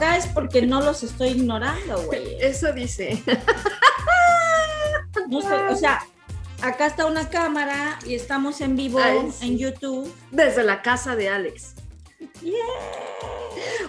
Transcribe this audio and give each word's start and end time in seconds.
acá 0.00 0.16
es 0.16 0.26
porque 0.28 0.62
no 0.62 0.80
los 0.80 1.02
estoy 1.02 1.28
ignorando, 1.28 2.02
güey. 2.04 2.36
Eso 2.40 2.72
dice. 2.72 3.22
No 5.28 5.38
o 5.38 5.76
sea, 5.76 6.06
acá 6.62 6.86
está 6.86 7.04
una 7.04 7.28
cámara 7.28 7.98
y 8.06 8.14
estamos 8.14 8.62
en 8.62 8.76
vivo 8.76 8.98
Ay, 8.98 9.30
sí. 9.30 9.46
en 9.46 9.58
YouTube. 9.58 10.12
Desde 10.30 10.64
la 10.64 10.80
casa 10.80 11.16
de 11.16 11.28
Alex. 11.28 11.74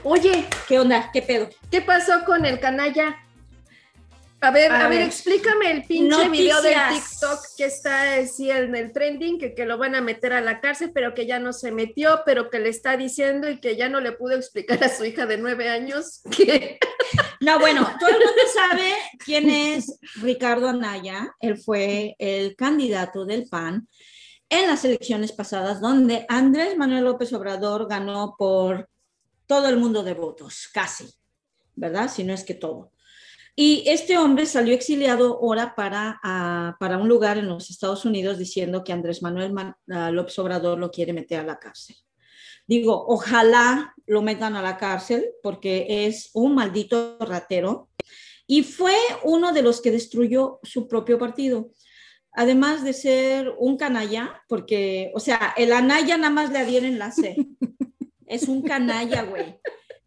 Oye, 0.03 0.47
¿Qué 0.67 0.79
onda? 0.79 1.11
¿Qué 1.13 1.21
pedo? 1.21 1.49
¿qué 1.69 1.81
pasó 1.81 2.25
con 2.25 2.45
el 2.45 2.59
canalla? 2.59 3.17
A 4.43 4.49
ver, 4.49 4.71
A 4.71 4.85
a, 4.85 4.89
ver, 4.89 4.97
ver. 4.99 5.07
explícame 5.07 5.71
el 5.71 5.83
pinche 5.83 6.27
video 6.29 6.61
del. 6.63 6.73
TikTok 6.73 7.39
que 7.55 7.65
está 7.65 8.15
así 8.15 8.49
en 8.49 8.75
el 8.75 8.91
trending, 8.91 9.37
que, 9.37 9.53
que 9.53 9.65
lo 9.67 9.77
van 9.77 9.93
a 9.93 10.01
meter 10.01 10.33
a 10.33 10.41
la 10.41 10.59
cárcel, 10.59 10.91
pero 10.91 11.13
que 11.13 11.27
ya 11.27 11.37
no 11.37 11.53
se 11.53 11.71
metió, 11.71 12.21
pero 12.25 12.49
que 12.49 12.57
le 12.57 12.69
está 12.69 12.97
diciendo 12.97 13.47
y 13.51 13.59
que 13.59 13.75
ya 13.75 13.87
no 13.87 13.99
le 14.01 14.13
pudo 14.13 14.35
explicar 14.35 14.83
a 14.83 14.89
su 14.89 15.05
hija 15.05 15.27
de 15.27 15.37
nueve 15.37 15.69
años 15.69 16.21
que 16.35 16.79
No, 17.39 17.59
bueno, 17.59 17.87
todo 17.99 18.09
el 18.09 18.15
mundo 18.15 18.41
sabe 18.51 18.93
quién 19.23 19.47
es 19.47 19.99
Ricardo 20.15 20.69
Anaya. 20.69 21.35
Él 21.39 21.57
fue 21.59 22.15
el 22.17 22.55
candidato 22.55 23.25
del 23.25 23.47
PAN 23.47 23.87
en 24.49 24.67
las 24.67 24.83
elecciones 24.83 25.31
pasadas, 25.33 25.79
donde 25.79 26.25
Andrés 26.27 26.75
Manuel 26.77 27.03
López 27.05 27.31
Obrador 27.33 27.87
ganó 27.87 28.35
por 28.37 28.89
todo 29.45 29.69
el 29.69 29.77
mundo 29.77 30.03
de 30.03 30.13
votos, 30.15 30.67
casi, 30.73 31.05
¿verdad? 31.75 32.09
Si 32.09 32.23
no 32.23 32.33
es 32.33 32.43
que 32.43 32.55
todo. 32.55 32.90
Y 33.63 33.83
este 33.85 34.17
hombre 34.17 34.47
salió 34.47 34.73
exiliado 34.73 35.35
ahora 35.35 35.75
para, 35.75 36.19
ah, 36.23 36.75
para 36.79 36.97
un 36.97 37.07
lugar 37.07 37.37
en 37.37 37.47
los 37.47 37.69
Estados 37.69 38.05
Unidos 38.05 38.39
diciendo 38.39 38.83
que 38.83 38.91
Andrés 38.91 39.21
Manuel 39.21 39.53
Ma- 39.53 39.77
ah, 39.91 40.09
López 40.09 40.39
Obrador 40.39 40.79
lo 40.79 40.89
quiere 40.89 41.13
meter 41.13 41.41
a 41.41 41.43
la 41.43 41.59
cárcel. 41.59 41.95
Digo, 42.65 43.05
ojalá 43.07 43.93
lo 44.07 44.23
metan 44.23 44.55
a 44.55 44.63
la 44.63 44.77
cárcel 44.77 45.29
porque 45.43 46.07
es 46.07 46.31
un 46.33 46.55
maldito 46.55 47.19
ratero 47.19 47.89
y 48.47 48.63
fue 48.63 48.95
uno 49.25 49.53
de 49.53 49.61
los 49.61 49.79
que 49.79 49.91
destruyó 49.91 50.59
su 50.63 50.87
propio 50.87 51.19
partido. 51.19 51.69
Además 52.31 52.83
de 52.83 52.93
ser 52.93 53.53
un 53.59 53.77
canalla, 53.77 54.41
porque, 54.47 55.11
o 55.13 55.19
sea, 55.19 55.53
el 55.55 55.71
anaya 55.71 56.17
nada 56.17 56.33
más 56.33 56.51
le 56.51 56.57
adhieren 56.57 56.97
la. 56.97 57.13
Es 58.25 58.47
un 58.47 58.63
canalla, 58.63 59.21
güey. 59.21 59.59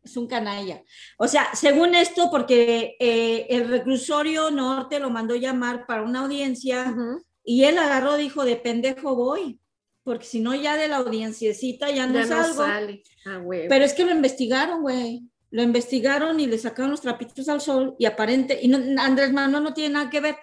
Es 0.04 0.16
un 0.18 0.26
canalla. 0.26 0.82
O 1.18 1.26
sea, 1.26 1.54
según 1.54 1.94
esto, 1.94 2.30
porque 2.30 2.96
eh, 3.00 3.46
el 3.48 3.68
reclusorio 3.68 4.50
norte 4.50 5.00
lo 5.00 5.08
mandó 5.10 5.34
llamar 5.34 5.86
para 5.86 6.02
una 6.02 6.20
audiencia 6.20 6.94
y 7.42 7.64
él 7.64 7.78
agarró, 7.78 8.16
dijo, 8.16 8.44
de 8.44 8.56
pendejo 8.56 9.14
voy, 9.16 9.58
porque 10.02 10.26
si 10.26 10.40
no 10.40 10.54
ya 10.54 10.76
de 10.76 10.88
la 10.88 10.96
audienciecita 10.98 11.90
ya 11.90 12.06
no 12.06 12.12
ya 12.14 12.26
no 12.26 12.54
sale. 12.66 13.02
Ah. 13.26 13.38
Pero 13.68 13.84
es 13.84 13.94
que 13.94 14.04
lo 14.04 14.12
investigaron, 14.12 14.82
güey. 14.82 15.22
Lo 15.50 15.62
investigaron 15.62 16.38
y 16.40 16.46
le 16.46 16.58
sacaron 16.58 16.90
los 16.90 17.00
trapitos 17.00 17.48
al 17.48 17.60
sol 17.60 17.94
y 17.98 18.04
aparente, 18.06 18.58
y 18.60 18.68
no- 18.68 19.00
Andrés 19.00 19.32
Manuel 19.32 19.62
no 19.62 19.72
tiene 19.72 19.94
nada 19.94 20.10
que 20.10 20.20
ver. 20.20 20.36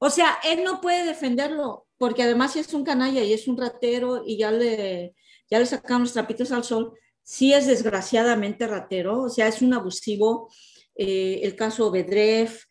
O 0.00 0.10
sea, 0.10 0.38
él 0.44 0.64
no 0.64 0.80
puede 0.80 1.06
defenderlo, 1.06 1.86
porque 1.96 2.24
además 2.24 2.56
es 2.56 2.74
un 2.74 2.84
canalla 2.84 3.22
y 3.22 3.32
es 3.32 3.48
un 3.48 3.56
ratero 3.56 4.22
y 4.26 4.36
ya 4.36 4.50
le, 4.50 5.14
ya 5.50 5.58
le 5.60 5.66
sacaron 5.66 6.02
los 6.02 6.12
trapitos 6.12 6.52
al 6.52 6.64
sol. 6.64 6.92
Sí 7.30 7.52
es 7.52 7.66
desgraciadamente 7.66 8.66
ratero, 8.66 9.24
o 9.24 9.28
sea, 9.28 9.48
es 9.48 9.60
un 9.60 9.74
abusivo. 9.74 10.50
eh, 10.96 11.40
el 11.42 11.54
caso 11.56 11.90
Bedref, 11.90 12.64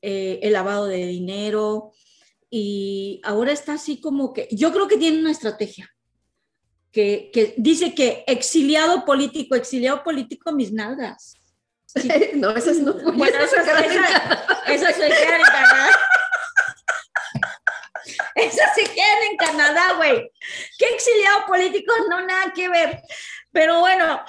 eh, 0.00 0.40
el 0.42 0.54
lavado 0.54 0.86
de 0.86 1.06
dinero, 1.06 1.92
y 2.48 3.20
ahora 3.22 3.52
está 3.52 3.74
así 3.74 4.00
como 4.00 4.32
que, 4.32 4.48
yo 4.50 4.72
creo 4.72 4.88
que 4.88 4.96
tiene 4.96 5.20
una 5.20 5.30
estrategia 5.30 5.94
que, 6.90 7.30
que 7.34 7.52
dice 7.58 7.94
que 7.94 8.24
exiliado 8.26 9.04
político, 9.04 9.54
exiliado 9.54 10.02
político, 10.02 10.52
mis 10.52 10.72
nalgas. 10.72 11.34
Sí. 11.84 12.08
no, 12.34 12.56
esas 12.56 12.78
no. 12.78 12.94
Bueno, 13.12 13.38
esa, 13.40 13.60
esa, 13.60 13.84
esa 14.68 14.92
se 14.94 15.06
quedan 15.06 15.40
en 15.40 15.46
Canadá. 15.46 15.90
Esas 18.34 18.74
se 18.74 18.84
quedan 18.84 19.22
en 19.30 19.36
Canadá, 19.36 19.92
güey. 19.96 20.30
¿Qué 20.78 20.86
exiliado 20.94 21.44
político? 21.46 21.92
No, 22.08 22.24
nada 22.24 22.52
que 22.54 22.68
ver. 22.68 23.02
Pero 23.58 23.80
bueno, 23.80 24.20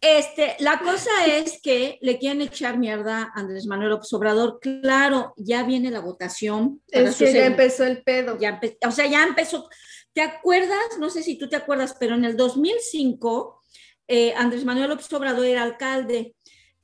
este, 0.00 0.54
la 0.60 0.78
cosa 0.78 1.10
es 1.26 1.60
que 1.60 1.98
le 2.02 2.20
quieren 2.20 2.40
echar 2.40 2.78
mierda 2.78 3.32
a 3.34 3.40
Andrés 3.40 3.66
Manuel 3.66 3.90
López 3.90 4.12
Obrador. 4.12 4.60
Claro, 4.60 5.34
ya 5.36 5.64
viene 5.64 5.90
la 5.90 5.98
votación. 5.98 6.80
Es 6.86 7.16
que 7.16 7.32
ya 7.32 7.46
empezó 7.46 7.82
el 7.82 8.04
pedo. 8.04 8.38
ya 8.38 8.60
o 8.86 8.92
sea, 8.92 9.06
ya 9.06 9.24
empezó. 9.24 9.68
¿Te 10.12 10.22
acuerdas? 10.22 10.98
No 11.00 11.10
sé 11.10 11.24
si 11.24 11.36
tú 11.36 11.48
te 11.48 11.56
acuerdas, 11.56 11.96
pero 11.98 12.14
en 12.14 12.24
el 12.24 12.36
2005, 12.36 13.60
eh, 14.06 14.32
Andrés 14.36 14.64
Manuel 14.64 14.90
López 14.90 15.12
Obrador 15.12 15.44
era 15.44 15.64
alcalde 15.64 16.36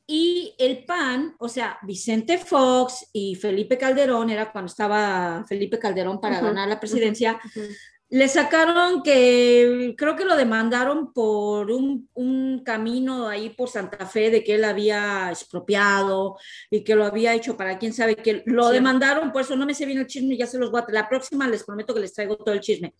y 0.04 0.56
el 0.58 0.84
PAN, 0.84 1.36
o 1.38 1.48
sea, 1.48 1.78
Vicente 1.82 2.36
Fox 2.36 3.06
y 3.12 3.36
Felipe 3.36 3.78
Calderón, 3.78 4.28
era 4.30 4.50
cuando 4.50 4.68
estaba 4.68 5.44
Felipe 5.48 5.78
Calderón 5.78 6.20
para 6.20 6.38
Ujú, 6.38 6.46
ganar 6.46 6.68
la 6.68 6.80
presidencia, 6.80 7.40
Ujú. 7.44 7.68
Le 8.14 8.28
sacaron 8.28 9.02
que 9.02 9.94
creo 9.96 10.14
que 10.16 10.26
lo 10.26 10.36
demandaron 10.36 11.14
por 11.14 11.70
un, 11.70 12.10
un 12.12 12.62
camino 12.62 13.26
ahí 13.26 13.48
por 13.48 13.70
Santa 13.70 14.04
Fe 14.06 14.28
de 14.30 14.44
que 14.44 14.56
él 14.56 14.64
había 14.64 15.30
expropiado 15.30 16.36
y 16.70 16.84
que 16.84 16.94
lo 16.94 17.06
había 17.06 17.32
hecho 17.34 17.56
para 17.56 17.78
quién 17.78 17.94
sabe 17.94 18.16
que 18.16 18.42
lo 18.44 18.68
Sí. 18.68 18.74
demandaron, 18.74 19.32
por 19.32 19.40
eso 19.40 19.56
no 19.56 19.64
me 19.64 19.72
sé 19.74 19.86
bien 19.86 19.98
el 19.98 20.06
chisme, 20.06 20.36
ya 20.36 20.46
se 20.46 20.58
los 20.58 20.70
voy 20.70 20.82
a 20.86 20.92
la 20.92 21.08
próxima 21.08 21.48
les 21.48 21.64
prometo 21.64 21.94
que 21.94 22.00
les 22.00 22.12
traigo 22.12 22.36
todo 22.36 22.54
el 22.54 22.60
chisme. 22.60 22.92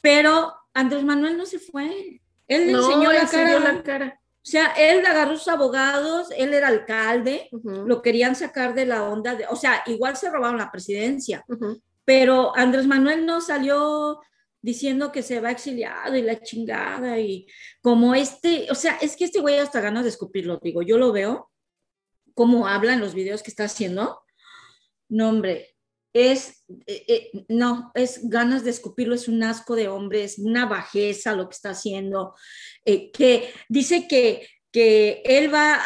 Pero 0.00 0.52
Andrés 0.74 1.04
Manuel 1.04 1.36
no 1.36 1.46
se 1.46 1.60
fue. 1.60 2.20
Él 2.48 2.66
le 2.66 2.72
No, 2.72 2.80
enseñó 2.80 3.12
la 3.12 3.20
enseñó 3.22 3.44
cara. 3.58 3.72
la 3.72 3.82
cara. 3.84 4.20
O 4.20 4.46
sea, 4.46 4.66
él 4.76 5.06
agarró 5.06 5.36
sus 5.36 5.48
abogados, 5.48 6.28
él 6.36 6.52
era 6.52 6.68
alcalde, 6.68 7.48
Ujú, 7.52 7.86
lo 7.86 8.02
querían 8.02 8.34
sacar 8.34 8.74
de 8.74 8.84
la 8.84 9.04
onda, 9.04 9.36
de, 9.36 9.46
o 9.48 9.56
sea, 9.56 9.82
igual 9.86 10.16
se 10.16 10.28
robaron 10.28 10.58
la 10.58 10.70
presidencia, 10.72 11.44
ujú. 11.48 11.80
Pero 12.04 12.56
Andrés 12.56 12.86
Manuel 12.86 13.26
no 13.26 13.40
salió 13.40 14.20
diciendo 14.64 15.12
que 15.12 15.22
se 15.22 15.40
va 15.40 15.50
exiliado 15.50 16.16
y 16.16 16.22
la 16.22 16.40
chingada 16.40 17.20
y 17.20 17.46
como 17.82 18.14
este, 18.14 18.66
o 18.70 18.74
sea, 18.74 18.96
es 19.02 19.14
que 19.14 19.24
este 19.24 19.40
güey 19.40 19.58
hasta 19.58 19.80
ganas 19.82 20.04
de 20.04 20.08
escupirlo, 20.08 20.58
digo, 20.62 20.80
yo 20.80 20.96
lo 20.96 21.12
veo, 21.12 21.50
cómo 22.32 22.66
habla 22.66 22.94
en 22.94 23.00
los 23.00 23.14
videos 23.14 23.42
que 23.42 23.50
está 23.50 23.64
haciendo, 23.64 24.22
no 25.10 25.28
hombre, 25.28 25.76
es, 26.14 26.64
eh, 26.86 27.04
eh, 27.08 27.44
no, 27.48 27.90
es 27.94 28.28
ganas 28.30 28.64
de 28.64 28.70
escupirlo, 28.70 29.14
es 29.14 29.28
un 29.28 29.42
asco 29.42 29.76
de 29.76 29.88
hombre, 29.88 30.24
es 30.24 30.38
una 30.38 30.64
bajeza 30.64 31.34
lo 31.34 31.48
que 31.48 31.56
está 31.56 31.70
haciendo, 31.70 32.34
eh, 32.86 33.10
que 33.10 33.52
dice 33.68 34.08
que, 34.08 34.48
que 34.72 35.22
él 35.26 35.52
va 35.52 35.78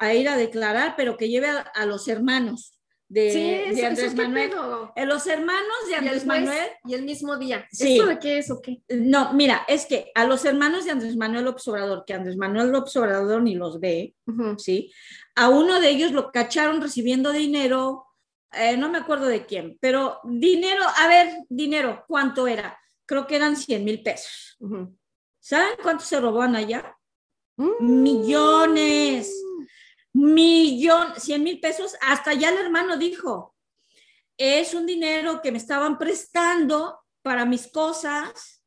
a, 0.00 0.14
ir 0.14 0.28
a 0.28 0.36
declarar, 0.36 0.94
pero 0.96 1.16
que 1.16 1.28
lleve 1.28 1.48
a 1.48 1.86
los 1.86 2.08
hermanos 2.08 2.75
de, 3.08 3.30
Sí, 3.30 3.74
de 3.74 3.86
Andrés 3.86 4.14
Manuel. 4.14 4.50
Eh, 4.96 5.06
Los 5.06 5.26
hermanos 5.26 5.76
de 5.86 5.92
Y 5.92 5.94
Andrés 5.94 6.24
juez, 6.24 6.26
Manuel. 6.26 6.68
y 6.84 6.94
el 6.94 7.02
mismo 7.04 7.36
día. 7.36 7.66
Sí. 7.70 7.96
¿Esto 7.96 8.06
de 8.08 8.18
qué 8.18 8.38
es 8.38 8.50
o 8.50 8.60
qué? 8.60 8.82
No, 8.88 9.32
mira, 9.32 9.64
es 9.68 9.86
que 9.86 10.10
a 10.14 10.24
los 10.24 10.44
hermanos 10.44 10.84
de 10.84 10.90
Andrés 10.90 11.16
Manuel 11.16 11.44
López 11.44 11.66
Obrador, 11.68 12.04
que 12.04 12.14
Andrés 12.14 12.36
Manuel 12.36 12.70
López 12.70 12.96
Obrador 12.96 13.42
ni 13.42 13.54
los 13.54 13.78
ve. 13.80 14.14
¿sí? 14.58 14.92
A 15.36 15.48
uno 15.48 15.80
de 15.80 15.90
ellos 15.90 16.12
lo 16.12 16.32
cacharon 16.32 16.80
recibiendo 16.80 17.30
dinero, 17.32 18.06
eh, 18.52 18.76
no 18.76 18.88
me 18.88 18.98
acuerdo 18.98 19.26
de 19.26 19.44
quién, 19.46 19.76
pero 19.80 20.18
dinero, 20.24 20.82
a 20.96 21.08
ver, 21.08 21.28
dinero, 21.48 22.04
¿cuánto 22.08 22.46
era? 22.48 22.78
Creo 23.04 23.26
que 23.26 23.36
eran 23.36 23.54
100 23.56 23.84
mil 23.84 24.02
pesos. 24.02 24.56
¿Saben 25.38 25.76
cuánto 25.82 26.04
se 26.04 26.18
robaban 26.20 26.56
allá? 26.56 26.96
Mm. 27.56 28.02
Millones. 28.02 29.32
Millón, 30.16 31.12
100 31.14 31.42
mil 31.42 31.60
pesos, 31.60 31.94
hasta 32.00 32.32
ya 32.32 32.48
el 32.48 32.56
hermano 32.56 32.96
dijo, 32.96 33.54
es 34.38 34.72
un 34.72 34.86
dinero 34.86 35.42
que 35.42 35.52
me 35.52 35.58
estaban 35.58 35.98
prestando 35.98 37.00
para 37.20 37.44
mis 37.44 37.66
cosas 37.66 38.62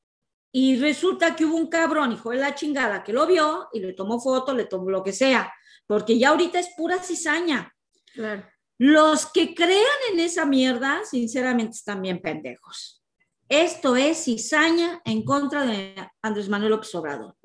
y 0.52 0.78
resulta 0.78 1.36
que 1.36 1.46
hubo 1.46 1.58
un 1.58 1.68
cabrón, 1.68 2.12
hijo 2.12 2.30
de 2.30 2.38
la 2.38 2.54
chingada, 2.54 3.04
que 3.04 3.14
lo 3.14 3.26
vio 3.26 3.68
y 3.74 3.80
le 3.80 3.94
tomó 3.94 4.20
foto, 4.20 4.54
le 4.54 4.66
tomó 4.66 4.92
lo 4.92 5.04
que 5.04 5.12
sea, 5.12 5.52
porque 5.88 6.20
ya 6.20 6.30
ahorita 6.30 6.60
es 6.60 6.70
pura 6.78 7.02
cizaña. 7.02 7.74
Claro. 8.14 8.46
Los 8.78 9.26
que 9.32 9.56
crean 9.56 10.00
en 10.14 10.20
esa 10.20 10.46
mierda, 10.46 11.02
sinceramente, 11.04 11.78
están 11.78 12.04
bien 12.04 12.22
pendejos. 12.22 13.04
Esto 13.48 13.96
es 13.96 14.24
cizaña 14.26 15.02
en 15.04 15.26
contra 15.26 15.66
de 15.66 15.96
Andrés 16.22 16.48
Manuel 16.48 16.72
López 16.72 16.94
Obrador. 16.94 17.36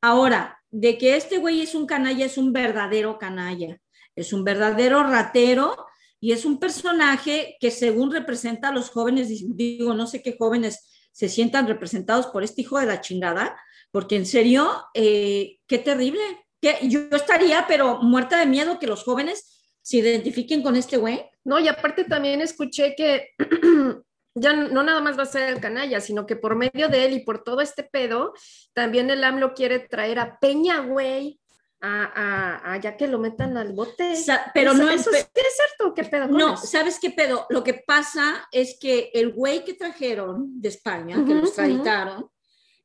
Ahora, 0.00 0.55
de 0.78 0.98
que 0.98 1.16
este 1.16 1.38
güey 1.38 1.62
es 1.62 1.74
un 1.74 1.86
canalla, 1.86 2.26
es 2.26 2.36
un 2.36 2.52
verdadero 2.52 3.18
canalla, 3.18 3.80
es 4.14 4.34
un 4.34 4.44
verdadero 4.44 5.02
ratero 5.04 5.74
y 6.20 6.32
es 6.32 6.44
un 6.44 6.58
personaje 6.58 7.56
que 7.60 7.70
según 7.70 8.12
representa 8.12 8.68
a 8.68 8.72
los 8.72 8.90
jóvenes, 8.90 9.28
digo, 9.56 9.94
no 9.94 10.06
sé 10.06 10.22
qué 10.22 10.36
jóvenes 10.38 11.08
se 11.12 11.30
sientan 11.30 11.66
representados 11.66 12.26
por 12.26 12.44
este 12.44 12.60
hijo 12.60 12.78
de 12.78 12.84
la 12.84 13.00
chingada, 13.00 13.58
porque 13.90 14.16
en 14.16 14.26
serio, 14.26 14.70
eh, 14.92 15.60
qué 15.66 15.78
terrible. 15.78 16.20
Que 16.60 16.76
yo 16.82 17.00
estaría, 17.12 17.64
pero 17.66 18.02
muerta 18.02 18.38
de 18.38 18.44
miedo 18.44 18.78
que 18.78 18.86
los 18.86 19.02
jóvenes 19.02 19.78
se 19.80 19.98
identifiquen 19.98 20.62
con 20.62 20.76
este 20.76 20.98
güey. 20.98 21.24
No, 21.42 21.58
y 21.58 21.68
aparte 21.68 22.04
también 22.04 22.42
escuché 22.42 22.94
que 22.94 23.30
ya 24.36 24.52
no 24.52 24.82
nada 24.82 25.00
más 25.00 25.18
va 25.18 25.22
a 25.22 25.26
ser 25.26 25.48
el 25.48 25.60
canalla, 25.60 26.00
sino 26.00 26.26
que 26.26 26.36
por 26.36 26.56
medio 26.56 26.88
de 26.88 27.06
él 27.06 27.14
y 27.14 27.24
por 27.24 27.42
todo 27.42 27.62
este 27.62 27.82
pedo, 27.82 28.34
también 28.74 29.08
el 29.08 29.24
AMLO 29.24 29.54
quiere 29.54 29.78
traer 29.80 30.18
a 30.18 30.38
Peña, 30.38 30.80
güey, 30.80 31.40
a, 31.80 32.72
a, 32.72 32.80
ya 32.80 32.98
que 32.98 33.06
lo 33.06 33.18
metan 33.18 33.56
al 33.56 33.72
bote. 33.72 34.14
pero 34.52 34.74
no 34.74 34.90
es, 34.90 35.06
es 35.06 35.30
cierto, 35.32 35.94
¿qué 35.94 36.04
pedo? 36.04 36.28
No, 36.28 36.56
¿sabes 36.58 36.98
qué 37.00 37.10
pedo? 37.10 37.46
Lo 37.48 37.64
que 37.64 37.82
pasa 37.86 38.46
es 38.52 38.78
que 38.78 39.10
el 39.14 39.32
güey 39.32 39.64
que 39.64 39.72
trajeron 39.72 40.60
de 40.60 40.68
España, 40.68 41.24
que 41.26 41.34
los 41.34 41.54
traitaron, 41.54 42.28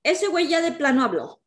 ese 0.01 0.27
güey 0.27 0.47
ya 0.47 0.61
de 0.61 0.71
plano 0.71 1.03
habló. 1.03 1.41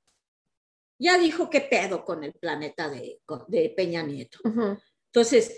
Ya 0.99 1.17
dijo 1.19 1.49
qué 1.49 1.63
pedo 1.63 2.05
con 2.05 2.25
el 2.25 2.35
planeta 2.35 2.91
de, 2.91 3.21
de 3.49 3.75
Peña 3.75 4.03
Nieto. 4.03 4.39
Entonces, 5.07 5.57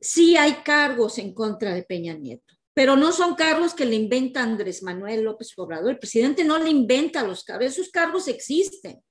sí 0.00 0.36
hay 0.36 0.54
cargos 0.64 1.18
en 1.18 1.34
contra 1.34 1.74
de 1.74 1.82
Peña 1.82 2.14
Nieto 2.14 2.54
pero 2.74 2.96
no 2.96 3.12
son 3.12 3.34
cargos 3.34 3.74
que 3.74 3.84
le 3.84 3.96
inventa 3.96 4.42
Andrés 4.42 4.82
Manuel 4.82 5.22
López 5.22 5.52
Obrador. 5.56 5.90
El 5.90 5.98
presidente 5.98 6.42
no 6.42 6.58
le 6.58 6.70
inventa 6.70 7.22
los 7.22 7.44
cargos, 7.44 7.66
esos 7.66 7.90
cargos 7.90 8.28
existen. 8.28 9.02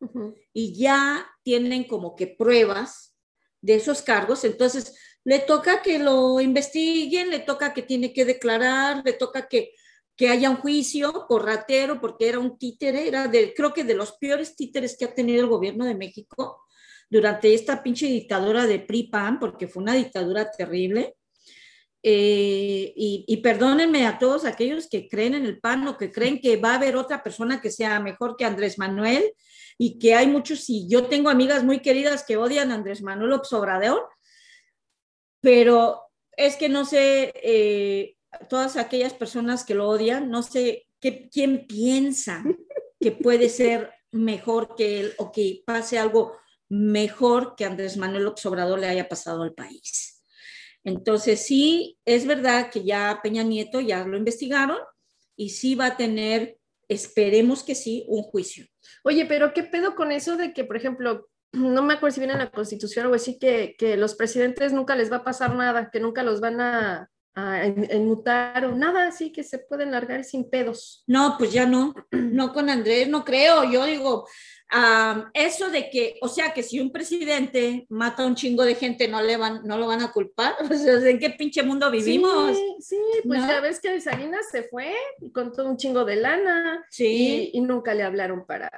Y 0.51 0.73
ya 0.75 1.27
tienen 1.43 1.83
como 1.83 2.15
que 2.15 2.27
pruebas 2.27 3.15
de 3.61 3.75
esos 3.75 4.01
cargos, 4.01 4.43
entonces 4.43 4.97
le 5.23 5.37
toca 5.37 5.83
que 5.83 5.99
lo 5.99 6.41
investiguen, 6.41 7.29
le 7.29 7.39
toca 7.39 7.75
que 7.75 7.83
tiene 7.83 8.11
que 8.11 8.25
declarar, 8.25 9.03
le 9.05 9.13
toca 9.13 9.47
que, 9.47 9.75
que 10.15 10.29
haya 10.29 10.49
un 10.49 10.57
juicio 10.57 11.27
por 11.29 11.45
ratero, 11.45 12.01
porque 12.01 12.29
era 12.29 12.39
un 12.39 12.57
títere, 12.57 13.07
era 13.07 13.27
de, 13.27 13.53
creo 13.53 13.71
que 13.71 13.83
de 13.83 13.93
los 13.93 14.13
peores 14.13 14.55
títeres 14.55 14.97
que 14.97 15.05
ha 15.05 15.13
tenido 15.13 15.41
el 15.41 15.49
gobierno 15.49 15.85
de 15.85 15.93
México 15.93 16.63
durante 17.07 17.53
esta 17.53 17.83
pinche 17.83 18.07
dictadura 18.07 18.65
de 18.65 18.79
PRI-PAN, 18.79 19.37
porque 19.39 19.67
fue 19.67 19.83
una 19.83 19.93
dictadura 19.93 20.49
terrible 20.49 21.15
eh, 22.03 22.93
y, 22.95 23.37
perdónenme 23.37 24.07
a 24.07 24.17
todos 24.17 24.45
aquellos 24.45 24.87
que 24.89 25.07
creen 25.07 25.35
en 25.35 25.45
el 25.45 25.59
PAN 25.59 25.87
o 25.87 25.97
que 25.97 26.11
creen 26.11 26.41
que 26.41 26.57
va 26.57 26.71
a 26.71 26.75
haber 26.75 26.95
otra 26.95 27.21
persona 27.21 27.61
que 27.61 27.69
sea 27.69 27.99
mejor 27.99 28.35
que 28.35 28.45
Andrés 28.45 28.79
Manuel 28.79 29.33
y 29.77 29.99
que 29.99 30.15
hay 30.15 30.27
muchos, 30.27 30.67
y 30.69 30.87
yo 30.89 31.05
tengo 31.05 31.29
amigas 31.29 31.63
muy 31.63 31.79
queridas 31.81 32.23
que 32.25 32.37
odian 32.37 32.71
a 32.71 32.75
Andrés 32.75 33.03
Manuel 33.03 33.39
Obrador, 33.51 34.09
pero 35.41 36.01
es 36.35 36.55
que 36.55 36.69
no 36.69 36.85
sé, 36.85 37.33
eh, 37.35 38.15
todas 38.49 38.77
aquellas 38.77 39.13
personas 39.13 39.63
que 39.63 39.75
lo 39.75 39.87
odian, 39.87 40.29
no 40.29 40.41
sé 40.41 40.87
quién 40.99 41.67
piensa 41.67 42.43
que 42.99 43.11
puede 43.11 43.49
ser 43.49 43.91
mejor 44.11 44.75
que 44.75 45.01
él 45.01 45.13
o 45.17 45.31
que 45.31 45.63
pase 45.65 45.97
algo 45.99 46.37
mejor 46.69 47.55
que 47.55 47.65
Andrés 47.65 47.97
Manuel 47.97 48.33
Obrador 48.43 48.79
le 48.79 48.87
haya 48.87 49.09
pasado 49.09 49.43
al 49.43 49.53
país. 49.53 50.20
Entonces, 50.83 51.45
sí, 51.45 51.97
es 52.05 52.25
verdad 52.25 52.69
que 52.71 52.83
ya 52.83 53.19
Peña 53.21 53.43
Nieto 53.43 53.79
ya 53.81 54.05
lo 54.05 54.17
investigaron 54.17 54.79
y 55.35 55.49
sí 55.49 55.75
va 55.75 55.87
a 55.87 55.97
tener, 55.97 56.57
esperemos 56.87 57.63
que 57.63 57.75
sí, 57.75 58.05
un 58.07 58.23
juicio. 58.23 58.65
Oye, 59.03 59.25
pero 59.25 59.53
¿qué 59.53 59.63
pedo 59.63 59.95
con 59.95 60.11
eso 60.11 60.37
de 60.37 60.53
que, 60.53 60.63
por 60.63 60.77
ejemplo, 60.77 61.29
no 61.51 61.83
me 61.83 61.93
acuerdo 61.95 62.15
si 62.15 62.19
viene 62.19 62.33
en 62.33 62.39
la 62.39 62.51
Constitución 62.51 63.07
o 63.07 63.13
así, 63.13 63.37
que, 63.37 63.75
que 63.77 63.97
los 63.97 64.15
presidentes 64.15 64.73
nunca 64.73 64.95
les 64.95 65.11
va 65.11 65.17
a 65.17 65.23
pasar 65.23 65.55
nada, 65.55 65.89
que 65.91 65.99
nunca 65.99 66.23
los 66.23 66.41
van 66.41 66.61
a, 66.61 67.09
a 67.33 67.65
enmutar 67.65 68.65
o 68.65 68.75
nada 68.75 69.07
así 69.07 69.31
que 69.31 69.43
se 69.43 69.59
pueden 69.59 69.91
largar 69.91 70.23
sin 70.23 70.49
pedos. 70.49 71.03
No, 71.07 71.35
pues 71.37 71.51
ya 71.53 71.65
no, 71.65 71.93
no 72.11 72.53
con 72.53 72.69
Andrés, 72.69 73.07
no 73.07 73.23
creo. 73.23 73.63
Yo 73.63 73.85
digo, 73.85 74.27
eso 75.33 75.69
de 75.69 75.89
que, 75.89 76.17
o 76.21 76.27
sea, 76.27 76.53
que 76.53 76.63
si 76.63 76.79
un 76.79 76.91
presidente 76.91 77.85
mata 77.89 78.23
a 78.23 78.27
un 78.27 78.35
chingo 78.35 78.63
de 78.63 78.75
gente, 78.75 79.07
no, 79.07 79.21
le 79.21 79.37
van, 79.37 79.61
no 79.65 79.77
lo 79.77 79.87
van 79.87 80.01
a 80.01 80.11
culpar. 80.11 80.55
O 80.71 80.73
sea, 80.73 81.09
¿en 81.09 81.19
qué 81.19 81.29
pinche 81.31 81.63
mundo 81.63 81.91
vivimos? 81.91 82.57
Sí, 82.57 82.75
sí 82.79 82.97
pues 83.27 83.41
ya 83.45 83.59
ves 83.59 83.79
que 83.79 83.99
Salinas 83.99 84.49
se 84.51 84.63
fue 84.63 84.93
con 85.33 85.51
todo 85.51 85.69
un 85.69 85.77
chingo 85.77 86.05
de 86.05 86.15
lana 86.15 86.85
sí. 86.89 87.51
y, 87.53 87.57
y 87.57 87.61
nunca 87.61 87.93
le 87.93 88.03
hablaron 88.03 88.45
para, 88.45 88.71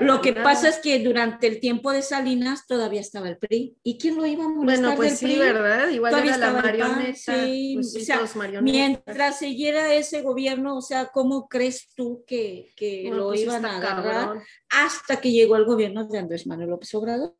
lo 0.00 0.20
que 0.20 0.32
pasa 0.32 0.68
es 0.68 0.78
que 0.78 0.98
durante 0.98 1.46
el 1.46 1.60
tiempo 1.60 1.92
de 1.92 2.02
Salinas 2.02 2.66
todavía 2.66 3.00
estaba 3.00 3.28
el 3.28 3.38
PRI. 3.38 3.76
¿Y 3.82 3.98
quién 3.98 4.16
lo 4.16 4.26
iba 4.26 4.44
a 4.44 4.48
molestar 4.48 4.80
Bueno, 4.80 4.96
pues 4.96 5.18
sí, 5.18 5.38
¿verdad? 5.38 5.88
Igual 5.90 6.26
era 6.26 6.36
la 6.38 6.52
marioneta. 6.52 7.14
Sí, 7.14 7.74
pues 7.74 7.96
o 7.96 8.00
sea, 8.00 8.22
mientras 8.62 9.38
siguiera 9.38 9.92
ese 9.94 10.22
gobierno, 10.22 10.76
o 10.76 10.80
sea, 10.80 11.06
¿cómo 11.06 11.48
crees 11.48 11.90
tú 11.94 12.24
que, 12.26 12.72
que 12.76 13.10
lo 13.12 13.28
pues 13.28 13.42
iban 13.42 13.64
a 13.66 13.76
agarrar? 13.76 14.42
Hasta 14.70 15.20
que 15.20 15.32
llegó 15.32 15.56
el 15.56 15.64
gobierno 15.64 16.06
de 16.06 16.18
Andrés 16.18 16.46
Manuel 16.46 16.70
López 16.70 16.94
Obrador. 16.94 17.34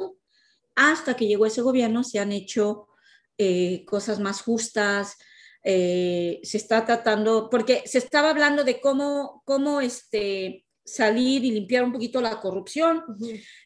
Hasta 0.77 1.17
que 1.17 1.27
llegó 1.27 1.47
ese 1.47 1.63
gobierno 1.63 2.05
se 2.05 2.21
han 2.21 2.31
hecho 2.31 2.89
eh, 3.37 3.85
cosas 3.85 4.21
más 4.21 4.43
justas, 4.43 5.17
eh, 5.65 6.41
se 6.43 6.57
está 6.57 6.85
tratando, 6.85 7.49
porque 7.51 7.83
se 7.85 7.99
estaba 7.99 8.31
hablando 8.31 8.65
de 8.65 8.81
cómo, 8.81 9.43
cómo 9.45 9.81
este 9.81 10.65
salir 10.95 11.45
y 11.45 11.51
limpiar 11.51 11.85
un 11.85 11.93
poquito 11.93 12.21
la 12.21 12.41
corrupción. 12.41 13.03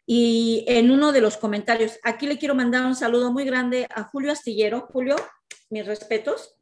Y 0.06 0.64
en 0.66 0.90
uno 0.90 1.12
de 1.12 1.20
los 1.20 1.36
comentarios, 1.36 1.98
aquí 2.02 2.26
le 2.26 2.38
quiero 2.38 2.54
mandar 2.54 2.84
un 2.86 2.94
saludo 2.94 3.32
muy 3.32 3.44
grande 3.44 3.86
a 3.94 4.04
Julio 4.04 4.32
Astillero. 4.32 4.88
Julio, 4.92 5.16
mis 5.70 5.86
respetos. 5.86 6.56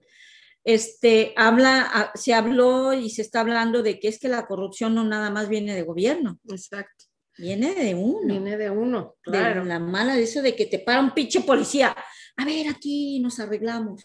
Este, 0.62 1.32
habla, 1.36 2.12
se 2.14 2.34
habló 2.34 2.92
y 2.92 3.10
se 3.10 3.22
está 3.22 3.40
hablando 3.40 3.82
de 3.82 3.98
que 3.98 4.08
es 4.08 4.18
que 4.18 4.28
la 4.28 4.46
corrupción 4.46 4.94
no 4.94 5.04
nada 5.04 5.30
más 5.30 5.48
viene 5.48 5.74
de 5.74 5.82
gobierno. 5.82 6.38
Exacto. 6.48 7.06
Viene 7.38 7.74
de 7.74 7.94
uno. 7.94 8.26
Viene 8.26 8.58
de 8.58 8.70
uno, 8.70 9.16
claro. 9.22 9.62
De 9.62 9.68
la 9.68 9.78
mala 9.78 10.14
de 10.14 10.24
eso 10.24 10.42
de 10.42 10.54
que 10.54 10.66
te 10.66 10.78
para 10.78 11.00
un 11.00 11.12
pinche 11.12 11.40
policía. 11.40 11.96
A 12.36 12.44
ver, 12.44 12.68
aquí 12.68 13.18
nos 13.20 13.40
arreglamos. 13.40 14.04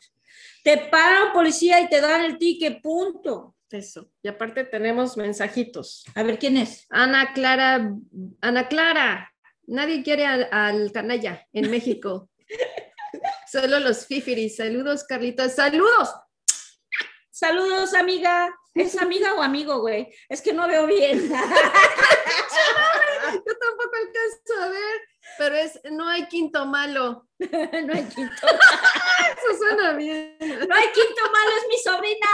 Te 0.64 0.78
para 0.78 1.26
un 1.26 1.34
policía 1.34 1.82
y 1.82 1.90
te 1.90 2.00
dan 2.00 2.24
el 2.24 2.38
ticket, 2.38 2.82
punto. 2.82 3.55
Eso. 3.76 4.10
Y 4.24 4.30
aparte 4.30 4.64
tenemos 4.64 5.18
mensajitos. 5.18 6.06
A 6.16 6.24
ver, 6.24 6.40
¿quién 6.40 6.56
es? 6.56 6.86
Ana 6.90 7.34
Clara. 7.34 7.92
Ana 8.40 8.70
Clara. 8.70 9.34
Nadie 9.68 10.02
quiere 10.02 10.26
al, 10.26 10.94
canalla 10.94 11.46
en 11.52 11.70
México. 11.70 12.30
Solo 13.52 13.80
los 13.80 14.06
fifiris. 14.06 14.56
Saludos, 14.56 15.04
Carlitos. 15.04 15.52
Saludos. 15.54 16.10
Saludos, 17.32 17.94
amiga. 17.94 18.56
¿Es 18.74 18.98
amiga 18.98 19.34
o 19.34 19.42
amigo, 19.42 19.82
güey? 19.82 20.08
Es 20.30 20.42
que 20.42 20.54
no 20.54 20.70
veo 20.70 20.88
bien. 20.88 21.30
Yo 21.30 21.36
tampoco 23.58 23.92
alcanzo 23.96 24.64
a 24.64 24.70
ver, 24.70 25.02
pero 25.38 25.56
es 25.56 25.82
no 25.92 26.08
hay 26.08 26.28
quinto 26.28 26.66
malo. 26.66 27.28
no 27.40 27.94
hay 27.94 28.06
quinto 28.06 28.46
malo. 28.46 28.60
Eso 29.38 29.58
suena 29.58 29.92
bien. 29.94 30.38
No 30.40 30.76
hay 30.76 30.92
quinto 30.92 31.32
malo, 31.32 31.52
es 31.58 31.68
mi 31.68 31.78
sobrina. 31.78 32.28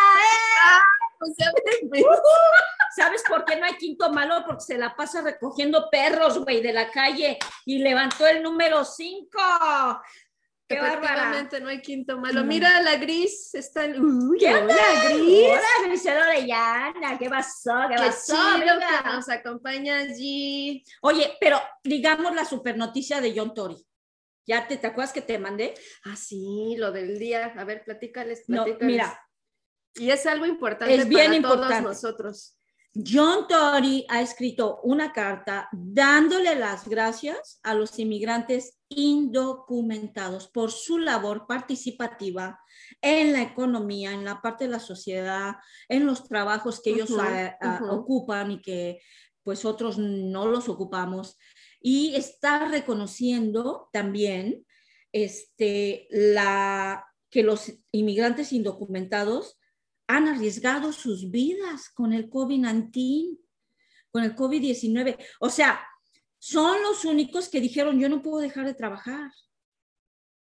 ¿Sabes 2.96 3.24
por 3.28 3.46
qué 3.46 3.56
no 3.56 3.66
hay 3.66 3.76
quinto 3.76 4.12
malo? 4.12 4.44
Porque 4.46 4.64
se 4.64 4.78
la 4.78 4.96
pasa 4.96 5.22
recogiendo 5.22 5.90
perros, 5.90 6.40
güey, 6.40 6.62
de 6.62 6.74
la 6.74 6.90
calle 6.92 7.38
y 7.66 7.80
levantó 7.80 8.28
el 8.28 8.44
número 8.44 8.84
5. 8.84 9.30
Qué 10.68 10.78
Efectivamente, 10.78 11.60
no 11.60 11.70
hay 11.70 11.82
quinto 11.82 12.18
malo. 12.18 12.46
Mira, 12.46 12.82
la 12.82 12.96
gris 12.96 13.54
está 13.56 13.86
en. 13.86 13.94
¿Qué 14.40 14.56
onda, 14.56 14.76
gris? 15.10 15.50
Hola, 15.50 15.88
Grisela 15.88 16.28
Orellana. 16.28 17.18
¿Qué 17.20 17.30
pasó? 17.30 17.74
¿Qué, 17.90 17.96
Qué 17.96 18.02
pasó? 18.02 18.34
chido 18.34 18.80
que 18.80 19.10
nos 19.10 19.30
acompaña 19.30 19.98
allí. 20.00 20.84
Oye, 21.02 21.36
pero 21.42 21.60
digamos 21.84 22.34
la 22.34 22.46
super 22.46 22.78
noticia 22.78 23.20
de 23.20 23.34
John 23.36 23.54
Tory. 23.54 23.86
¿Ya 24.48 24.68
te, 24.68 24.78
te 24.78 24.88
acuerdas 24.88 25.14
que 25.14 25.22
te 25.22 25.38
mandé? 25.38 25.74
Ah, 26.06 26.16
sí, 26.16 26.76
lo 26.78 26.92
del 26.92 27.20
día. 27.20 27.54
A 27.58 27.64
ver, 27.64 27.84
platícales, 27.84 28.44
platícales. 28.46 28.82
No, 28.82 28.88
mira, 28.88 29.20
y 29.96 30.10
es 30.10 30.26
algo 30.26 30.46
importante 30.46 30.96
es 30.96 31.08
bien 31.08 31.26
para 31.26 31.36
importante. 31.36 31.76
todos 31.76 31.84
nosotros. 31.84 32.58
John 32.94 33.48
Tory 33.48 34.06
ha 34.10 34.22
escrito 34.22 34.82
una 34.84 35.14
carta 35.14 35.70
dándole 35.72 36.56
las 36.56 36.90
gracias 36.90 37.60
a 37.64 37.74
los 37.74 37.98
inmigrantes 38.00 38.80
indocumentados 38.90 40.50
por 40.50 40.72
su 40.72 40.98
labor 40.98 41.48
participativa 41.48 42.60
en 43.00 43.32
la 43.32 43.44
economía, 43.44 44.12
en 44.12 44.26
la 44.26 44.42
parte 44.42 44.66
de 44.66 44.72
la 44.72 44.80
sociedad, 44.80 45.56
en 45.88 46.06
los 46.06 46.28
trabajos 46.28 46.82
que 46.82 46.90
ellos 46.90 47.12
uh 47.12 47.18
-huh, 47.18 47.56
uh 47.62 47.66
-huh. 47.66 47.90
ocupan 47.92 48.52
y 48.52 48.62
que 48.62 49.02
pues 49.44 49.64
otros 49.64 49.98
no 49.98 50.48
los 50.48 50.68
ocupamos. 50.68 51.38
Y 51.80 52.14
está 52.16 52.68
reconociendo 52.68 53.90
también 53.94 54.66
este, 55.14 56.08
la, 56.12 57.06
que 57.30 57.44
los 57.44 57.72
inmigrantes 57.92 58.52
indocumentados 58.52 59.61
han 60.16 60.28
arriesgado 60.28 60.92
sus 60.92 61.32
vidas 61.32 61.90
con 61.90 62.14
el 62.14 62.30
COVID-19, 62.30 63.40
con 64.12 64.24
el 64.24 64.36
COVID-19. 64.36 65.18
O 65.40 65.50
sea, 65.50 65.82
son 66.38 66.82
los 66.82 67.06
únicos 67.06 67.50
que 67.50 67.62
dijeron, 67.62 68.00
yo 68.00 68.10
no 68.10 68.22
puedo 68.22 68.40
dejar 68.40 68.66
de 68.66 68.74
trabajar. 68.74 69.32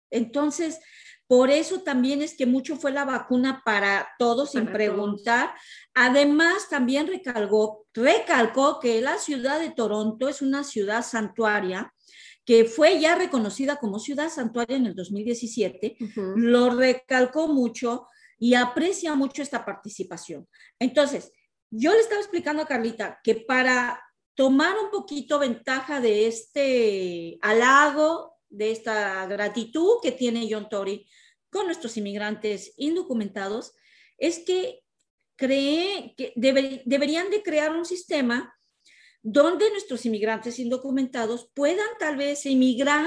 Entonces, 0.09 0.79
por 1.27 1.51
eso 1.51 1.81
también 1.81 2.23
es 2.23 2.35
que 2.35 2.47
mucho 2.47 2.75
fue 2.75 2.91
la 2.91 3.05
vacuna 3.05 3.61
para 3.63 4.09
todos, 4.17 4.51
sin 4.51 4.63
para 4.65 4.73
preguntar. 4.73 5.49
Todos. 5.49 5.61
Además, 5.93 6.69
también 6.69 7.05
recalcó, 7.05 7.85
recalcó 7.93 8.79
que 8.79 9.01
la 9.01 9.19
ciudad 9.19 9.59
de 9.59 9.69
Toronto 9.69 10.27
es 10.27 10.41
una 10.41 10.63
ciudad 10.63 11.05
santuaria 11.05 11.93
que 12.45 12.65
fue 12.65 12.99
ya 12.99 13.13
reconocida 13.13 13.75
como 13.75 13.99
ciudad 13.99 14.29
santuaria 14.29 14.77
en 14.77 14.87
el 14.87 14.95
2017. 14.95 15.97
Uh 15.99 16.03
-huh. 16.05 16.35
Lo 16.37 16.71
recalcó 16.71 17.47
mucho 17.47 18.07
y 18.39 18.55
aprecia 18.55 19.13
mucho 19.15 19.41
esta 19.41 19.65
participación. 19.65 20.47
Entonces, 20.79 21.31
yo 21.69 21.91
le 21.93 21.99
estaba 21.99 22.21
explicando 22.21 22.63
a 22.63 22.67
Carlita 22.67 23.19
que 23.23 23.35
para 23.35 24.01
tomar 24.33 24.77
un 24.79 24.89
poquito 24.89 25.37
ventaja 25.37 25.99
de 25.99 26.27
este 26.27 27.37
halago, 27.41 28.37
de 28.49 28.71
esta 28.71 29.25
gratitud 29.27 29.97
que 30.01 30.11
tiene 30.11 30.47
John 30.49 30.69
Tory 30.69 31.05
con 31.51 31.65
nuestros 31.65 31.97
inmigrantes 31.97 32.73
indocumentados, 32.77 33.73
es 34.17 34.39
que 34.39 34.81
cree 35.35 36.15
que 36.17 36.33
deberían 36.35 37.29
de 37.29 37.43
crear 37.43 37.75
un 37.75 37.85
sistema 37.85 38.55
donde 39.21 39.69
nuestros 39.71 40.05
inmigrantes 40.05 40.59
indocumentados 40.59 41.49
puedan 41.53 41.87
tal 41.99 42.15
vez 42.17 42.45
emigrar 42.45 43.05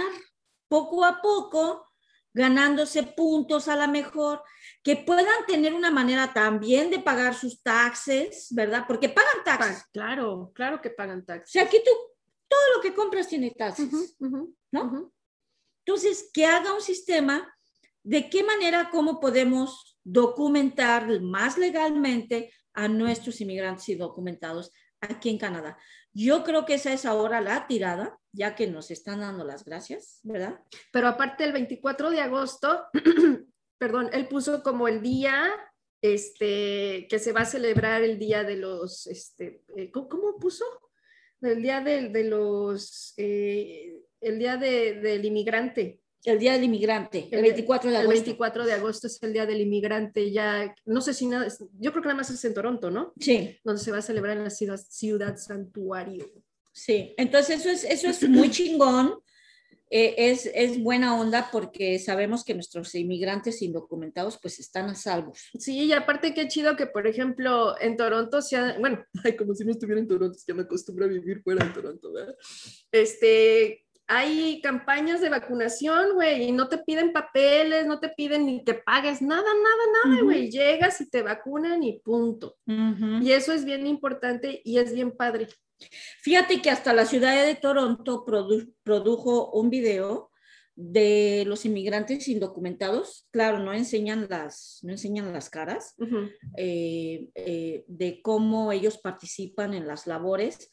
poco 0.69 1.05
a 1.05 1.21
poco, 1.21 1.92
ganándose 2.35 3.03
puntos 3.03 3.69
a 3.69 3.77
la 3.77 3.87
mejor, 3.87 4.43
que 4.83 4.97
puedan 4.97 5.47
tener 5.47 5.75
una 5.75 5.91
manera 5.91 6.33
también 6.33 6.91
de 6.91 6.99
pagar 6.99 7.35
sus 7.35 7.63
taxes, 7.63 8.49
¿verdad? 8.51 8.85
Porque 8.87 9.09
pagan 9.09 9.45
taxes. 9.45 9.85
Claro, 9.93 10.51
claro 10.55 10.81
que 10.81 10.91
pagan 10.91 11.25
taxes. 11.25 11.51
O 11.51 11.53
sea, 11.53 11.63
aquí 11.65 11.79
tú, 11.85 11.91
todo 12.49 12.61
lo 12.77 12.83
que 12.83 12.95
compras 12.95 13.29
tiene 13.29 13.51
taxes, 13.51 14.17
¿no? 14.71 15.13
Entonces, 15.85 16.31
que 16.33 16.47
haga 16.47 16.75
un 16.75 16.81
sistema 16.81 17.53
de 18.03 18.29
qué 18.29 18.43
manera, 18.43 18.91
cómo 18.91 19.21
podemos 19.21 19.99
documentar 20.05 21.21
más 21.21 21.59
legalmente 21.59 22.53
a 22.75 22.89
nuestros 22.89 23.41
inmigrantes 23.41 23.89
y 23.89 23.95
documentados 23.95 24.73
aquí 25.01 25.31
en 25.31 25.39
Canadá. 25.39 25.77
Yo 26.15 26.45
creo 26.45 26.67
que 26.67 26.75
esa 26.75 26.93
es 26.93 27.07
ahora 27.07 27.41
la 27.41 27.67
tirada, 27.67 28.19
ya 28.33 28.55
que 28.55 28.67
nos 28.67 28.91
están 28.91 29.21
dando 29.21 29.45
las 29.45 29.65
gracias, 29.65 30.21
¿verdad? 30.23 30.61
Pero 30.93 31.09
aparte 31.09 31.45
el 31.45 31.53
24 31.53 32.11
de 32.11 32.21
agosto, 32.21 32.85
perdón, 33.79 34.11
él 34.13 34.29
puso 34.29 34.63
como 34.63 34.89
el 34.89 35.01
día 35.01 35.51
este, 36.03 37.07
que 37.09 37.19
se 37.19 37.33
va 37.33 37.43
a 37.43 37.47
celebrar 37.47 38.03
el 38.03 38.19
día 38.19 38.45
de 38.45 38.57
los, 38.57 39.07
este, 39.07 39.63
eh, 39.77 39.91
¿cómo, 39.91 40.39
puso? 40.39 40.65
El 41.41 41.63
día 41.63 41.81
de, 41.81 42.25
los, 42.25 43.15
eh, 43.17 44.03
el 44.21 44.39
día 44.39 44.57
del 44.57 45.25
inmigrante. 45.25 46.02
El 46.25 46.39
Día 46.39 46.53
del 46.53 46.65
Inmigrante, 46.65 47.29
el 47.31 47.43
24 47.43 47.91
de 47.91 47.97
agosto. 47.97 48.13
El 48.13 48.19
24 48.23 48.67
de 48.67 48.73
agosto 48.73 49.07
es 49.09 49.23
el 49.23 49.33
Día 49.33 49.47
del 49.47 49.61
Inmigrante, 49.61 50.31
ya, 50.31 50.75
no 50.85 51.01
sé 51.01 51.15
si 51.15 51.27
nada, 51.27 51.49
yo 51.81 51.91
creo 51.91 52.03
que 52.03 52.09
nada 52.09 52.19
más 52.19 52.31
es 52.31 52.45
en 52.45 52.55
Toronto, 52.55 52.91
¿no? 52.91 53.13
Sí. 53.19 53.59
Donde 53.65 53.83
se 53.83 53.91
va 53.91 53.99
a 53.99 54.03
celebrar 54.03 54.37
en 54.37 54.45
la 54.45 54.51
ciudad, 54.51 54.77
ciudad 54.77 55.37
santuario. 55.37 56.31
Sí, 56.73 57.15
entonces 57.17 57.61
eso 57.61 57.71
es, 57.71 57.85
eso 57.85 58.09
es 58.09 58.29
muy 58.29 58.51
chingón, 58.51 59.23
eh, 59.95 60.31
es, 60.31 60.51
es 60.55 60.83
buena 60.83 61.21
onda 61.21 61.51
porque 61.53 61.99
sabemos 61.99 62.45
que 62.45 62.55
nuestros 62.55 62.95
inmigrantes 62.95 63.61
indocumentados 63.61 64.39
pues 64.41 64.59
están 64.59 64.89
a 64.89 64.95
salvo. 64.95 65.35
Sí, 65.59 65.85
y 65.85 65.93
aparte 65.93 66.33
qué 66.33 66.49
chido 66.49 66.77
que, 66.77 66.87
por 66.87 67.07
ejemplo, 67.07 67.79
en 67.79 67.99
Toronto 67.99 68.41
sea, 68.41 68.79
bueno, 68.81 69.05
ay, 69.25 69.37
como 69.37 69.55
si 69.55 69.67
no 69.67 69.71
estuviera 69.71 70.01
en 70.01 70.09
Toronto, 70.09 70.39
que 70.47 70.55
me 70.55 70.63
acostumbro 70.63 71.05
a 71.05 71.09
vivir 71.09 71.43
fuera 71.43 71.67
de 71.67 71.75
Toronto, 71.75 72.11
¿verdad? 72.11 72.35
Este, 72.91 73.85
hay 74.07 74.61
campañas 74.61 75.21
de 75.21 75.29
vacunación, 75.29 76.15
güey, 76.15 76.45
y 76.45 76.53
no 76.53 76.69
te 76.69 76.79
piden 76.79 77.13
papeles, 77.13 77.87
no 77.87 78.01
te 78.01 78.11
piden 78.11 78.47
ni 78.47 78.65
que 78.65 78.75
pagues, 78.75 79.23
nada, 79.23 79.43
nada, 79.43 80.11
nada, 80.11 80.23
güey. 80.23 80.51
Llegas 80.51 81.01
y 81.01 81.09
te 81.09 81.23
vacunan 81.23 81.83
y 81.83 81.99
punto. 82.01 82.57
Y 82.67 83.33
eso 83.33 83.53
es 83.53 83.65
bien 83.65 83.87
importante 83.87 84.61
y 84.65 84.79
es 84.79 84.93
bien 84.93 85.13
padre. 85.13 85.49
Fíjate 86.21 86.61
que 86.61 86.71
hasta 86.71 86.93
la 86.93 87.07
ciudad 87.07 87.45
de 87.45 87.55
Toronto 87.55 88.25
produjo 88.25 89.51
un 89.53 89.71
video 89.71 90.31
de 90.75 91.45
los 91.47 91.65
inmigrantes 91.67 92.29
indocumentados, 92.29 93.29
claro, 93.31 93.59
no 93.59 93.73
enseñan 93.75 94.27
las, 94.29 94.79
no 94.83 94.93
enseñan 94.93 95.33
las 95.33 95.51
caras, 95.51 95.95
eh, 96.57 97.29
eh, 97.35 97.85
de 97.87 98.23
cómo 98.23 98.73
ellos 98.73 98.99
participan 98.99 99.75
en 99.75 99.87
las 99.87 100.07
labores, 100.07 100.71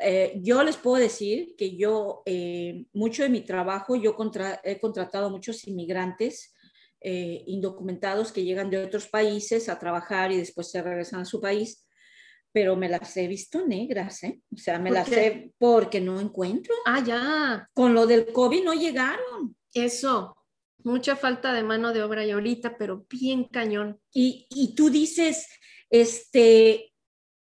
eh, 0.00 0.40
yo 0.42 0.62
les 0.62 0.76
puedo 0.76 0.96
decir 0.96 1.54
que 1.56 1.76
yo, 1.76 2.22
eh, 2.24 2.86
mucho 2.92 3.22
de 3.22 3.28
mi 3.28 3.42
trabajo, 3.42 3.94
yo 3.96 4.16
he 4.64 4.80
contratado 4.80 5.30
muchos 5.30 5.66
inmigrantes 5.66 6.54
eh, 7.00 7.42
indocumentados 7.46 8.32
que 8.32 8.44
llegan 8.44 8.70
de 8.70 8.82
otros 8.82 9.08
países 9.08 9.68
a 9.68 9.78
trabajar 9.78 10.32
y 10.32 10.38
después 10.38 10.70
se 10.70 10.82
regresan 10.82 11.20
a 11.20 11.24
su 11.24 11.40
país, 11.40 11.86
pero 12.52 12.76
me 12.76 12.88
las 12.88 13.16
he 13.16 13.26
visto 13.26 13.66
negras, 13.66 14.22
¿eh? 14.22 14.40
O 14.54 14.56
sea, 14.56 14.78
me 14.78 14.90
las 14.90 15.10
he 15.10 15.52
porque 15.58 16.00
no 16.00 16.20
encuentro. 16.20 16.74
Ah, 16.86 17.02
ya. 17.04 17.68
Con 17.74 17.92
lo 17.94 18.06
del 18.06 18.32
COVID 18.32 18.64
no 18.64 18.74
llegaron. 18.74 19.56
Eso, 19.74 20.36
mucha 20.84 21.16
falta 21.16 21.52
de 21.52 21.62
mano 21.62 21.92
de 21.92 22.02
obra 22.02 22.24
y 22.24 22.30
ahorita, 22.30 22.76
pero 22.78 23.04
bien 23.08 23.44
cañón. 23.44 24.00
Y, 24.12 24.46
y 24.50 24.74
tú 24.74 24.90
dices, 24.90 25.48
este, 25.90 26.92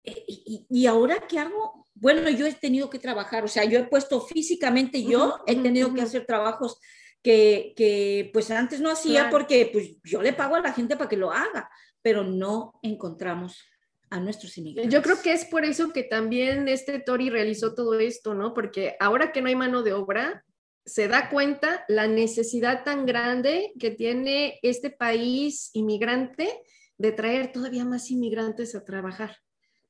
y, 0.02 0.66
y, 0.68 0.86
ahora 0.86 1.26
qué 1.26 1.38
hago? 1.38 1.86
Bueno, 2.00 2.28
yo 2.30 2.46
he 2.46 2.52
tenido 2.54 2.88
que 2.90 2.98
trabajar, 2.98 3.44
o 3.44 3.48
sea, 3.48 3.64
yo 3.64 3.78
he 3.78 3.84
puesto 3.84 4.20
físicamente, 4.20 5.02
yo 5.02 5.38
he 5.46 5.56
tenido 5.56 5.92
que 5.92 6.02
hacer 6.02 6.24
trabajos 6.26 6.78
que, 7.22 7.72
que, 7.76 8.30
pues 8.32 8.50
antes 8.50 8.80
no 8.80 8.90
hacía 8.90 9.28
porque 9.30 9.70
pues 9.72 9.96
yo 10.04 10.22
le 10.22 10.32
pago 10.32 10.56
a 10.56 10.60
la 10.60 10.72
gente 10.72 10.96
para 10.96 11.08
que 11.08 11.16
lo 11.16 11.32
haga, 11.32 11.68
pero 12.02 12.22
no 12.24 12.78
encontramos 12.82 13.64
a 14.10 14.20
nuestros 14.20 14.56
inmigrantes. 14.56 14.92
Yo 14.92 15.02
creo 15.02 15.20
que 15.20 15.32
es 15.32 15.44
por 15.44 15.64
eso 15.64 15.92
que 15.92 16.04
también 16.04 16.68
este 16.68 17.00
Tori 17.00 17.30
realizó 17.30 17.74
todo 17.74 17.98
esto, 17.98 18.34
¿no? 18.34 18.54
Porque 18.54 18.96
ahora 19.00 19.32
que 19.32 19.42
no 19.42 19.48
hay 19.48 19.56
mano 19.56 19.82
de 19.82 19.92
obra, 19.92 20.44
se 20.86 21.08
da 21.08 21.28
cuenta 21.28 21.84
la 21.88 22.06
necesidad 22.06 22.84
tan 22.84 23.04
grande 23.04 23.72
que 23.78 23.90
tiene 23.90 24.58
este 24.62 24.90
país 24.90 25.70
inmigrante 25.74 26.48
de 26.96 27.12
traer 27.12 27.52
todavía 27.52 27.84
más 27.84 28.10
inmigrantes 28.10 28.74
a 28.74 28.84
trabajar. 28.84 29.36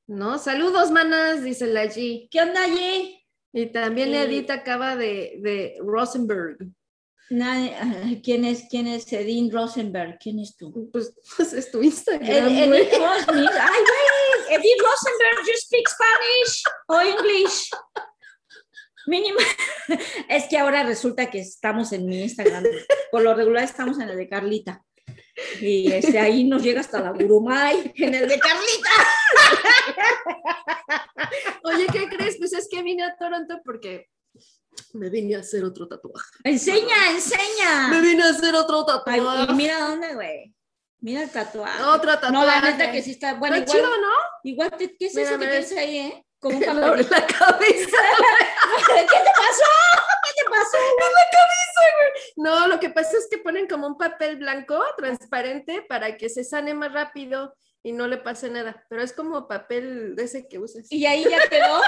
¿No? 0.09 0.39
Saludos, 0.39 0.91
manas, 0.91 1.43
dice 1.43 1.67
la 1.67 1.85
G. 1.85 2.27
¿Qué 2.31 2.41
onda, 2.41 2.67
G? 2.67 3.15
Y 3.53 3.67
también 3.67 4.13
Edith 4.13 4.49
acaba 4.49 4.95
de, 4.95 5.37
de 5.41 5.77
Rosenberg. 5.79 6.57
¿Quién 7.29 8.43
es, 8.43 8.65
¿Quién 8.69 8.87
es 8.87 9.11
Edith 9.13 9.53
Rosenberg? 9.53 10.17
¿Quién 10.19 10.39
es 10.39 10.57
tú? 10.57 10.89
Pues, 10.91 11.13
pues 11.37 11.53
es 11.53 11.71
tu 11.71 11.81
Instagram. 11.81 12.27
Edith 12.27 12.91
Rosenberg. 12.93 13.53
Ay, 13.53 13.81
güey. 13.81 14.59
Edith 14.59 14.81
Rosenberg, 14.81 15.45
you 15.45 15.53
speak 15.57 15.87
Spanish 15.87 16.63
o 16.87 17.01
English. 17.01 17.69
Mínimo. 19.05 19.39
Es 20.27 20.47
que 20.47 20.57
ahora 20.57 20.83
resulta 20.83 21.29
que 21.29 21.39
estamos 21.39 21.91
en 21.93 22.05
mi 22.07 22.21
Instagram. 22.23 22.63
Por 23.11 23.21
lo 23.21 23.35
regular 23.35 23.63
estamos 23.63 23.99
en 23.99 24.09
el 24.09 24.17
de 24.17 24.27
Carlita. 24.27 24.83
Y 25.61 25.91
este, 25.91 26.19
ahí 26.19 26.43
nos 26.43 26.63
llega 26.63 26.81
hasta 26.81 26.99
la 27.01 27.11
Gurumay, 27.11 27.93
en 27.95 28.15
el 28.15 28.27
de 28.27 28.39
Carlita. 28.39 28.89
Oye, 31.63 31.87
¿qué 31.91 32.07
crees? 32.09 32.37
Pues 32.37 32.53
es 32.53 32.67
que 32.69 32.81
vine 32.83 33.03
a 33.03 33.15
Toronto 33.17 33.61
porque 33.63 34.09
me 34.93 35.09
vine 35.09 35.35
a 35.35 35.39
hacer 35.39 35.63
otro 35.63 35.87
tatuaje. 35.87 36.29
Enseña, 36.43 37.11
enseña. 37.11 37.89
Me 37.89 38.01
vine 38.01 38.23
a 38.23 38.29
hacer 38.29 38.55
otro 38.55 38.85
tatuaje. 38.85 39.19
y 39.49 39.53
mira 39.53 39.79
dónde, 39.79 40.13
güey. 40.15 40.53
Mira 41.01 41.23
el 41.23 41.29
tatuaje. 41.29 41.83
Otro 41.83 42.11
tatuaje. 42.13 42.33
No, 42.33 42.45
la 42.45 42.61
neta 42.61 42.91
que 42.91 43.01
sí 43.01 43.11
está. 43.11 43.35
Bueno, 43.35 43.57
igual, 43.57 43.71
chido, 43.71 43.89
¿no? 43.89 44.13
Igual, 44.43 44.71
¿qué 44.77 44.95
es 44.99 45.15
eso 45.15 45.39
que 45.39 45.47
tienes 45.47 45.71
ahí, 45.73 45.97
eh? 45.97 46.25
Como 46.39 46.57
un 46.57 46.65
la, 46.65 46.73
la 46.73 47.27
cabeza. 47.27 47.97
¿Qué 48.87 49.03
te 49.03 49.31
pasó? 49.35 50.08
¿Qué 50.49 50.55
te 50.55 50.63
pasó? 50.63 50.77
En 50.77 51.13
la 51.13 51.27
cabeza, 51.31 51.81
güey. 51.97 52.11
No, 52.37 52.67
lo 52.67 52.79
que 52.79 52.89
pasa 52.89 53.17
es 53.17 53.27
que 53.29 53.37
ponen 53.37 53.67
como 53.67 53.87
un 53.87 53.97
papel 53.97 54.37
blanco 54.37 54.83
transparente 54.97 55.85
para 55.87 56.17
que 56.17 56.29
se 56.29 56.43
sane 56.43 56.73
más 56.73 56.93
rápido 56.93 57.55
y 57.81 57.93
no 57.93 58.07
le 58.07 58.17
pase 58.17 58.49
nada, 58.49 58.85
pero 58.89 59.01
es 59.01 59.13
como 59.13 59.47
papel 59.47 60.15
de 60.15 60.23
ese 60.23 60.47
que 60.47 60.59
usas. 60.59 60.91
Y 60.91 61.05
ahí 61.05 61.23
ya 61.23 61.47
quedó, 61.47 61.79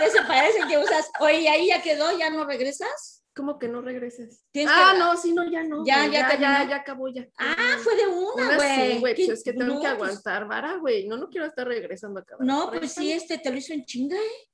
de 0.00 0.06
ese 0.06 0.22
parece 0.22 0.60
que 0.68 0.78
usas. 0.78 1.10
Oye, 1.20 1.40
¿y 1.40 1.46
ahí 1.46 1.66
ya 1.68 1.82
quedó? 1.82 2.16
¿Ya 2.18 2.30
no 2.30 2.44
regresas? 2.44 3.24
¿Cómo 3.34 3.58
que 3.58 3.68
no 3.68 3.80
regresas? 3.80 4.44
Ah, 4.66 4.96
no, 4.98 5.16
sí, 5.16 5.32
no, 5.32 5.48
ya 5.48 5.62
no. 5.62 5.84
Ya, 5.86 6.06
ya, 6.06 6.36
ya, 6.36 6.68
ya, 6.68 6.76
acabó 6.76 7.08
ya. 7.08 7.26
Ah, 7.38 7.78
fue 7.82 7.94
de 7.94 8.08
una, 8.08 8.56
güey. 8.56 9.00
Pues 9.00 9.28
es 9.28 9.44
que 9.44 9.52
tengo 9.52 9.80
que 9.80 9.86
aguantar 9.86 10.46
vara, 10.48 10.76
güey. 10.76 11.06
No, 11.06 11.16
no 11.16 11.28
quiero 11.28 11.46
estar 11.46 11.66
regresando 11.66 12.20
acá. 12.20 12.36
No, 12.40 12.68
pues 12.70 12.92
sí, 12.92 13.12
este 13.12 13.38
te 13.38 13.50
lo 13.50 13.56
hizo 13.56 13.72
en 13.72 13.84
chinga, 13.84 14.16
¿eh? 14.16 14.48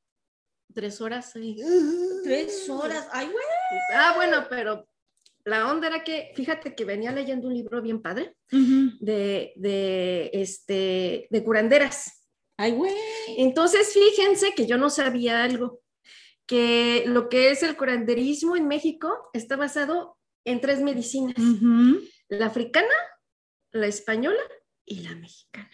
Tres 0.74 1.00
horas, 1.00 1.30
sí. 1.32 1.56
Tres 2.24 2.68
horas, 2.68 3.08
ay, 3.12 3.26
güey. 3.26 3.44
Ah, 3.94 4.12
bueno, 4.16 4.46
pero 4.50 4.86
la 5.44 5.70
onda 5.70 5.86
era 5.86 6.02
que, 6.02 6.32
fíjate 6.34 6.74
que 6.74 6.84
venía 6.84 7.12
leyendo 7.12 7.48
un 7.48 7.54
libro 7.54 7.80
bien 7.80 8.02
padre 8.02 8.36
de, 8.50 9.52
de, 9.56 10.30
este, 10.32 11.28
de 11.30 11.44
curanderas. 11.44 12.26
Ay, 12.56 12.72
güey. 12.72 12.92
Entonces, 13.36 13.92
fíjense 13.92 14.52
que 14.54 14.66
yo 14.66 14.76
no 14.78 14.90
sabía 14.90 15.44
algo, 15.44 15.80
que 16.46 17.04
lo 17.06 17.28
que 17.28 17.50
es 17.50 17.62
el 17.62 17.76
curanderismo 17.76 18.56
en 18.56 18.68
México 18.68 19.30
está 19.32 19.56
basado 19.56 20.18
en 20.44 20.60
tres 20.60 20.80
medicinas, 20.80 21.36
la 22.28 22.46
africana, 22.46 22.94
la 23.72 23.86
española 23.86 24.42
y 24.84 25.00
la 25.00 25.14
mexicana. 25.14 25.70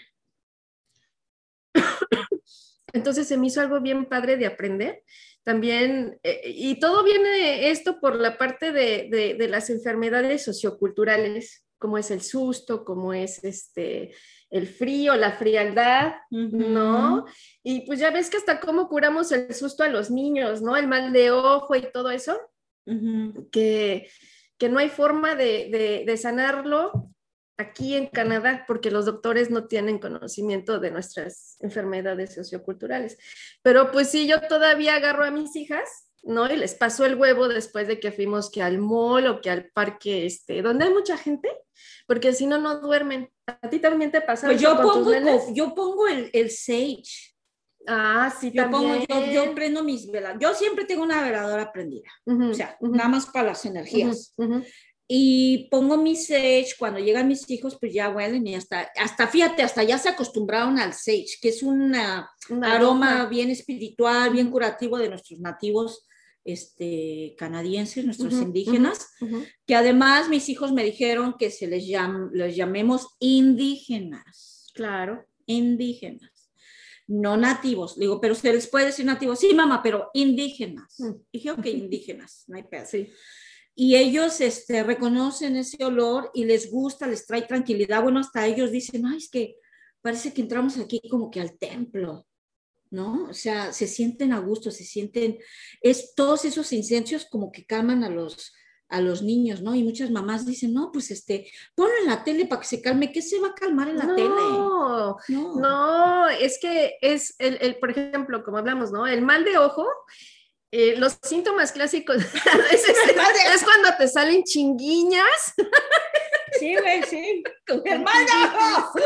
Entonces 2.93 3.29
se 3.29 3.37
me 3.37 3.47
hizo 3.47 3.61
algo 3.61 3.81
bien 3.81 4.07
padre 4.07 4.37
de 4.37 4.47
aprender 4.47 5.03
también, 5.43 6.19
eh, 6.23 6.43
y 6.45 6.79
todo 6.79 7.03
viene 7.03 7.71
esto 7.71 7.99
por 7.99 8.15
la 8.17 8.37
parte 8.37 8.73
de, 8.73 9.37
las 9.49 9.71
enfermedades 9.71 10.45
socioculturales, 10.45 11.67
como 11.79 11.97
es 11.97 12.11
el 12.11 12.21
susto, 12.21 12.85
como 12.85 13.15
es 13.15 13.43
este, 13.43 14.15
el 14.51 14.67
frío, 14.67 15.17
la 15.17 15.33
frialdad, 15.33 16.13
¿no? 16.31 17.25
Y 17.63 17.87
pues 17.87 17.99
ya 17.99 18.11
ves 18.11 18.29
que 18.29 18.37
hasta 18.37 18.61
cómo 18.61 18.87
curamos 18.87 19.33
el 19.33 19.55
susto 19.55 19.83
a 19.83 19.89
los 19.89 20.11
niños, 20.11 20.61
¿no? 20.61 20.77
El 20.77 20.89
mal 20.89 21.11
de 21.13 21.31
ojo 21.31 21.75
y 21.75 21.91
todo 21.91 22.11
eso, 22.11 22.39
que, 23.51 24.11
que, 24.59 24.69
no 24.69 24.79
hay 24.79 24.91
forma 24.91 25.35
de, 25.37 26.05
de, 26.05 26.17
sanarlo 26.19 27.11
aquí 27.61 27.95
en 27.95 28.07
Canadá 28.07 28.65
porque 28.67 28.91
los 28.91 29.07
doctores 29.07 29.51
no 29.51 29.67
tienen 29.67 29.99
conocimiento 29.99 30.81
de 30.81 30.91
nuestras 30.91 31.57
enfermedades 31.61 32.35
socioculturales. 32.35 33.19
Pero 33.63 33.91
pues 33.93 34.11
sí, 34.11 34.27
yo 34.27 34.41
todavía 34.41 34.97
agarro 34.97 35.25
a 35.25 35.31
mis 35.31 35.55
hijas 35.57 36.11
¿no? 36.23 36.51
Y 36.53 36.57
les 36.57 36.75
pasó 36.75 37.05
el 37.05 37.15
huevo 37.15 37.49
después 37.49 37.89
de 37.89 37.99
que 37.99 38.13
fuimos 38.13 38.51
que 38.51 38.63
al 38.63 38.79
mall 38.79 39.27
o 39.27 39.41
que 39.41 39.51
al 39.51 39.71
parque, 39.71 40.27
este, 40.27 40.63
donde 40.63 40.85
hay 40.85 40.93
mucha 40.93 41.17
gente, 41.17 41.49
porque 42.07 42.33
si 42.33 42.47
no, 42.47 42.59
no 42.59 42.81
duermen. 42.81 43.31
¿A 43.47 43.71
ti 43.71 43.79
también 43.79 44.11
te 44.11 44.21
pasa 44.21 44.47
pues 44.47 44.61
yo 44.61 44.77
pongo, 44.81 45.13
yo 45.53 45.75
pongo 45.75 46.07
el, 46.09 46.31
el 46.33 46.51
sage. 46.51 47.35
Ah, 47.87 48.33
sí, 48.39 48.53
yo 48.53 48.63
también. 48.65 49.07
Pongo, 49.07 49.27
yo, 49.33 49.55
prendo 49.55 49.83
mis 49.83 50.11
velas. 50.11 50.37
Yo 50.39 50.55
siempre 50.55 50.85
tengo 50.85 51.03
una 51.03 51.23
veladora 51.23 51.73
prendida, 51.73 52.11
o 52.27 52.53
sea, 52.53 52.77
nada 52.81 53.09
más 53.09 53.27
para 53.27 53.49
las 53.49 53.65
energías. 53.65 54.35
Y 55.13 55.67
pongo 55.73 55.97
mi 55.97 56.15
sage, 56.15 56.69
cuando 56.79 57.01
llegan 57.01 57.27
mis 57.27 57.51
hijos, 57.51 57.77
pues 57.81 57.93
ya 57.93 58.11
huelen 58.11 58.47
y 58.47 58.55
hasta, 58.55 58.93
hasta 58.95 59.27
fíjate, 59.27 59.65
hasta 59.65 59.83
ya 59.83 59.99
se 59.99 60.09
acostumbraron 60.09 60.79
al 60.79 60.93
sage, 60.93 61.37
que 61.43 61.49
es 61.49 61.65
un 61.65 61.97
aroma 62.63 63.27
bien 63.27 63.51
espiritual, 63.51 64.31
bien 64.31 64.53
curativo 64.53 64.99
de 64.99 65.09
nuestros 65.09 65.41
nativos 65.41 66.07
este, 66.45 67.35
canadienses, 67.37 68.05
nuestros 68.05 68.35
indígenas, 68.35 69.09
que 69.67 69.75
además 69.75 70.29
mis 70.29 70.49
hijos 70.49 70.71
me 70.71 70.85
dijeron 70.85 71.35
que 71.37 71.51
se 71.51 71.67
les, 71.67 71.87
les 72.33 72.55
llamemos 72.55 73.17
indígenas. 73.19 74.71
Claro. 74.75 75.27
Indígenas, 75.45 76.53
no 77.09 77.37
nativos. 77.37 77.99
digo, 77.99 78.21
pero 78.21 78.37
se 78.37 78.53
les 78.53 78.69
puede 78.69 78.87
decir 78.87 79.07
nativos. 79.07 79.41
Sí, 79.41 79.55
mamá, 79.55 79.83
pero 79.83 80.11
indígenas. 80.15 81.01
Mm. 81.01 81.15
Dije, 81.33 81.51
ok, 81.51 81.67
indígenas, 81.67 82.45
no 82.47 82.59
hay 82.59 82.63
pedo. 82.63 82.87
Sí. 82.87 83.11
Y 83.83 83.97
ellos 83.97 84.43
este, 84.43 84.83
reconocen 84.83 85.57
ese 85.57 85.83
olor 85.83 86.31
y 86.35 86.45
les 86.45 86.71
gusta, 86.71 87.07
les 87.07 87.27
trae 87.27 87.41
tranquilidad. 87.41 88.03
Bueno, 88.03 88.21
hasta 88.21 88.47
ellos 88.47 88.71
dicen, 88.71 89.07
ay, 89.07 89.17
es 89.17 89.31
que 89.31 89.57
parece 90.03 90.35
que 90.35 90.43
entramos 90.43 90.77
aquí 90.77 91.01
como 91.11 91.31
que 91.31 91.41
al 91.41 91.57
templo. 91.57 92.27
¿no? 92.91 93.31
O 93.31 93.33
sea, 93.33 93.73
se 93.73 93.87
sienten 93.87 94.35
a 94.35 94.39
gusto, 94.39 94.71
se 94.71 94.85
sienten, 94.85 95.39
es 95.81 96.15
todos 96.15 96.45
esos 96.45 96.75
incendios 96.75 97.25
como 97.25 97.51
que 97.51 97.65
calman 97.65 98.05
a 98.05 98.11
los, 98.11 98.53
a 98.91 99.01
los 99.01 99.23
niños, 99.23 99.63
¿no? 99.63 99.75
Y 99.75 99.83
muchas 99.83 100.11
mamás 100.11 100.45
dicen, 100.45 100.75
no, 100.75 100.91
pues 100.93 101.11
este, 101.11 101.51
ponlo 101.75 101.95
en 102.03 102.09
la 102.09 102.23
tele 102.23 102.45
para 102.45 102.61
que 102.61 102.69
se 102.69 102.83
calme, 102.83 103.11
¿qué 103.11 103.23
se 103.23 103.41
va 103.41 103.49
a 103.49 103.55
calmar 103.55 103.89
en 103.89 103.97
la 103.97 104.15
tele? 104.15 104.29
No, 104.29 105.17
no, 105.29 106.29
es 106.29 106.59
que 106.61 106.99
es 107.01 107.35
el, 107.39 107.57
el, 107.63 107.79
por 107.79 107.93
ejemplo, 107.93 108.45
como 108.45 108.59
hablamos, 108.59 108.93
¿no? 108.93 109.07
El 109.07 109.23
mal 109.23 109.43
de 109.43 109.57
ojo. 109.57 109.87
Eh, 110.73 110.95
los 110.97 111.19
síntomas 111.23 111.73
clásicos 111.73 112.17
es, 112.71 112.89
es 112.89 113.65
cuando 113.65 113.97
te 113.99 114.07
salen 114.07 114.45
chinguiñas. 114.45 115.55
Sí, 116.59 116.77
güey, 116.77 117.03
sí. 117.03 117.43
Con 117.67 117.83
el 117.87 118.01
mal 118.01 118.27
de 118.27 118.33
ojo. 118.33 119.01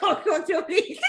Con 0.00 0.16
conjuntivitis. 0.22 1.00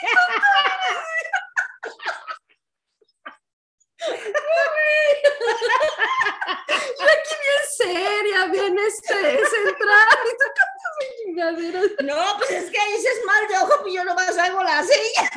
Yo 7.00 7.06
aquí 7.06 7.36
bien 7.42 7.63
seria, 7.77 8.46
bien 8.48 8.77
este, 8.77 9.48
centrada. 9.48 10.20
¿Y 10.25 10.29
tú 10.29 10.46
cantas 10.55 10.94
chingaderas? 11.24 11.86
No, 12.03 12.38
pues 12.38 12.51
es 12.51 12.70
que 12.70 12.96
dices 12.96 13.22
mal 13.25 13.48
de 13.48 13.57
ojo, 13.57 13.81
pues 13.81 13.94
yo 13.94 14.03
nomás 14.03 14.38
hago 14.38 14.62
la 14.62 14.83
silla. 14.83 15.31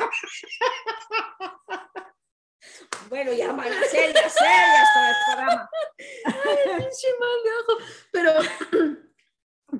Bueno, 3.09 3.33
ya 3.33 3.51
van 3.51 3.71
a 3.71 3.83
serias, 3.85 4.33
serias 4.33 4.89
para 4.93 5.09
el 5.09 5.15
programa. 5.25 5.69
Ay, 6.25 6.57
pinche 6.77 7.07
mal 7.19 7.43
de 7.43 7.51
ojo. 7.59 7.77
Pero 8.11 8.33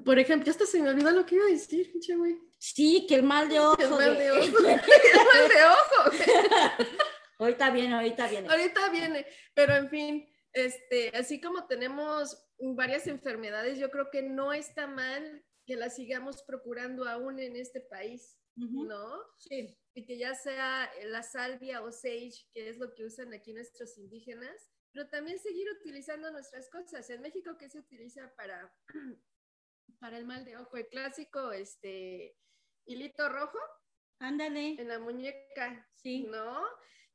por 0.06 0.19
ejemplo, 0.19 0.52
hasta 0.52 0.65
se 0.65 0.82
me 0.82 0.89
olvidó 0.89 1.12
lo 1.12 1.25
que 1.25 1.36
iba 1.36 1.45
a 1.45 1.49
decir, 1.49 1.91
pinche 1.91 2.15
güey. 2.15 2.38
Sí, 2.58 3.06
que 3.08 3.15
el 3.15 3.23
mal 3.23 3.49
de 3.49 3.60
ojo. 3.60 3.82
El 3.82 3.89
mal 3.89 4.17
de, 4.17 4.32
ojo. 4.32 4.41
el 4.41 4.54
mal 4.54 5.49
de 5.49 5.63
ojo. 5.65 6.86
ahorita 7.39 7.69
viene, 7.71 7.95
ahorita 7.95 8.28
viene. 8.28 8.49
Ahorita 8.49 8.89
viene, 8.89 9.28
pero 9.54 9.75
en 9.75 9.89
fin, 9.89 10.30
este, 10.54 11.10
así 11.15 11.39
como 11.39 11.67
tenemos 11.67 12.38
varias 12.60 13.08
enfermedades, 13.08 13.78
yo 13.78 13.89
creo 13.89 14.10
que 14.12 14.21
no 14.21 14.54
está 14.54 14.88
mal 14.88 15.43
que 15.65 15.75
las 15.75 15.95
sigamos 15.95 16.43
procurando 16.43 17.08
aún 17.08 17.39
en 17.39 17.56
este 17.56 17.80
país, 17.80 18.38
¿no? 18.60 19.19
Sí. 19.38 19.78
Y 19.93 20.06
que 20.06 20.17
ya 20.17 20.36
sea 20.36 20.89
la 21.06 21.24
salvia 21.24 21.82
o 21.82 21.91
sage, 21.91 22.48
que 22.54 22.69
es 22.69 22.78
lo 22.78 22.93
que 22.93 23.06
usan 23.06 23.34
aquí 23.34 23.54
nuestros 23.54 23.98
indígenas, 23.98 24.69
pero 24.91 25.08
también 25.10 25.39
seguir 25.39 25.67
utilizando 25.80 26.32
nuestras 26.32 26.69
cosas. 26.69 27.10
En 27.10 27.22
México, 27.22 27.58
¿qué 27.58 27.69
se 27.69 27.80
utiliza 27.80 28.34
para 28.36 28.74
para 30.00 30.17
el 30.17 30.26
mal 30.26 30.45
de 30.45 30.58
ojo, 30.58 30.78
el 30.78 30.88
clásico, 30.88 31.52
este, 31.52 32.36
hilito 32.86 33.30
rojo. 33.30 33.58
Ándale. 34.19 34.76
En 34.80 34.88
la 34.88 35.00
muñeca. 35.00 35.88
Sí. 35.95 36.28
¿No? 36.30 36.62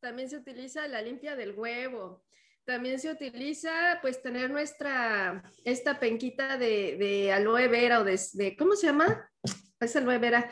También 0.00 0.28
se 0.28 0.36
utiliza 0.36 0.86
la 0.88 1.02
limpia 1.02 1.36
del 1.36 1.52
huevo. 1.52 2.24
También 2.64 2.98
se 2.98 3.10
utiliza, 3.10 3.98
pues, 4.00 4.22
tener 4.22 4.50
nuestra, 4.50 5.42
esta 5.64 6.00
penquita 6.00 6.56
de, 6.56 6.96
de 6.96 7.32
aloe 7.32 7.68
vera 7.68 8.00
o 8.00 8.04
de, 8.04 8.18
de, 8.32 8.56
¿cómo 8.56 8.74
se 8.74 8.86
llama? 8.86 9.30
Es 9.84 9.96
aloe 9.96 10.18
vera. 10.18 10.50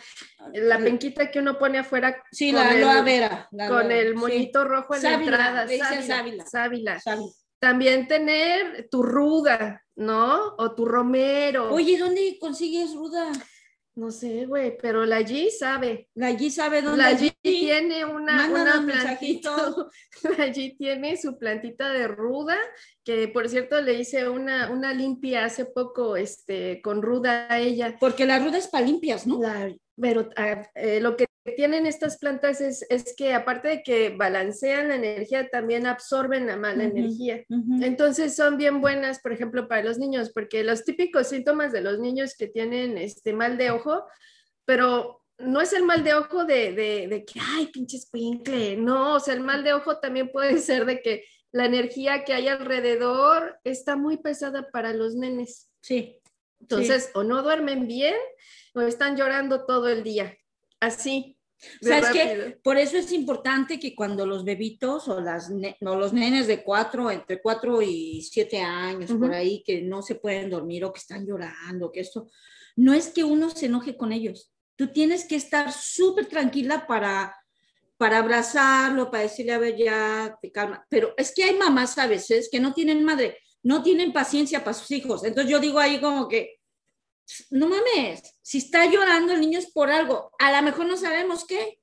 La 0.53 0.79
penquita 0.79 1.31
que 1.31 1.38
uno 1.38 1.59
pone 1.59 1.79
afuera. 1.79 2.23
Sí, 2.31 2.53
la 2.53 2.71
aloe 2.71 3.03
vera. 3.03 3.49
con 3.68 3.90
el 3.90 4.14
moñito 4.14 4.64
rojo 4.64 4.95
en 4.95 5.03
la 5.03 5.14
entrada. 5.14 5.66
Sábila. 5.68 6.47
Sábila. 6.47 7.01
sábila. 7.01 7.33
También 7.59 8.09
tener 8.09 8.88
tu 8.90 9.05
ruda, 9.05 9.85
¿no? 9.95 10.55
O 10.59 10.75
tu 10.75 10.85
romero. 10.85 11.73
Oye, 11.73 11.97
¿dónde 11.97 12.37
consigues 12.40 12.92
ruda? 12.95 13.31
No 13.94 14.11
sé, 14.11 14.46
güey, 14.46 14.78
pero 14.81 15.05
la 15.05 15.20
G 15.20 15.50
sabe. 15.50 16.09
La 16.14 16.31
G 16.31 16.48
sabe 16.48 16.81
dónde. 16.81 17.02
La 17.02 17.12
G 17.12 17.35
tiene 17.42 18.07
una, 18.07 18.48
una 18.48 18.83
plantita. 18.87 19.55
La 20.38 20.46
G 20.46 20.76
tiene 20.78 21.18
su 21.18 21.38
plantita 21.38 21.92
de 21.92 22.09
ruda, 22.09 22.57
que 23.05 23.28
por 23.28 23.50
cierto 23.50 23.81
le 23.83 23.94
hice 23.94 24.28
una, 24.31 24.70
una 24.70 24.94
limpia 24.94 25.44
hace 25.44 25.66
poco 25.66 26.16
este, 26.16 26.81
con 26.81 27.02
ruda 27.02 27.46
a 27.50 27.59
ella. 27.59 27.96
Porque 28.00 28.24
la 28.24 28.38
ruda 28.38 28.57
es 28.59 28.68
para 28.68 28.87
limpias, 28.87 29.26
¿no? 29.26 29.40
Pero 30.00 30.31
ah, 30.37 30.62
eh, 30.74 31.00
lo 31.00 31.16
que 31.16 31.26
tienen 31.57 31.87
estas 31.87 32.18
plantas 32.18 32.61
es, 32.61 32.87
es, 32.88 33.14
que 33.16 33.35
aparte 33.35 33.68
de 33.68 33.83
que 33.83 34.11
balancean 34.11 34.88
la 34.88 34.94
energía, 34.96 35.48
también 35.48 35.87
absorben 35.87 36.46
la 36.46 36.57
mala 36.57 36.85
energía. 36.85 37.44
Entonces 37.81 38.37
son 38.37 38.57
bien 38.57 38.81
buenas, 38.81 39.20
por 39.20 39.33
ejemplo, 39.33 39.66
para 39.66 39.83
los 39.83 39.98
niños, 39.98 40.31
porque 40.33 40.62
los 40.62 40.85
típicos 40.85 41.28
síntomas 41.28 41.72
de 41.72 41.81
los 41.81 41.98
niños 41.98 42.37
que 42.37 42.46
tienen 42.46 42.96
este 42.96 43.33
mal 43.33 43.59
de 43.59 43.72
ojo, 43.72 44.05
pero 44.64 45.22
no 45.38 45.61
es 45.61 45.72
el 45.72 45.83
mal 45.83 46.05
de 46.05 46.14
ojo 46.14 46.44
de, 46.44 46.72
de, 46.72 47.09
de 47.09 47.24
que, 47.24 47.40
ay, 47.40 47.66
pinches 47.66 48.09
pincle, 48.09 48.76
no, 48.76 49.16
o 49.16 49.20
sea, 49.20 49.35
el 49.35 49.40
mal 49.40 49.64
de 49.64 49.72
ojo 49.72 49.98
también 49.98 50.31
puede 50.31 50.59
ser 50.59 50.87
de 50.87 51.02
que 51.02 51.24
la 51.50 51.66
energía 51.66 52.24
que 52.24 52.33
hay 52.33 52.48
alrededor 52.48 53.59
está 53.64 53.96
muy 53.96 54.16
pesada 54.16 54.70
para 54.70 54.92
los 54.92 55.14
nenes. 55.14 55.70
Sí. 55.83 56.18
Entonces, 56.61 57.11
o 57.14 57.24
no 57.24 57.42
duermen 57.42 57.88
bien 57.88 58.14
o 58.74 58.80
están 58.80 59.16
llorando 59.16 59.64
todo 59.64 59.88
el 59.88 60.02
día 60.02 60.37
así. 60.82 61.38
¿Sabes 61.80 62.11
qué? 62.11 62.58
Por 62.61 62.76
eso 62.76 62.96
es 62.96 63.12
importante 63.12 63.78
que 63.78 63.94
cuando 63.94 64.26
los 64.26 64.44
bebitos 64.44 65.06
o, 65.06 65.20
las 65.20 65.48
los 65.80 66.12
nenes 66.12 66.48
de 66.48 66.64
cuatro, 66.64 67.08
entre 67.08 67.40
cuatro 67.40 67.80
y 67.80 68.20
siete 68.22 68.61
años, 68.61 69.12
por 69.12 69.32
ahí, 69.32 69.62
que 69.64 69.80
no 69.80 70.02
se 70.02 70.16
pueden 70.16 70.50
dormir 70.50 70.85
o 70.85 70.92
que 70.92 70.98
están 70.98 71.24
llorando, 71.24 71.92
que 71.92 72.00
esto, 72.00 72.28
no 72.74 72.92
es 72.92 73.11
que 73.11 73.22
uno 73.22 73.48
se 73.50 73.66
enoje 73.66 73.96
con 73.96 74.12
ellos. 74.12 74.52
Tú 74.74 74.88
tienes 74.88 75.24
que 75.24 75.37
estar 75.37 75.72
súper 75.72 76.26
tranquila 76.26 76.85
para, 76.85 77.37
para 77.96 78.18
abrazarlo, 78.18 79.08
para 79.08 79.22
decirle, 79.22 79.52
a 79.52 79.58
ver, 79.58 79.76
ya 79.76 80.37
te 80.42 80.50
calma. 80.50 80.85
Pero 80.88 81.14
es 81.16 81.32
que 81.32 81.44
hay 81.44 81.56
mamás 81.56 81.96
a 81.96 82.08
veces 82.08 82.48
que 82.50 82.58
no 82.58 82.74
tienen 82.74 83.04
madre, 83.04 83.38
no 83.62 83.85
tienen 83.85 84.12
paciencia 84.12 84.64
para 84.64 84.74
sus 84.74 84.90
hijos. 84.90 85.22
Entonces 85.22 85.48
yo 85.48 85.61
digo 85.61 85.78
ahí 85.78 86.00
como 86.00 86.26
que, 86.26 86.56
no 87.50 87.68
mames, 87.68 88.22
si 88.42 88.58
está 88.58 88.87
llorando 88.87 89.32
el 89.32 89.40
niño 89.40 89.58
es 89.58 89.70
por 89.72 89.90
algo, 89.90 90.30
a 90.38 90.52
lo 90.52 90.62
mejor 90.62 90.87
no 90.87 90.96
sabemos 90.96 91.44
qué, 91.46 91.78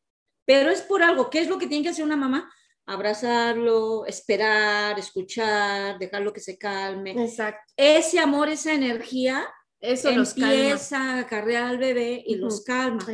pero 0.46 0.72
es 0.72 0.82
por 0.82 1.04
algo. 1.04 1.30
¿Qué 1.30 1.42
es 1.42 1.48
lo 1.48 1.58
que 1.58 1.68
tiene 1.68 1.84
que 1.84 1.90
hacer 1.90 2.04
una 2.04 2.16
mamá? 2.16 2.52
Abrazarlo, 2.86 4.06
esperar, 4.08 4.98
escuchar, 4.98 6.00
dejarlo 6.00 6.34
que 6.34 6.40
se 6.40 6.58
calme. 6.58 7.12
Exacto. 7.12 7.72
Ese 7.78 8.20
amor, 8.20 8.50
esa 8.50 8.74
energía, 8.74 9.48
Eso 9.80 10.10
empieza 10.10 10.98
a 10.98 11.20
acarrear 11.20 11.66
al 11.66 11.78
bebé 11.78 12.24
y 12.26 12.36
los 12.36 12.64
calma. 12.64 13.06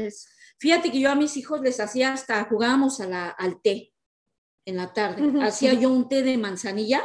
Fíjate 0.59 0.91
que 0.91 0.99
yo 0.99 1.11
a 1.11 1.15
mis 1.15 1.35
hijos 1.35 1.59
les 1.61 1.79
hacía 1.79 2.13
hasta, 2.13 2.43
jugábamos 2.45 3.01
a 3.01 3.07
la, 3.07 3.29
al 3.29 3.61
té. 3.61 3.91
En 4.65 4.78
la 4.78 4.93
tarde. 4.93 5.21
Hacía 5.43 5.73
yo 5.73 5.89
un 5.91 6.10
té 6.10 6.23
de 6.23 6.38
manzanilla, 6.38 7.04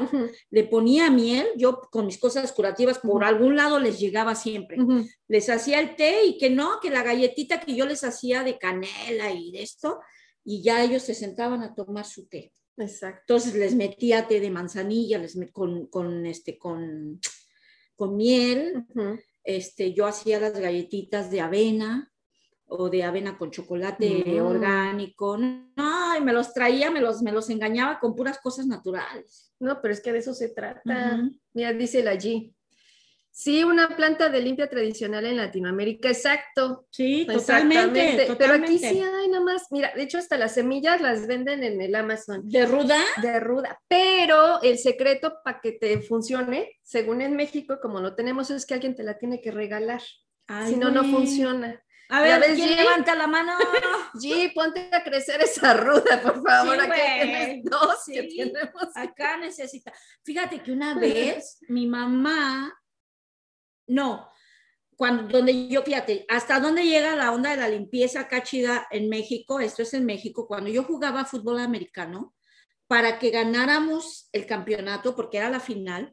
le 0.51 0.65
ponía 0.65 1.11
miel, 1.11 1.47
yo 1.57 1.81
con 1.91 2.07
mis 2.07 2.19
cosas 2.19 2.53
curativas, 2.53 2.99
por 2.99 3.23
algún 3.23 3.55
lado 3.57 3.79
les 3.79 4.01
llegaba 4.01 4.35
siempre. 4.35 4.79
Les 5.29 5.49
hacía 5.51 5.79
el 5.81 5.95
té 5.95 6.25
y 6.25 6.39
que 6.39 6.49
no, 6.51 6.81
que 6.81 6.91
la 6.91 7.03
galletita 7.03 7.61
que 7.61 7.75
yo 7.75 7.85
les 7.87 8.03
hacía 8.03 8.43
de 8.43 8.59
canela 8.59 9.31
y 9.31 9.53
de 9.53 9.63
esto, 9.63 10.01
y 10.43 10.63
ya 10.63 10.83
ellos 10.83 11.03
se 11.03 11.15
sentaban 11.15 11.63
a 11.63 11.75
tomar 11.75 12.07
su 12.07 12.27
té. 12.27 12.53
Exacto. 12.79 13.21
Entonces 13.35 13.55
les 13.55 13.75
metía 13.75 14.27
té 14.27 14.41
de 14.41 14.51
manzanilla, 14.51 15.19
les 15.19 15.37
met- 15.37 15.53
con, 15.53 15.87
con, 15.89 16.25
este, 16.25 16.57
con, 16.57 17.21
con 17.95 18.17
miel, 18.17 18.87
este, 19.45 19.93
yo 19.93 20.07
hacía 20.07 20.41
las 20.41 20.59
galletitas 20.59 21.31
de 21.31 21.43
avena 21.43 22.10
o 22.71 22.89
de 22.89 23.03
avena 23.05 23.37
con 23.37 23.51
chocolate 23.51 24.25
Mm. 24.27 24.47
orgánico. 24.47 25.37
No, 25.37 26.17
y 26.17 26.21
me 26.21 26.33
los 26.33 26.53
traía, 26.55 26.91
me 26.91 27.01
los, 27.01 27.23
me 27.23 27.33
los 27.33 27.51
engañaba 27.51 27.99
con 28.01 28.15
puras 28.15 28.39
cosas 28.41 28.67
naturales. 28.67 29.53
No, 29.61 29.81
pero 29.83 29.93
es 29.95 30.01
que 30.01 30.13
de 30.13 30.19
eso 30.19 30.33
se 30.35 30.49
trata. 30.49 31.21
Mira, 31.53 31.73
dice 31.73 32.03
la 32.03 32.15
G. 32.15 32.53
Sí, 33.33 33.63
una 33.63 33.97
planta 33.97 34.29
de 34.29 34.41
limpia 34.43 34.69
tradicional 34.69 35.25
en 35.25 35.37
Latinoamérica, 35.37 36.09
exacto. 36.09 36.87
Sí, 36.91 37.25
totalmente. 37.27 38.27
Pero 38.37 38.55
aquí 38.55 38.77
sí 38.79 39.01
hay 39.01 39.29
nada 39.29 39.45
más. 39.45 39.69
Mira, 39.71 39.93
de 39.95 40.03
hecho, 40.03 40.19
hasta 40.19 40.37
las 40.37 40.55
semillas 40.55 41.01
las 41.01 41.27
venden 41.29 41.63
en 41.63 41.81
el 41.81 41.95
Amazon 41.95 42.49
¿De 42.49 42.67
ruda? 42.67 42.99
de 43.23 43.39
ruda. 43.41 43.81
Pero 43.89 44.61
el 44.63 44.79
secreto 44.79 45.35
para 45.45 45.61
que 45.61 45.73
te 45.73 46.01
funcione, 46.03 46.73
según 46.83 47.21
en 47.23 47.37
México, 47.37 47.79
como 47.81 48.01
lo 48.01 48.15
tenemos, 48.17 48.51
es 48.51 48.67
que 48.67 48.75
alguien 48.75 48.97
te 48.97 49.05
la 49.05 49.17
tiene 49.17 49.41
que 49.41 49.53
regalar. 49.53 50.03
Ay, 50.49 50.73
si 50.75 50.77
no, 50.79 50.91
no 50.91 51.05
funciona. 51.05 51.81
A 52.11 52.27
¿Ya 52.27 52.39
ver, 52.39 52.51
ves, 52.51 52.59
¿quién 52.59 52.71
G? 52.71 52.77
levanta 52.77 53.15
la 53.15 53.27
mano? 53.27 53.53
G, 54.15 54.53
ponte 54.53 54.91
a 54.93 55.03
crecer 55.05 55.41
esa 55.43 55.75
ruda, 55.75 56.21
por 56.23 56.43
favor. 56.43 56.75
Sí, 56.75 56.81
Aquí 56.81 57.01
tienes 57.23 57.65
dos 57.65 57.97
que 58.07 58.23
tenemos. 58.25 58.97
Acá 58.97 59.37
necesita. 59.37 59.93
Fíjate 60.25 60.61
que 60.63 60.73
una 60.73 60.95
vez 60.99 61.59
mi 61.69 61.87
mamá, 61.87 62.77
no, 63.87 64.29
cuando 64.97 65.29
donde 65.29 65.69
yo, 65.69 65.83
fíjate, 65.83 66.27
hasta 66.29 66.61
dónde 66.61 66.85
llega 66.85 67.17
la 67.17 67.33
onda 67.33 67.51
de 67.51 67.57
la 67.57 67.69
limpieza 67.69 68.21
acá 68.21 68.43
chida 68.43 68.87
en 68.91 69.09
México, 69.09 69.61
esto 69.61 69.83
es 69.83 69.95
en 69.95 70.05
México, 70.05 70.47
cuando 70.47 70.69
yo 70.69 70.83
jugaba 70.83 71.25
fútbol 71.25 71.61
americano, 71.61 72.35
para 72.87 73.21
que 73.21 73.31
ganáramos 73.31 74.29
el 74.33 74.47
campeonato, 74.47 75.15
porque 75.15 75.39
era 75.39 75.49
la 75.49 75.61
final, 75.61 76.13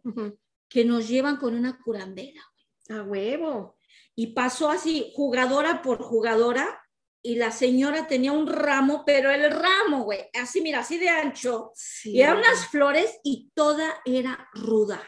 que 0.70 0.86
nos 0.86 1.08
llevan 1.08 1.38
con 1.38 1.56
una 1.56 1.80
curandera. 1.84 2.42
A 2.90 3.02
huevo. 3.02 3.77
Y 4.20 4.28
pasó 4.34 4.70
así, 4.70 5.12
jugadora 5.16 5.82
por 5.84 6.02
jugadora, 6.02 6.82
y 7.22 7.36
la 7.36 7.52
señora 7.52 8.08
tenía 8.08 8.32
un 8.32 8.48
ramo, 8.48 9.04
pero 9.06 9.30
el 9.32 9.52
ramo, 9.52 10.04
güey, 10.06 10.30
así, 10.34 10.62
mira, 10.62 10.80
así 10.80 10.98
de 10.98 11.10
ancho, 11.10 11.72
Sí. 11.76 12.12
y 12.14 12.22
eran 12.22 12.38
unas 12.38 12.68
flores 12.68 13.20
y 13.24 13.52
toda 13.54 14.02
era 14.06 14.50
ruda. 14.54 15.02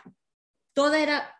Toda 0.73 0.99
era 0.99 1.35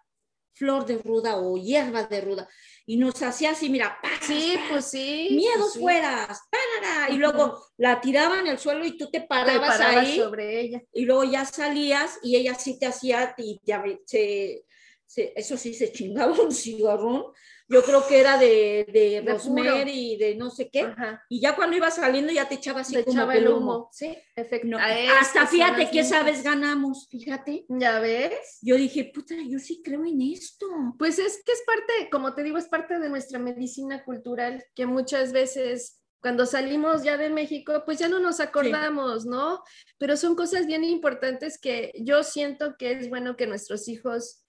flor 0.55 0.85
de 0.85 0.97
ruda 0.97 1.37
o 1.37 1.57
hierba 1.57 2.03
de 2.03 2.21
ruda. 2.21 2.49
Y 2.85 2.97
nos 2.97 3.21
hacía 3.21 3.51
así, 3.51 3.69
mira, 3.69 3.97
¡paz! 4.01 4.11
Sí, 4.25 4.55
pues 4.69 4.85
sí. 4.85 5.29
miedos 5.31 5.57
pues 5.59 5.73
sí. 5.73 5.79
fueras, 5.79 6.39
¡tarara! 6.49 7.13
y 7.13 7.17
luego 7.17 7.63
la 7.77 8.01
tiraban 8.01 8.39
en 8.41 8.47
el 8.47 8.59
suelo 8.59 8.83
y 8.85 8.97
tú 8.97 9.09
te 9.11 9.21
Te 9.21 9.27
parabas, 9.27 9.77
parabas 9.77 10.05
ahí 10.07 10.17
sobre 10.17 10.59
ella. 10.61 10.81
y 10.93 11.05
luego 11.05 11.23
ya 11.23 11.45
salías 11.45 12.17
y 12.23 12.35
ella 12.35 12.55
sí 12.55 12.79
te 12.79 12.87
hacía 12.87 13.33
y 13.37 13.59
ya 13.63 13.79
ve- 13.81 14.01
se, 14.05 14.65
se- 15.05 15.33
eso 15.35 15.55
sí 15.57 15.73
se 15.73 15.91
chingaba 15.91 16.33
un 16.41 16.51
cigarrón. 16.51 17.25
Yo 17.69 17.83
creo 17.83 18.05
que 18.07 18.19
era 18.19 18.37
de, 18.37 18.87
de, 18.91 19.21
De 19.21 19.31
rosemary 19.31 20.13
y 20.13 20.17
de 20.17 20.35
no 20.35 20.49
sé 20.49 20.69
qué. 20.69 20.81
Ajá. 20.81 21.23
Y 21.29 21.39
ya 21.39 21.55
cuando 21.55 21.77
iba 21.77 21.91
saliendo 21.91 22.33
ya 22.33 22.49
te 22.49 22.55
echaba 22.55 22.81
así 22.81 22.95
Le 22.95 23.03
como 23.03 23.15
echaba 23.15 23.35
el 23.35 23.47
humo. 23.47 23.89
Sí, 23.91 24.17
efecto. 24.35 24.67
No, 24.67 24.77
hasta 24.77 25.45
fíjate 25.45 25.91
que 25.91 25.99
esa 25.99 26.23
vez 26.23 26.43
ganamos, 26.43 27.07
fíjate. 27.09 27.65
¿Ya 27.69 27.99
ves? 27.99 28.57
Yo 28.61 28.75
dije, 28.75 29.11
puta, 29.13 29.35
yo 29.47 29.59
sí 29.59 29.81
creo 29.83 30.03
en 30.03 30.19
esto. 30.21 30.65
Pues 30.97 31.19
es 31.19 31.43
que 31.45 31.51
es 31.51 31.61
parte, 31.65 32.09
como 32.11 32.33
te 32.33 32.41
digo, 32.41 32.57
es 32.57 32.67
parte 32.67 32.97
de 32.97 33.07
nuestra 33.07 33.37
medicina 33.37 34.03
cultural, 34.03 34.65
que 34.73 34.87
muchas 34.87 35.31
veces 35.31 35.99
cuando 36.21 36.45
salimos 36.45 37.03
ya 37.03 37.17
de 37.17 37.29
México, 37.29 37.83
pues 37.85 37.99
ya 37.99 38.09
no 38.09 38.19
nos 38.19 38.39
acordamos, 38.39 39.25
¿no? 39.25 39.63
Pero 39.97 40.17
son 40.17 40.35
cosas 40.35 40.65
bien 40.65 40.83
importantes 40.83 41.59
que 41.59 41.93
yo 41.95 42.23
siento 42.23 42.75
que 42.77 42.91
es 42.91 43.09
bueno 43.09 43.37
que 43.37 43.47
nuestros 43.47 43.87
hijos 43.87 44.43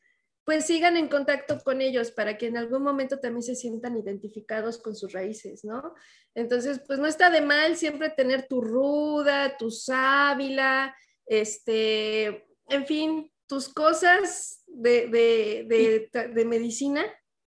pues 0.45 0.67
sigan 0.67 0.97
en 0.97 1.09
contacto 1.09 1.59
con 1.61 1.81
ellos 1.81 2.11
para 2.11 2.37
que 2.39 2.47
en 2.47 2.57
algún 2.57 2.83
momento 2.83 3.19
también 3.19 3.43
se 3.43 3.55
sientan 3.55 3.97
identificados 3.97 4.79
con 4.79 4.97
sus 4.97 5.13
raíces, 5.13 5.65
¿no? 5.65 5.95
Entonces, 6.35 6.81
pues 6.87 6.99
no 6.99 7.07
está 7.07 7.31
de 7.31 7.41
mal 7.41 7.77
siempre 7.77 8.11
tener 8.11 8.47
tu 8.49 8.61
ruda, 8.61 9.57
tu 9.57 9.71
sábila, 9.71 10.95
este, 11.27 12.47
en 12.69 12.87
fin, 12.87 13.31
tus 13.47 13.69
cosas 13.69 14.63
de, 14.67 15.09
de, 15.09 16.09
de, 16.13 16.29
de 16.29 16.45
medicina, 16.45 17.05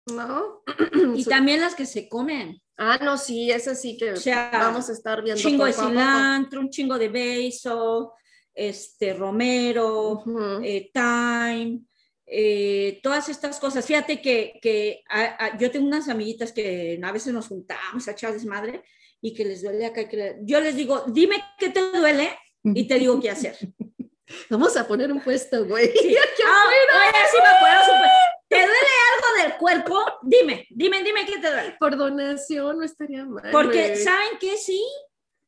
¿no? 0.07 0.63
Y 1.15 1.25
también 1.25 1.61
las 1.61 1.75
que 1.75 1.85
se 1.85 2.09
comen. 2.09 2.61
Ah, 2.77 2.97
no, 3.01 3.17
sí, 3.17 3.51
eso 3.51 3.75
sí 3.75 3.97
que 3.97 4.13
O 4.13 4.15
sea, 4.15 4.49
vamos 4.53 4.89
a 4.89 4.93
estar 4.93 5.21
viendo. 5.21 5.41
Un 5.41 5.49
chingo 5.49 5.65
de 5.65 5.73
cilantro, 5.73 6.61
un 6.61 6.69
chingo 6.69 6.97
de 6.97 7.09
beso, 7.09 8.13
este, 8.53 9.13
romero, 9.13 10.23
eh, 10.63 10.89
thyme, 10.93 11.81
eh, 12.31 12.99
todas 13.01 13.27
estas 13.29 13.59
cosas. 13.59 13.85
Fíjate 13.85 14.21
que, 14.21 14.59
que 14.61 15.03
a- 15.09 15.45
a- 15.45 15.57
yo 15.57 15.71
tengo 15.71 15.87
unas 15.87 16.07
amiguitas 16.09 16.51
que 16.51 16.99
a 17.03 17.11
veces 17.11 17.33
nos 17.33 17.47
juntamos 17.47 18.07
a 18.07 18.11
echar 18.11 18.33
desmadre 18.33 18.83
y 19.21 19.33
que 19.33 19.45
les 19.45 19.61
duele 19.63 19.85
acá. 19.85 20.07
que 20.07 20.37
yo 20.43 20.59
les 20.61 20.75
digo, 20.75 21.03
dime 21.07 21.43
qué 21.57 21.69
te 21.69 21.81
duele 21.91 22.29
y 22.63 22.87
te 22.87 22.99
digo 22.99 23.19
qué 23.19 23.31
hacer. 23.31 23.57
Vamos 24.49 24.77
a 24.77 24.87
poner 24.87 25.11
un 25.11 25.21
puesto, 25.21 25.65
güey. 25.65 25.91
Sí. 25.91 26.15
Ah, 26.51 26.63
oye, 26.67 27.17
sí 27.31 27.37
me. 27.37 28.09
¿Te 28.47 28.55
duele 28.55 28.73
algo 29.13 29.43
del 29.49 29.57
cuerpo? 29.59 29.99
Dime, 30.23 30.65
dime, 30.71 31.03
dime 31.03 31.25
qué 31.25 31.37
te 31.39 31.51
duele. 31.51 31.75
Por 31.79 31.95
donación 31.97 32.77
no 32.79 32.83
estaría 32.83 33.25
mal. 33.25 33.51
Porque, 33.51 33.89
güey. 33.89 34.03
¿saben 34.03 34.37
qué? 34.39 34.57
Sí, 34.57 34.83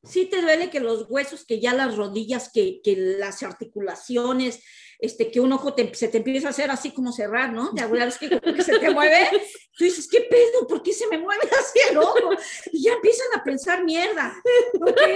sí 0.04 0.26
te 0.26 0.41
duele 0.41 0.70
que 0.70 0.80
los 0.80 1.06
huesos, 1.10 1.46
que 1.46 1.60
ya 1.60 1.74
las 1.74 1.96
rodillas, 1.96 2.52
que, 2.54 2.82
que 2.84 2.96
las 2.96 3.41
articulaciones, 3.41 4.63
este, 5.02 5.32
que 5.32 5.40
un 5.40 5.52
ojo 5.52 5.74
te- 5.74 5.94
se 5.96 6.08
te 6.08 6.18
empieza 6.18 6.48
a 6.48 6.52
hacer 6.52 6.70
así 6.72 6.92
como 6.92 7.12
cerrar, 7.12 7.52
¿no? 7.52 7.72
De 7.72 7.82
alguna 7.82 8.06
vez 8.06 8.18
que, 8.20 8.30
se 8.64 8.80
te 8.80 8.90
mueve, 8.92 9.30
tú 9.76 9.84
dices, 9.84 10.08
¿qué 10.10 10.22
pedo? 10.22 10.68
¿Por 10.68 10.84
qué 10.84 10.94
se 10.94 11.08
me 11.08 11.18
mueve 11.18 11.50
así 11.60 11.80
el 11.90 11.98
ojo? 11.98 12.30
Y 12.72 12.84
ya 12.84 12.94
empiezan 12.94 13.28
a 13.36 13.44
pensar 13.44 13.84
mierda. 13.84 14.34
Porque, 14.80 15.16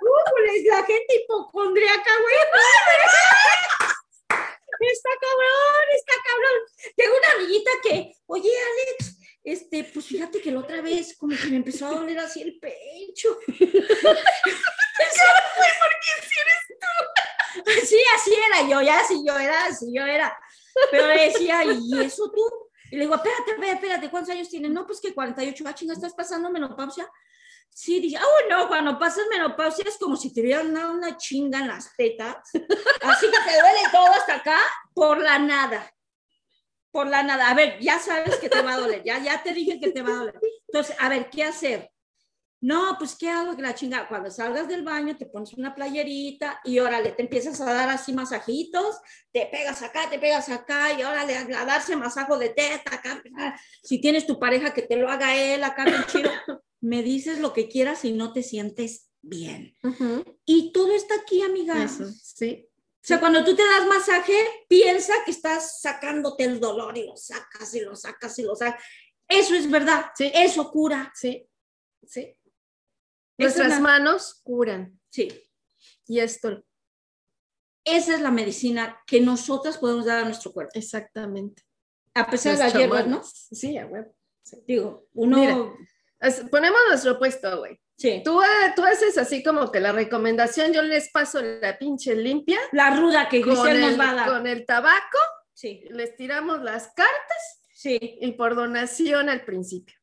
Újule, 0.00 0.62
la 0.68 0.84
gente 0.84 1.16
hipocondriaca, 1.24 2.10
güey. 2.20 2.36
Está 4.80 5.10
cabrón, 5.20 5.84
está 5.96 6.12
cabrón. 6.24 6.94
Tengo 6.94 7.14
una 7.16 7.32
amiguita 7.36 7.70
que, 7.82 8.14
oye, 8.26 8.50
Alex, 8.50 9.18
este, 9.42 9.84
pues 9.84 10.06
fíjate 10.06 10.40
que 10.40 10.52
la 10.52 10.60
otra 10.60 10.80
vez 10.82 11.16
como 11.16 11.36
que 11.36 11.46
me 11.48 11.56
empezó 11.56 11.86
a 11.86 11.90
doler 11.92 12.18
así 12.18 12.42
el 12.42 12.58
pecho. 12.60 13.38
Sí, 17.84 17.98
así 18.14 18.34
era 18.34 18.67
ya 18.82 19.00
así 19.00 19.22
yo 19.26 19.38
era, 19.38 19.66
así 19.66 19.92
yo 19.92 20.04
era. 20.04 20.36
Pero 20.90 21.08
le 21.08 21.28
decía, 21.28 21.62
¿y 21.64 22.00
eso 22.00 22.30
tú? 22.30 22.42
Y 22.90 22.96
le 22.96 23.02
digo, 23.02 23.14
espérate, 23.16 23.50
espérate, 23.50 23.74
espérate, 23.74 24.10
¿cuántos 24.10 24.34
años 24.34 24.48
tienes? 24.48 24.70
No, 24.70 24.86
pues 24.86 25.00
que 25.00 25.14
48, 25.14 25.64
ah, 25.66 25.74
chinga, 25.74 25.92
¿estás 25.92 26.14
pasando 26.14 26.50
menopausia? 26.50 27.08
Sí, 27.68 28.00
dije, 28.00 28.16
ah, 28.16 28.24
bueno, 28.40 28.68
cuando 28.68 28.98
pasas 28.98 29.26
menopausia 29.30 29.84
es 29.86 29.98
como 29.98 30.16
si 30.16 30.32
te 30.32 30.40
hubieran 30.40 30.72
dado 30.72 30.92
una 30.92 31.16
chinga 31.16 31.60
en 31.60 31.68
las 31.68 31.94
tetas. 31.96 32.36
Así 33.02 33.26
que 33.26 33.38
te 33.50 33.60
duele 33.60 33.80
todo 33.92 34.06
hasta 34.06 34.36
acá 34.36 34.58
por 34.94 35.18
la 35.18 35.38
nada. 35.38 35.92
Por 36.90 37.06
la 37.06 37.22
nada. 37.22 37.50
A 37.50 37.54
ver, 37.54 37.78
ya 37.80 37.98
sabes 37.98 38.36
que 38.36 38.48
te 38.48 38.62
va 38.62 38.74
a 38.74 38.78
doler, 38.78 39.02
ya, 39.04 39.18
ya 39.18 39.42
te 39.42 39.52
dije 39.52 39.78
que 39.78 39.92
te 39.92 40.02
va 40.02 40.10
a 40.10 40.16
doler. 40.16 40.40
Entonces, 40.66 40.96
a 40.98 41.08
ver, 41.08 41.28
¿qué 41.30 41.44
hacer? 41.44 41.90
No, 42.60 42.96
pues, 42.98 43.14
¿qué 43.14 43.28
hago? 43.28 43.54
Que 43.54 43.62
la 43.62 43.74
chinga, 43.74 44.08
cuando 44.08 44.30
salgas 44.30 44.66
del 44.66 44.82
baño, 44.82 45.16
te 45.16 45.26
pones 45.26 45.52
una 45.52 45.74
playerita 45.74 46.60
y 46.64 46.80
órale, 46.80 47.12
te 47.12 47.22
empiezas 47.22 47.60
a 47.60 47.72
dar 47.72 47.88
así 47.88 48.12
masajitos, 48.12 48.96
te 49.32 49.46
pegas 49.46 49.82
acá, 49.82 50.10
te 50.10 50.18
pegas 50.18 50.48
acá 50.48 50.92
y 50.92 51.04
órale, 51.04 51.36
a 51.36 51.64
darse 51.64 51.94
masajo 51.94 52.36
de 52.36 52.48
teta 52.48 52.96
acá. 52.96 53.22
Si 53.82 54.00
tienes 54.00 54.26
tu 54.26 54.40
pareja, 54.40 54.74
que 54.74 54.82
te 54.82 54.96
lo 54.96 55.08
haga 55.08 55.36
él 55.36 55.62
acá, 55.62 55.84
bien 55.84 56.04
chido. 56.06 56.30
Me 56.80 57.02
dices 57.02 57.38
lo 57.38 57.52
que 57.52 57.68
quieras 57.68 58.04
y 58.04 58.12
no 58.12 58.32
te 58.32 58.42
sientes 58.42 59.08
bien. 59.20 59.76
Y 60.44 60.72
todo 60.72 60.92
está 60.94 61.14
aquí, 61.16 61.42
amiga. 61.42 61.82
Eso, 61.82 62.06
sí. 62.22 62.68
O 62.74 63.06
sea, 63.08 63.20
cuando 63.20 63.44
tú 63.44 63.54
te 63.54 63.64
das 63.64 63.86
masaje, 63.86 64.34
piensa 64.68 65.14
que 65.24 65.30
estás 65.30 65.80
sacándote 65.80 66.44
el 66.44 66.60
dolor 66.60 66.96
y 66.98 67.06
lo 67.06 67.16
sacas 67.16 67.74
y 67.74 67.80
lo 67.80 67.96
sacas 67.96 68.38
y 68.38 68.42
lo 68.42 68.54
sacas. 68.54 68.82
Eso 69.28 69.54
es 69.54 69.70
verdad. 69.70 70.06
Sí. 70.14 70.30
Eso 70.34 70.70
cura. 70.70 71.12
Sí, 71.14 71.48
sí. 72.06 72.36
Nuestras 73.38 73.68
la- 73.70 73.80
manos 73.80 74.40
curan. 74.42 74.98
Sí. 75.10 75.28
Y 76.06 76.20
esto, 76.20 76.64
Esa 77.84 78.14
es 78.14 78.20
la 78.20 78.30
medicina 78.30 79.00
que 79.06 79.20
nosotras 79.20 79.78
podemos 79.78 80.04
dar 80.04 80.18
a 80.18 80.24
nuestro 80.24 80.52
cuerpo. 80.52 80.72
exactamente. 80.74 81.62
A 82.14 82.28
pesar 82.28 82.56
de 82.56 82.64
las 82.64 82.74
hierbas, 82.74 83.06
¿no? 83.06 83.22
Sí, 83.24 83.78
a 83.78 83.86
huevo. 83.86 84.14
Digo, 84.66 85.06
uno. 85.14 85.38
Mira. 85.38 85.56
Ponemos 86.50 86.78
nuestro 86.88 87.18
puesto, 87.18 87.58
güey. 87.60 87.80
Sí. 87.96 88.22
Tú, 88.24 88.40
tú 88.76 88.82
haces 88.84 89.16
así 89.18 89.42
como 89.42 89.70
que 89.72 89.80
la 89.80 89.92
recomendación, 89.92 90.72
yo 90.72 90.82
les 90.82 91.10
paso 91.10 91.40
la 91.40 91.78
pinche 91.78 92.14
limpia 92.14 92.58
La 92.72 92.90
ruda 92.98 93.28
que 93.28 93.42
Giselle 93.42 93.84
el, 93.86 93.96
nos 93.96 94.00
va 94.00 94.10
a 94.10 94.14
dar. 94.14 94.28
con 94.28 94.46
el 94.46 94.66
tabaco, 94.66 95.18
Sí, 95.54 95.84
les 95.90 96.14
tiramos 96.16 96.62
las 96.62 96.88
cartas 96.94 97.62
sí. 97.74 97.98
y 98.20 98.32
por 98.32 98.54
donación 98.54 99.28
al 99.28 99.44
principio. 99.44 99.96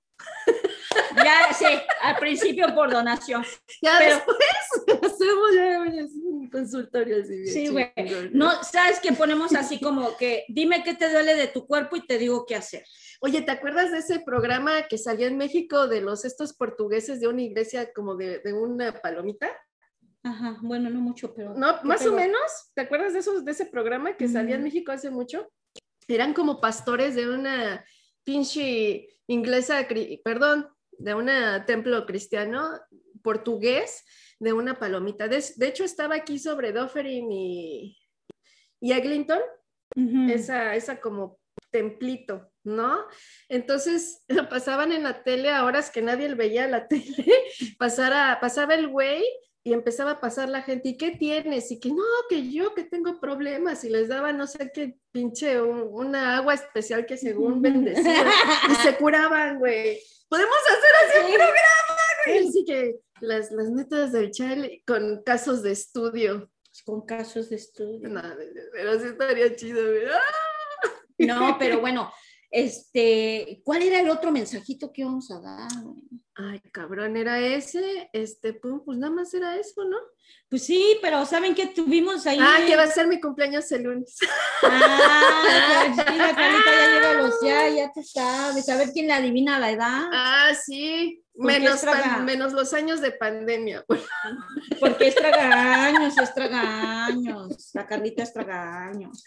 Ya 1.23 1.53
sí, 1.53 1.65
al 2.01 2.17
principio 2.17 2.73
por 2.75 2.91
donación. 2.91 3.43
Ya 3.81 3.95
Pero- 3.97 4.15
después 4.15 4.37
hacemos 5.13 5.55
ya, 5.55 5.79
un 6.23 6.49
consultorio 6.49 7.21
así 7.21 7.35
bien 7.41 7.47
Sí, 7.53 7.67
güey. 7.69 7.91
No, 8.31 8.63
sabes 8.63 8.99
que 8.99 9.11
ponemos 9.13 9.53
así 9.55 9.79
como 9.79 10.15
que 10.17 10.45
dime 10.49 10.83
qué 10.83 10.93
te 10.93 11.09
duele 11.11 11.35
de 11.35 11.47
tu 11.47 11.65
cuerpo 11.67 11.95
y 11.95 12.05
te 12.05 12.17
digo 12.17 12.45
qué 12.45 12.55
hacer. 12.55 12.83
Oye, 13.21 13.41
¿te 13.41 13.51
acuerdas 13.51 13.91
de 13.91 13.99
ese 13.99 14.19
programa 14.19 14.83
que 14.87 14.97
salía 14.97 15.27
en 15.27 15.37
México 15.37 15.87
de 15.87 16.01
los 16.01 16.25
estos 16.25 16.53
portugueses 16.53 17.19
de 17.19 17.27
una 17.27 17.41
iglesia 17.41 17.91
como 17.93 18.15
de, 18.15 18.39
de 18.39 18.53
una 18.53 18.93
palomita? 19.01 19.49
Ajá, 20.23 20.57
bueno, 20.61 20.89
no 20.89 20.99
mucho, 20.99 21.33
pero. 21.33 21.53
No, 21.53 21.79
¿qué 21.81 21.87
más 21.87 22.05
o 22.05 22.11
menos. 22.11 22.41
¿Te 22.73 22.81
acuerdas 22.81 23.13
de 23.13 23.19
esos 23.19 23.45
de 23.45 23.51
ese 23.51 23.65
programa 23.67 24.17
que 24.17 24.27
salía 24.27 24.55
en 24.55 24.61
Mm. 24.61 24.65
México 24.65 24.91
hace 24.91 25.09
mucho? 25.09 25.51
Eran 26.07 26.33
como 26.33 26.59
pastores 26.59 27.15
de 27.15 27.29
una 27.29 27.85
pinche 28.23 29.07
inglesa, 29.27 29.87
perdón, 30.23 30.67
de 30.91 31.13
un 31.13 31.29
templo 31.65 32.05
cristiano 32.05 32.69
portugués 33.23 34.05
de 34.39 34.53
una 34.53 34.79
palomita. 34.79 35.27
De, 35.27 35.43
de 35.55 35.67
hecho, 35.67 35.83
estaba 35.83 36.15
aquí 36.15 36.39
sobre 36.39 36.71
Dufferin 36.71 37.31
y, 37.31 37.97
y 38.79 38.91
Eglinton, 38.91 39.39
esa, 40.29 40.75
esa 40.75 40.99
como 40.99 41.39
templito, 41.71 42.51
¿no? 42.63 43.05
Entonces 43.49 44.23
lo 44.27 44.47
pasaban 44.49 44.91
en 44.91 45.03
la 45.03 45.23
tele 45.23 45.51
a 45.51 45.65
horas 45.65 45.89
que 45.89 46.01
nadie 46.01 46.33
veía 46.35 46.67
la 46.67 46.87
tele, 46.89 47.25
pasara, 47.77 48.37
pasaba 48.39 48.75
el 48.75 48.87
güey 48.87 49.23
y 49.67 49.73
empezaba 49.73 50.11
a 50.11 50.19
pasar 50.21 50.47
la 50.47 50.61
gente, 50.61 50.89
¿y 50.89 50.95
qué 50.97 51.09
tienes? 51.11 51.71
Y 51.71 51.79
que 51.79 51.89
no, 51.89 52.03
que 52.29 52.51
yo 52.51 52.75
que 52.75 52.83
tengo 52.83 53.19
problemas 53.19 53.83
y 53.83 53.89
les 53.89 54.07
daba 54.07 54.31
no 54.31 54.45
sé 54.45 54.71
qué 54.71 54.99
pinche, 55.11 55.59
un- 55.59 55.89
una 55.91 56.37
agua 56.37 56.53
especial 56.53 57.07
que 57.07 57.17
según 57.17 57.63
bendecía 57.63 58.25
y 58.71 58.75
se 58.75 58.95
curaban, 58.97 59.57
güey. 59.57 59.99
Podemos 60.29 60.55
hacer 60.69 60.91
así 61.03 61.17
un 61.25 61.33
programa, 61.33 61.97
güey. 62.27 62.47
Así 62.47 62.63
que 62.65 62.95
las, 63.21 63.51
las 63.51 63.69
netas 63.71 64.11
del 64.11 64.29
chale 64.29 64.83
con 64.85 65.23
casos 65.23 65.63
de 65.63 65.71
estudio. 65.71 66.51
Con 66.85 67.03
casos 67.03 67.49
de 67.49 67.55
estudio. 67.55 68.07
No, 68.07 68.21
pero 68.71 68.99
sí 68.99 69.07
estaría 69.07 69.55
chido, 69.55 69.83
güey. 69.83 70.05
¡Ah! 70.05 70.91
No, 71.17 71.55
pero 71.57 71.79
bueno, 71.79 72.11
este, 72.51 73.61
¿cuál 73.63 73.83
era 73.83 73.99
el 73.99 74.09
otro 74.09 74.31
mensajito 74.31 74.91
que 74.91 75.01
íbamos 75.01 75.31
a 75.31 75.39
dar? 75.39 75.69
Ay, 76.35 76.59
cabrón, 76.71 77.17
era 77.17 77.39
ese, 77.39 78.09
este, 78.13 78.53
pues 78.53 78.97
nada 78.97 79.13
más 79.13 79.33
era 79.33 79.57
eso, 79.57 79.85
¿no? 79.85 79.97
Pues 80.49 80.63
sí, 80.63 80.97
pero 81.01 81.25
¿saben 81.25 81.55
qué 81.55 81.67
tuvimos 81.67 82.25
ahí? 82.27 82.37
Ah, 82.39 82.59
que 82.65 82.75
va 82.75 82.83
a 82.83 82.87
ser 82.87 83.07
mi 83.07 83.19
cumpleaños 83.19 83.71
el 83.71 83.83
lunes. 83.83 84.15
Ah, 84.63 85.83
pues 85.95 86.07
sí, 86.07 86.15
la 86.17 86.35
Carlita 86.35 86.71
ya 86.71 86.87
lleva 86.93 87.13
los 87.21 87.41
ya, 87.41 87.69
ya 87.69 87.91
te 87.91 88.03
sabes. 88.03 88.69
A 88.69 88.77
ver 88.77 88.91
quién 88.91 89.07
le 89.07 89.13
adivina 89.13 89.59
la 89.59 89.71
edad. 89.71 90.03
Ah, 90.13 90.51
sí, 90.53 91.21
¿Por 91.33 91.47
qué 91.51 91.59
menos, 91.59 91.81
pan- 91.83 92.25
menos 92.25 92.53
los 92.53 92.73
años 92.73 93.01
de 93.01 93.11
pandemia. 93.11 93.83
Porque 94.79 95.07
es 95.07 95.15
tragaños, 95.15 96.17
es 96.17 96.33
tragaños. 96.33 97.71
La 97.73 97.85
Carlita 97.85 98.23
es 98.23 98.31
tragaños. 98.33 99.23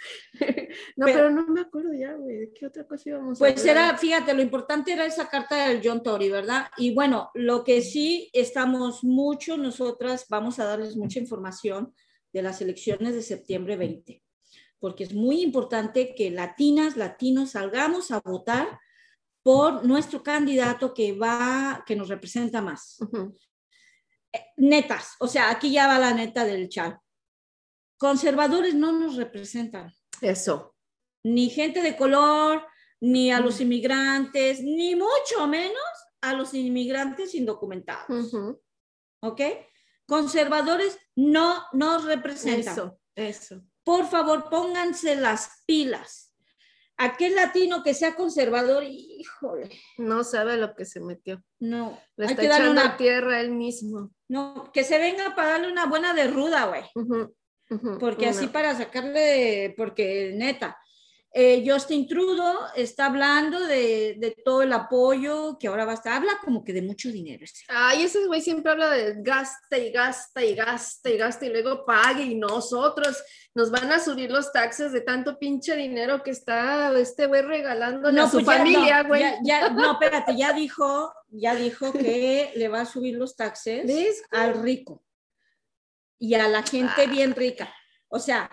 No, 0.97 1.07
Pero- 1.07 1.19
pero, 1.19 1.31
no 1.31 1.47
me 1.49 1.61
acuerdo 1.63 1.93
ya, 1.93 2.13
güey, 2.15 2.37
¿de 2.39 2.53
qué 2.53 2.67
otra 2.67 2.87
cosa 2.87 3.11
íbamos 3.11 3.39
a 3.39 3.41
Pues 3.41 3.65
era, 3.65 3.97
fíjate, 3.97 4.33
lo 4.35 4.43
importante 4.43 4.93
era 4.93 5.05
esa 5.05 5.29
carta 5.29 5.69
del 5.69 5.81
John 5.85 6.03
Tory, 6.03 6.31
¿verdad? 6.31 6.69
Y 6.77 6.95
bueno, 6.95 7.31
lo 7.35 7.63
que 7.65 7.83
sí 7.83 8.31
estamos 8.33 9.05
mucho, 9.05 9.57
nosotras 9.57 10.27
vamos 10.29 10.59
a 10.59 10.65
darles 10.65 10.88
mucha 10.97 11.19
información 11.19 11.95
de 12.33 12.43
las 12.43 12.61
elecciones 12.61 13.15
de 13.15 13.23
septiembre 13.23 13.77
20, 13.77 14.23
porque 14.79 15.05
es 15.05 15.13
muy 15.15 15.43
importante 15.43 16.15
que 16.15 16.31
latinas, 16.31 16.97
latinos 16.97 17.53
salgamos 17.53 18.11
a 18.11 18.21
votar 18.21 18.79
por 19.43 19.85
nuestro 19.85 20.23
candidato 20.23 20.93
que 20.93 21.13
va, 21.13 21.83
que 21.87 21.97
nos 21.97 22.09
representa 22.09 22.61
más. 22.61 22.97
Ujú. 23.01 23.35
Netas, 24.57 25.15
o 25.21 25.27
sea, 25.27 25.51
aquí 25.51 25.73
ya 25.73 25.87
va 25.87 25.99
la 25.99 26.13
neta 26.13 26.45
del 26.45 26.69
chat. 26.69 26.99
Conservadores 27.97 28.75
no 28.75 28.93
nos 28.93 29.17
representan 29.17 29.93
Eso. 30.21 30.75
ni 31.25 31.49
gente 31.51 31.81
de 31.83 31.97
color, 31.97 32.67
ni 33.01 33.31
a 33.33 33.41
los 33.41 33.61
inmigrantes, 33.61 34.61
ni 34.63 34.95
mucho 34.95 35.47
menos 35.49 35.83
a 36.21 36.35
los 36.35 36.53
inmigrantes 36.53 37.35
indocumentados, 37.35 38.33
Ujú. 38.33 38.61
¿ok? 39.23 39.41
Conservadores 40.09 40.99
no 41.15 41.65
nos 41.75 42.05
representan. 42.05 42.73
Eso, 42.73 42.99
eso. 43.15 43.63
Por 43.85 44.09
favor, 44.09 44.49
pónganse 44.49 45.17
las 45.17 45.63
pilas. 45.67 46.33
Aquel 46.97 47.37
latino 47.37 47.83
que 47.85 47.93
sea 47.95 48.17
conservador, 48.17 48.83
híjole, 48.85 49.69
No 49.99 50.25
sabe 50.25 50.57
lo 50.57 50.75
que 50.75 50.85
se 50.87 51.01
metió. 51.01 51.43
no, 51.61 52.01
Le 52.17 52.25
hay 52.27 52.31
está 52.33 52.43
que 52.43 52.49
darle 52.49 52.67
echando 52.71 52.83
una, 52.83 52.97
tierra 52.97 53.41
él 53.41 53.51
mismo. 53.53 54.11
no, 54.29 54.71
que 54.73 54.83
se 54.83 54.99
venga 54.99 55.35
para 55.37 55.51
darle 55.51 55.71
una 55.71 55.87
buena 55.87 56.15
de 56.15 56.27
ruda, 56.27 56.65
güey. 56.67 56.83
Porque 58.01 58.29
una. 58.29 58.31
así 58.37 58.47
para 58.47 58.75
sacarle, 58.77 59.75
porque 59.77 60.33
neta, 60.35 60.77
eh, 61.31 61.63
Justin 61.67 62.09
Trudeau 62.09 62.57
está 62.75 63.07
hablando 63.07 63.61
de, 63.67 64.17
de 64.19 64.35
todo 64.45 64.63
el 64.63 64.73
apoyo 64.73 65.59
que 65.61 65.69
ahora 65.69 65.85
va 65.85 65.93
a 65.93 65.95
estar, 65.97 66.15
habla 66.15 66.39
como 66.43 66.65
que 66.65 66.73
de 66.73 66.81
mucho 66.83 67.11
dinero. 67.11 67.45
ese. 67.45 67.65
Ay, 67.69 68.03
ese 68.05 68.27
güey 68.27 68.41
siempre 68.41 68.73
habla 68.73 68.91
de 68.91 69.15
gasta 69.19 69.77
y 69.77 69.93
gasta 69.93 70.43
y 70.45 70.55
gasta 70.55 71.11
y 71.11 71.17
gasta 71.19 71.45
y 71.47 71.51
luego 71.51 71.85
pague 71.85 72.23
y 72.25 72.35
nosotros 72.35 73.23
nos 73.55 73.71
van 73.71 73.93
a 73.93 73.99
subir 74.01 74.31
los 74.31 74.51
taxes 74.53 74.91
de 74.93 75.03
tanto 75.03 75.39
pinche 75.39 75.77
dinero 75.77 76.23
que 76.23 76.31
está 76.31 76.99
este 76.99 77.27
güey 77.27 77.43
regalándole 77.43 78.21
a 78.21 78.27
su 78.27 78.43
pues 78.43 78.47
ya- 78.47 78.53
familia, 78.53 79.03
no, 79.03 79.09
güey. 79.09 79.21
ya- 79.23 79.39
ya- 79.45 79.69
no, 79.71 79.93
espérate, 79.93 80.35
ya 80.37 80.53
dijo, 80.55 81.13
ya 81.29 81.55
dijo 81.55 81.93
que 81.93 82.53
le 82.57 82.69
va 82.69 82.81
a 82.81 82.87
subir 82.87 83.17
los 83.17 83.37
taxes 83.37 83.87
¿Ves? 83.87 84.23
al 84.31 84.63
rico 84.63 85.05
y 86.19 86.35
a 86.35 86.49
la 86.49 86.63
gente 86.63 87.03
Ah. 87.07 87.11
bien 87.11 87.35
rica. 87.35 87.73
O 88.09 88.19
sea, 88.19 88.51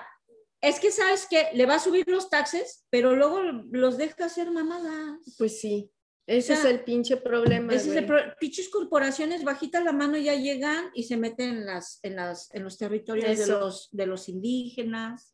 es 0.69 0.79
que 0.79 0.91
sabes 0.91 1.27
que 1.29 1.47
le 1.53 1.65
va 1.65 1.75
a 1.75 1.79
subir 1.79 2.07
los 2.07 2.29
taxes, 2.29 2.85
pero 2.89 3.15
luego 3.15 3.41
los 3.71 3.97
deja 3.97 4.25
hacer 4.25 4.51
mamadas. 4.51 5.19
Pues 5.37 5.59
sí, 5.59 5.89
ese 6.27 6.53
O 6.53 6.55
sea, 6.57 6.65
es 6.69 6.71
el 6.77 6.83
pinche 6.83 7.17
problema. 7.17 7.73
Ese 7.73 7.91
es 7.91 7.95
el 7.97 8.05
güey. 8.07 8.21
pro- 8.23 8.33
pinches 8.39 8.69
corporaciones 8.69 9.43
bajita 9.43 9.81
la 9.83 9.91
mano 9.93 10.17
ya 10.17 10.35
llegan 10.35 10.89
y 10.93 11.03
se 11.03 11.17
meten 11.17 11.49
en 11.49 11.65
las 11.65 11.99
en 12.03 12.15
las 12.15 12.53
en 12.53 12.63
los 12.63 12.77
territorios 12.77 13.37
de 13.37 13.47
los 13.47 13.89
de 13.91 14.05
los 14.05 14.27
indígenas 14.29 15.31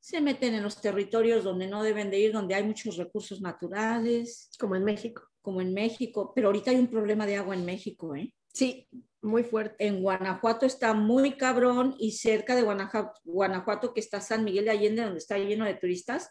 se 0.00 0.20
meten 0.20 0.54
en 0.54 0.62
los 0.62 0.80
territorios 0.80 1.42
donde 1.42 1.66
no 1.66 1.82
deben 1.82 2.10
de 2.10 2.18
ir 2.20 2.32
donde 2.32 2.54
hay 2.54 2.62
muchos 2.62 2.96
recursos 2.96 3.40
naturales 3.40 4.50
Como 4.58 4.76
en 4.76 4.84
México. 4.84 5.22
como 5.42 5.60
en 5.60 5.72
México 5.74 6.32
pero 6.34 6.48
ahorita 6.48 6.70
hay 6.70 6.76
un 6.76 6.88
problema 6.88 7.26
de 7.26 7.36
agua 7.36 7.54
en 7.54 7.64
México 7.64 8.14
¿eh? 8.14 8.32
Sí, 8.52 8.88
muy 9.26 9.44
fuerte. 9.44 9.86
en 9.86 10.02
Guanajuato 10.02 10.64
está 10.66 10.94
muy 10.94 11.36
cabrón 11.36 11.94
y 11.98 12.12
cerca 12.12 12.54
de 12.54 12.62
Guanajuato, 12.62 13.20
Guanajuato 13.24 13.92
que 13.92 14.00
está 14.00 14.20
San 14.20 14.44
Miguel 14.44 14.64
de 14.66 14.70
Allende 14.70 15.02
donde 15.02 15.18
está 15.18 15.36
lleno 15.38 15.64
de 15.64 15.74
turistas 15.74 16.30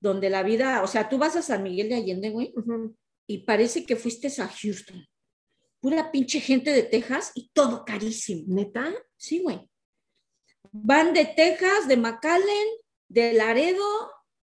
donde 0.00 0.30
la 0.30 0.42
vida 0.42 0.82
o 0.82 0.86
sea 0.86 1.08
tú 1.08 1.18
vas 1.18 1.36
a 1.36 1.42
San 1.42 1.62
Miguel 1.62 1.88
de 1.88 1.96
Allende 1.96 2.30
güey 2.30 2.54
y 3.26 3.38
parece 3.38 3.84
que 3.84 3.96
fuiste 3.96 4.28
a 4.40 4.48
Houston. 4.48 5.04
Pura 5.80 6.10
pinche 6.10 6.40
gente 6.40 6.72
de 6.72 6.84
Texas 6.84 7.32
y 7.34 7.50
todo 7.52 7.84
carísimo. 7.84 8.44
¿Neta? 8.48 8.92
Sí, 9.16 9.40
güey. 9.40 9.68
Van 10.72 11.12
de 11.12 11.26
Texas, 11.26 11.88
de 11.88 11.96
McAllen, 11.96 12.68
de 13.08 13.32
Laredo. 13.32 14.10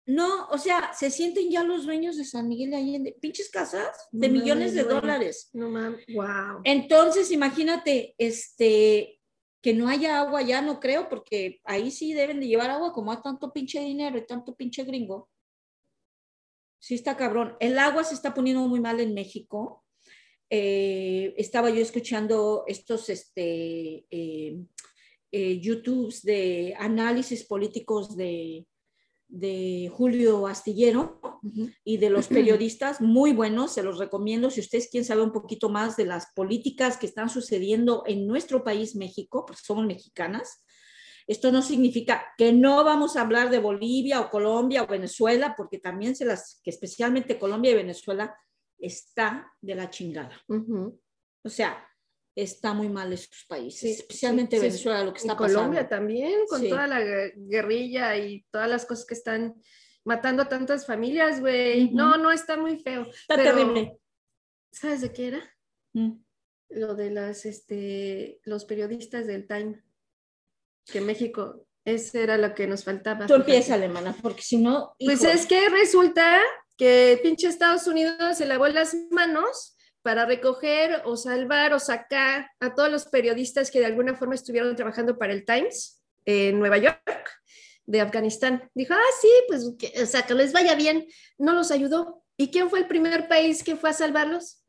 No, 0.09 0.47
o 0.47 0.57
sea, 0.57 0.95
se 0.95 1.11
sienten 1.11 1.51
ya 1.51 1.63
los 1.63 1.85
dueños 1.85 2.17
de 2.17 2.25
San 2.25 2.49
Miguel 2.49 2.71
de 2.71 2.77
Allende. 2.79 3.17
Pinches 3.21 3.51
casas 3.51 4.09
de 4.11 4.29
No 4.29 4.41
millones 4.41 4.73
de 4.73 4.85
dólares. 4.85 5.51
No 5.53 5.69
mames. 5.69 6.03
Wow. 6.15 6.63
Entonces, 6.65 7.31
imagínate, 7.31 8.15
este, 8.17 9.21
que 9.61 9.75
no 9.75 9.87
haya 9.87 10.19
agua 10.21 10.41
ya, 10.41 10.63
no 10.63 10.81
creo, 10.81 11.11
porque 11.11 11.61
ahí 11.63 11.91
sí 11.91 12.15
deben 12.15 12.41
de 12.41 12.47
llevar 12.47 12.71
agua, 12.71 12.95
como 12.95 13.13
hay 13.13 13.19
tanto 13.23 13.53
pinche 13.53 13.81
dinero 13.81 14.17
y 14.17 14.25
tanto 14.25 14.57
pinche 14.57 14.83
gringo. 14.85 15.29
Sí 16.79 16.95
está 16.95 17.15
cabrón. 17.15 17.55
El 17.61 17.79
agua 17.79 18.03
se 18.03 18.15
está 18.15 18.33
poniendo 18.33 18.67
muy 18.67 18.81
mal 18.81 19.01
en 19.01 19.13
México. 19.13 19.85
Eh, 20.49 21.35
estaba 21.37 21.69
yo 21.69 21.83
escuchando 21.83 22.65
estos 22.67 23.11
este, 23.11 24.07
eh, 24.11 24.59
eh, 25.33 25.61
YouTubes 25.61 26.23
de 26.23 26.75
análisis 26.79 27.45
políticos 27.45 28.17
de, 28.17 28.67
de 29.29 29.91
Julio 29.95 30.47
Astillero 30.47 31.21
y 31.85 31.99
de 31.99 32.11
los 32.11 32.29
periodistas 32.29 33.01
muy 33.01 33.33
buenos, 33.33 33.73
se 33.73 33.83
los 33.83 33.99
recomiendo 33.99 34.51
si 34.51 34.61
ustedes 34.61 34.89
quieren 34.91 35.07
saber 35.07 35.25
un 35.25 35.33
poquito 35.33 35.69
más 35.69 35.97
de 35.97 36.07
las 36.07 36.33
políticas 36.35 36.97
que 36.97 37.07
están 37.07 37.29
sucediendo 37.29 38.03
en 38.07 38.27
nuestro 38.27 38.65
país 38.65 38.97
México, 38.97 39.45
porque 39.47 39.63
somos 39.63 39.87
mexicanas. 39.87 40.65
Esto 41.27 41.53
no 41.53 41.61
significa 41.61 42.25
que 42.39 42.53
no 42.53 42.83
vamos 42.85 43.17
a 43.17 43.21
hablar 43.21 43.51
de 43.51 43.59
Bolivia 43.59 44.21
o 44.21 44.31
Colombia 44.31 44.83
o 44.83 44.87
Venezuela, 44.87 45.55
porque 45.57 45.79
también 45.79 46.17
se 46.17 46.25
las, 46.25 46.61
que 46.65 46.71
especialmente 46.71 47.39
Colombia 47.39 47.73
y 47.73 47.75
Venezuela 47.75 48.35
está 48.79 49.53
de 49.61 49.75
la 49.75 49.91
chingada. 49.91 50.41
O 51.45 51.49
sea, 51.51 51.88
está 52.43 52.73
muy 52.73 52.89
mal 52.89 53.11
en 53.13 53.19
sus 53.19 53.45
países, 53.49 53.81
Sí, 53.81 53.91
especialmente 53.91 54.57
sí, 54.57 54.63
sí. 54.63 54.69
Venezuela, 54.69 55.05
lo 55.05 55.13
que 55.13 55.21
está 55.21 55.37
Colombia 55.37 55.83
pasando. 55.83 55.89
también, 55.89 56.41
con 56.49 56.61
Sí. 56.61 56.69
toda 56.69 56.87
la 56.87 57.01
gue- 57.01 57.33
guerrilla 57.37 58.17
y 58.17 58.45
todas 58.51 58.69
las 58.69 58.87
cosas 58.87 59.05
que 59.07 59.15
están 59.15 59.55
matando 60.05 60.43
a 60.43 60.49
tantas 60.49 60.87
familias, 60.87 61.41
güey. 61.41 61.87
Ujú. 61.87 61.97
No, 61.97 62.17
no, 62.17 62.31
está 62.31 62.57
muy 62.57 62.79
feo. 62.79 63.03
Está 63.03 63.37
pero- 63.37 63.55
terrible. 63.57 63.99
¿Sabes 64.71 65.01
de 65.01 65.13
qué 65.13 65.29
era? 65.29 65.57
Mm. 65.95 66.13
Lo 66.71 66.95
de 66.95 67.11
las, 67.11 67.47
este, 67.47 68.41
los 68.45 68.65
periodistas 68.67 69.27
del 69.27 69.47
Time, 69.47 69.83
que 70.87 71.01
México, 71.01 71.67
ese 71.85 72.23
era 72.23 72.37
lo 72.37 72.55
que 72.55 72.67
nos 72.67 72.85
faltaba. 72.85 73.27
Tú 73.27 73.35
empieza, 73.35 73.75
alemana, 73.75 74.15
porque 74.23 74.43
si 74.43 74.59
no... 74.59 74.95
Pues 74.99 75.25
es 75.25 75.47
que 75.47 75.69
resulta 75.71 76.41
que 76.77 77.19
pinche 77.23 77.49
Estados 77.49 77.87
Unidos 77.87 78.37
se 78.37 78.47
lavó 78.47 78.69
las 78.69 78.95
manos 79.11 79.75
para 80.09 80.25
recoger 80.25 81.03
o 81.05 81.19
salvar 81.19 81.75
o 81.75 81.79
sacar 81.79 82.51
a 82.61 82.75
todos 82.75 82.91
los 82.91 83.05
periodistas 83.05 83.71
que 83.71 83.79
de 83.81 83.85
alguna 83.85 84.15
forma 84.15 84.35
estuvieron 84.37 84.75
trabajando 84.75 85.19
para 85.19 85.35
el 85.35 85.45
Times 85.45 86.03
en 86.25 86.59
Nueva 86.59 86.79
York 86.79 87.31
de 87.85 88.01
Afganistán. 88.01 88.71
Dijo, 88.75 88.95
ah, 88.95 89.13
sí, 89.21 89.29
pues, 89.49 89.67
que, 89.79 90.03
o 90.03 90.07
sea, 90.07 90.23
que 90.23 90.33
les 90.33 90.55
vaya 90.55 90.75
bien. 90.75 91.07
No 91.37 91.53
los 91.53 91.71
ayudó. 91.71 92.25
¿Y 92.39 92.51
quién 92.51 92.71
fue 92.71 92.79
el 92.79 92.87
primer 92.89 93.29
país 93.29 93.63
que 93.63 93.77
fue 93.77 93.91
a 93.91 93.93
salvarlos? 93.93 94.65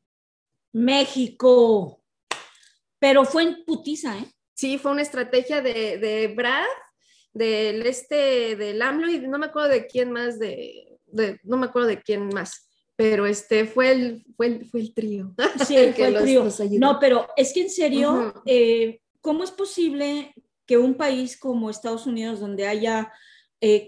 México. 0.73 2.03
Pero 2.99 3.23
fue 3.23 3.43
en 3.43 3.63
putiza, 3.63 4.17
¿eh? 4.17 4.25
Sí, 4.55 4.77
fue 4.77 4.91
una 4.91 5.03
estrategia 5.03 5.61
de, 5.61 5.99
de 5.99 6.33
Brad, 6.35 6.65
del 7.31 7.85
este, 7.85 8.57
del 8.57 8.81
AMLO 8.81 9.09
y 9.09 9.19
no 9.21 9.39
me 9.39 9.45
acuerdo 9.45 9.69
de 9.69 9.87
quién 9.87 10.11
más, 10.11 10.37
de, 10.37 10.99
de- 11.05 11.39
no 11.43 11.55
me 11.55 11.67
acuerdo 11.67 11.87
de 11.87 12.01
quién 12.01 12.27
más, 12.27 12.68
pero 12.99 13.25
este 13.25 13.63
fue 13.65 13.93
el, 13.93 14.25
fue 14.35 14.47
el, 14.47 14.65
fue 14.65 14.81
el 14.81 14.93
trío. 14.93 15.33
Sí, 15.65 15.73
que 15.75 15.93
fue 15.93 16.07
el 16.07 16.13
los- 16.15 16.23
trío. 16.23 16.43
los. 16.43 16.59
No, 16.71 16.99
pero 16.99 17.27
es 17.37 17.53
que 17.53 17.61
en 17.61 17.69
serio, 17.69 18.33
eh, 18.45 18.99
¿cómo 19.21 19.45
es 19.45 19.51
posible 19.51 20.33
que 20.65 20.77
un 20.77 20.95
país 20.95 21.37
como 21.37 21.69
Estados 21.69 22.05
Unidos, 22.05 22.41
donde 22.41 22.67
haya 22.67 23.09
eh, 23.61 23.87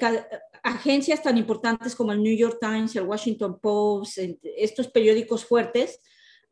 agencias 0.63 1.21
tan 1.21 1.37
importantes 1.37 1.93
como 1.93 2.13
el 2.13 2.23
New 2.23 2.33
York 2.37 2.57
Times, 2.61 2.95
el 2.95 3.03
Washington 3.03 3.59
Post, 3.59 4.17
estos 4.55 4.87
periódicos 4.87 5.43
fuertes, 5.43 5.99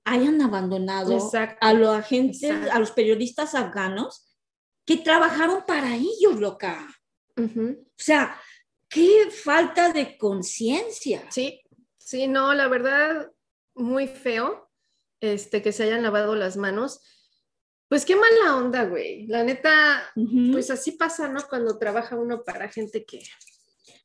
hayan 0.04 0.42
abandonado 0.42 1.14
Exacto. 1.14 1.66
a 1.66 1.72
los 1.74 1.96
agentes, 1.96 2.44
Exacto. 2.44 2.72
a 2.74 2.80
los 2.80 2.92
periodistas 2.92 3.56
afganos 3.56 4.36
que 4.86 4.98
trabajaron 4.98 5.64
para 5.66 5.96
ellos, 5.96 6.38
loca? 6.38 6.86
O 7.38 7.42
sea, 7.96 8.36
qué 8.90 9.30
falta 9.32 9.94
de 9.94 10.18
conciencia. 10.18 11.24
Sí, 11.30 11.62
sí, 12.10 12.28
no, 12.28 12.54
la 12.56 12.68
verdad, 12.68 13.32
muy 13.76 14.08
feo 14.08 14.68
este, 15.20 15.62
que 15.62 15.72
se 15.72 15.84
hayan 15.84 16.02
lavado 16.02 16.34
las 16.34 16.58
manos. 16.58 17.02
Pues 17.88 18.04
qué 18.04 18.16
mala 18.16 18.56
onda, 18.56 18.86
güey. 18.86 19.28
La 19.28 19.44
neta, 19.44 20.12
pues 20.52 20.72
así 20.72 20.94
pasa, 20.94 21.28
¿no? 21.28 21.40
Cuando 21.48 21.78
trabaja 21.78 22.16
uno 22.16 22.44
para 22.44 22.70
gente 22.70 23.06
que... 23.06 23.22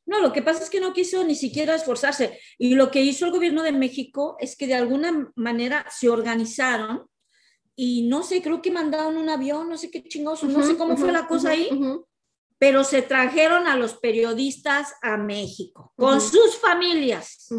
No, 0.05 0.19
lo 0.19 0.31
que 0.31 0.43
pasa 0.43 0.63
es 0.63 0.69
que 0.69 0.79
no 0.79 0.93
quiso 0.93 1.23
ni 1.23 1.33
siquiera 1.33 1.73
esforzarse. 1.73 2.39
Y 2.59 2.75
lo 2.75 2.91
que 2.91 3.01
hizo 3.01 3.25
el 3.25 3.31
gobierno 3.31 3.63
de 3.63 3.71
México 3.71 4.37
es 4.39 4.55
que 4.55 4.67
de 4.67 4.75
alguna 4.75 5.31
manera 5.35 5.85
se 5.89 6.09
organizaron 6.09 7.09
y 7.75 8.07
no 8.07 8.21
sé, 8.21 8.41
creo 8.41 8.61
que 8.61 8.71
mandaron 8.71 9.17
un 9.17 9.29
avión, 9.29 9.67
no 9.67 9.77
sé 9.77 9.89
qué 9.89 10.03
chingados, 10.03 10.43
no 10.43 10.63
sé 10.63 10.77
cómo 10.77 10.95
fue 10.95 11.11
la 11.11 11.27
cosa 11.27 11.49
ahí, 11.49 11.69
pero 12.57 12.83
se 12.83 13.01
trajeron 13.01 13.67
a 13.67 13.75
los 13.75 13.95
periodistas 13.95 14.93
a 15.01 15.17
México 15.17 15.91
con 15.97 16.21
sus 16.21 16.55
familias. 16.57 17.49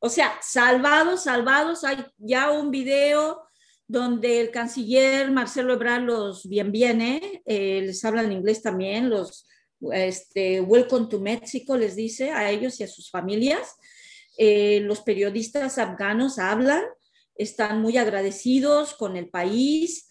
O 0.00 0.08
sea, 0.08 0.38
salvados, 0.42 1.24
salvados. 1.24 1.84
Hay 1.84 2.04
ya 2.18 2.50
un 2.50 2.70
video 2.70 3.42
donde 3.86 4.40
el 4.40 4.50
canciller 4.50 5.30
Marcelo 5.30 5.74
Ebrard 5.74 6.02
los 6.02 6.48
bien 6.48 6.72
viene, 6.72 7.42
eh, 7.44 7.82
les 7.82 8.04
habla 8.04 8.22
en 8.22 8.32
inglés 8.32 8.62
también, 8.62 9.10
los 9.10 9.46
este, 9.92 10.60
Welcome 10.60 11.08
to 11.08 11.20
Mexico 11.20 11.76
les 11.76 11.96
dice 11.96 12.30
a 12.30 12.50
ellos 12.50 12.80
y 12.80 12.84
a 12.84 12.88
sus 12.88 13.10
familias. 13.10 13.76
Eh, 14.38 14.80
los 14.80 15.00
periodistas 15.00 15.78
afganos 15.78 16.38
hablan, 16.38 16.82
están 17.34 17.82
muy 17.82 17.98
agradecidos 17.98 18.94
con 18.94 19.16
el 19.16 19.28
país 19.28 20.09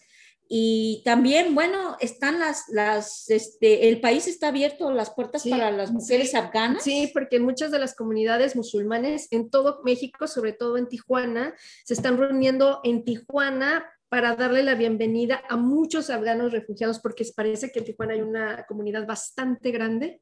y 0.52 1.02
también, 1.04 1.54
bueno, 1.54 1.96
están 2.00 2.40
las, 2.40 2.68
las, 2.70 3.30
este, 3.30 3.88
el 3.88 4.00
país 4.00 4.26
está 4.26 4.48
abierto, 4.48 4.90
las 4.90 5.10
puertas 5.10 5.42
Sí, 5.42 5.50
para 5.50 5.70
las 5.70 5.92
mujeres 5.92 6.32
sí, 6.32 6.36
afganas. 6.36 6.82
Sí, 6.82 7.08
porque 7.14 7.38
muchas 7.38 7.70
de 7.70 7.78
las 7.78 7.94
comunidades 7.94 8.56
musulmanes 8.56 9.28
en 9.30 9.48
todo 9.48 9.80
México, 9.84 10.26
sobre 10.26 10.52
todo 10.52 10.76
en 10.76 10.88
Tijuana, 10.88 11.54
se 11.84 11.94
están 11.94 12.18
reuniendo 12.18 12.80
en 12.82 13.04
Tijuana 13.04 13.88
para 14.08 14.34
darle 14.34 14.64
la 14.64 14.74
bienvenida 14.74 15.40
a 15.48 15.56
muchos 15.56 16.10
afganos 16.10 16.50
refugiados, 16.50 16.98
porque 16.98 17.24
parece 17.32 17.70
que 17.70 17.78
en 17.78 17.84
Tijuana 17.84 18.14
hay 18.14 18.22
una 18.22 18.66
comunidad 18.66 19.06
bastante 19.06 19.70
grande 19.70 20.20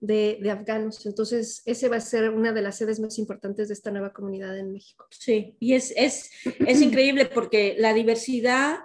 de, 0.00 0.40
de 0.42 0.50
afganos. 0.50 1.06
Entonces, 1.06 1.62
ese 1.66 1.88
va 1.88 1.98
a 1.98 2.00
ser 2.00 2.30
una 2.30 2.52
de 2.52 2.62
las 2.62 2.78
sedes 2.78 2.98
más 2.98 3.16
importantes 3.16 3.68
de 3.68 3.74
esta 3.74 3.92
nueva 3.92 4.12
comunidad 4.12 4.58
en 4.58 4.72
México. 4.72 5.06
Sí, 5.10 5.56
y 5.60 5.74
es, 5.74 5.92
es, 5.96 6.32
es 6.66 6.82
increíble 6.82 7.26
porque 7.26 7.76
la 7.78 7.94
diversidad 7.94 8.78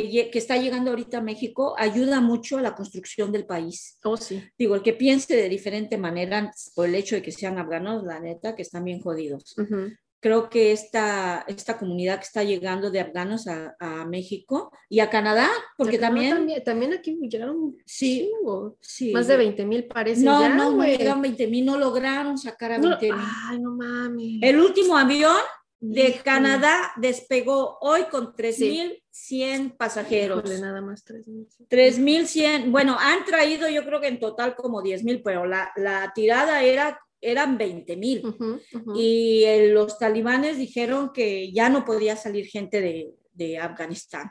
que, 0.00 0.30
que 0.30 0.38
está 0.38 0.56
llegando 0.56 0.90
ahorita 0.90 1.18
a 1.18 1.20
México 1.20 1.74
ayuda 1.76 2.20
mucho 2.22 2.56
a 2.56 2.62
la 2.62 2.74
construcción 2.74 3.30
del 3.30 3.44
país. 3.44 3.98
Oh, 4.04 4.16
sí. 4.16 4.42
Digo, 4.56 4.74
el 4.74 4.82
que 4.82 4.94
piense 4.94 5.36
de 5.36 5.48
diferente 5.50 5.98
manera 5.98 6.50
por 6.74 6.88
el 6.88 6.94
hecho 6.94 7.14
de 7.14 7.20
que 7.22 7.30
sean 7.30 7.58
afganos, 7.58 8.02
la 8.04 8.18
neta, 8.18 8.54
que 8.56 8.62
están 8.62 8.84
bien 8.84 9.00
jodidos. 9.00 9.54
Ujú. 9.58 9.92
Creo 10.20 10.48
que 10.48 10.70
esta, 10.72 11.44
esta 11.48 11.76
comunidad 11.78 12.18
que 12.20 12.24
está 12.26 12.42
llegando 12.44 12.90
de 12.90 13.00
afganos 13.00 13.48
a, 13.48 13.74
a 13.80 14.06
México 14.06 14.70
y 14.88 15.00
a 15.00 15.10
Canadá, 15.10 15.48
porque 15.76 15.96
no, 15.98 16.02
también, 16.06 16.30
también, 16.36 16.64
también 16.64 16.92
aquí 16.94 17.18
llegaron 17.28 17.76
Sí. 17.84 18.30
chingo. 18.30 18.76
sí, 18.80 19.12
más 19.12 19.26
de 19.26 19.36
20 19.36 19.66
mil 19.66 19.84
parece 19.88 20.22
No, 20.24 20.40
ya, 20.40 20.54
no, 20.54 20.70
no 20.76 20.84
llegaron 20.84 21.20
20 21.22 21.46
mil, 21.48 21.64
no 21.66 21.76
lograron 21.76 22.38
sacar 22.38 22.72
a 22.72 22.78
No, 22.78 22.90
20 22.90 23.12
mil. 23.12 23.24
ay, 23.48 23.60
no 23.60 23.72
mames. 23.72 24.38
El 24.42 24.60
último 24.60 24.96
avión 24.96 25.36
de 25.82 26.00
Híjole. 26.02 26.22
Canadá 26.22 26.92
despegó 26.96 27.76
hoy 27.80 28.04
con 28.04 28.36
3.100 28.36 29.76
pasajeros. 29.76 30.38
Híjole, 30.44 30.60
nada 30.60 30.80
más 30.80 31.02
3,000. 31.04 31.48
3.100, 31.68 32.70
bueno, 32.70 32.96
han 33.00 33.24
traído 33.24 33.68
yo 33.68 33.84
creo 33.84 34.00
que 34.00 34.06
en 34.06 34.20
total 34.20 34.54
como 34.54 34.80
10.000, 34.80 35.22
pero 35.24 35.44
la, 35.44 35.72
la 35.74 36.12
tirada 36.14 36.62
era, 36.62 37.00
eran 37.20 37.58
20.000. 37.58 38.24
Ujú, 38.24 38.60
ujú. 38.74 38.94
Y 38.96 39.42
eh, 39.42 39.72
los 39.72 39.98
talibanes 39.98 40.56
dijeron 40.56 41.10
que 41.12 41.50
ya 41.52 41.68
no 41.68 41.84
podía 41.84 42.14
salir 42.14 42.46
gente 42.46 42.80
de, 42.80 43.10
de 43.32 43.58
Afganistán. 43.58 44.30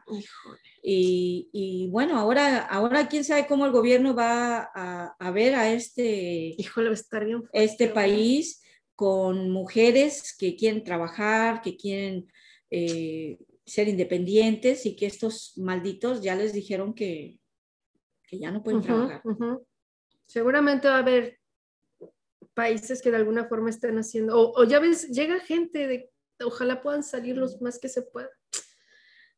Y, 0.81 1.49
y 1.51 1.89
bueno, 1.89 2.17
ahora, 2.17 2.59
ahora 2.59 3.09
quién 3.09 3.25
sabe 3.25 3.45
cómo 3.45 3.65
el 3.65 3.73
gobierno 3.73 4.15
va 4.15 4.71
a, 4.73 5.15
a 5.19 5.31
ver 5.31 5.55
a 5.55 5.69
este, 5.69 6.55
Híjole, 6.57 6.87
va 6.87 6.93
a 6.93 6.95
estar 6.95 7.25
bien. 7.25 7.39
fuerte, 7.39 7.63
este 7.65 7.87
país 7.89 8.60
con 9.01 9.49
mujeres 9.49 10.35
que 10.37 10.55
quieren 10.55 10.83
trabajar, 10.83 11.63
que 11.63 11.75
quieren 11.75 12.31
eh, 12.69 13.39
ser 13.65 13.87
independientes 13.87 14.85
y 14.85 14.95
que 14.95 15.07
estos 15.07 15.53
malditos 15.57 16.21
ya 16.21 16.35
les 16.35 16.53
dijeron 16.53 16.93
que, 16.93 17.39
que 18.27 18.37
ya 18.37 18.51
no 18.51 18.61
pueden 18.61 18.77
Ujú, 18.81 18.87
trabajar. 18.87 19.21
ujú. 19.23 19.65
Seguramente 20.27 20.87
va 20.87 20.97
a 20.97 20.99
haber 20.99 21.39
países 22.53 23.01
que 23.01 23.09
de 23.09 23.17
alguna 23.17 23.45
forma 23.45 23.71
estén 23.71 23.97
haciendo, 23.97 24.39
o, 24.39 24.61
o 24.61 24.65
ya 24.65 24.77
ves, 24.79 25.09
llega 25.09 25.39
gente 25.39 25.87
de, 25.87 26.11
ojalá 26.45 26.83
puedan 26.83 27.01
salir 27.01 27.35
los 27.35 27.59
más 27.59 27.79
que 27.79 27.89
se 27.89 28.03
pueda. 28.03 28.29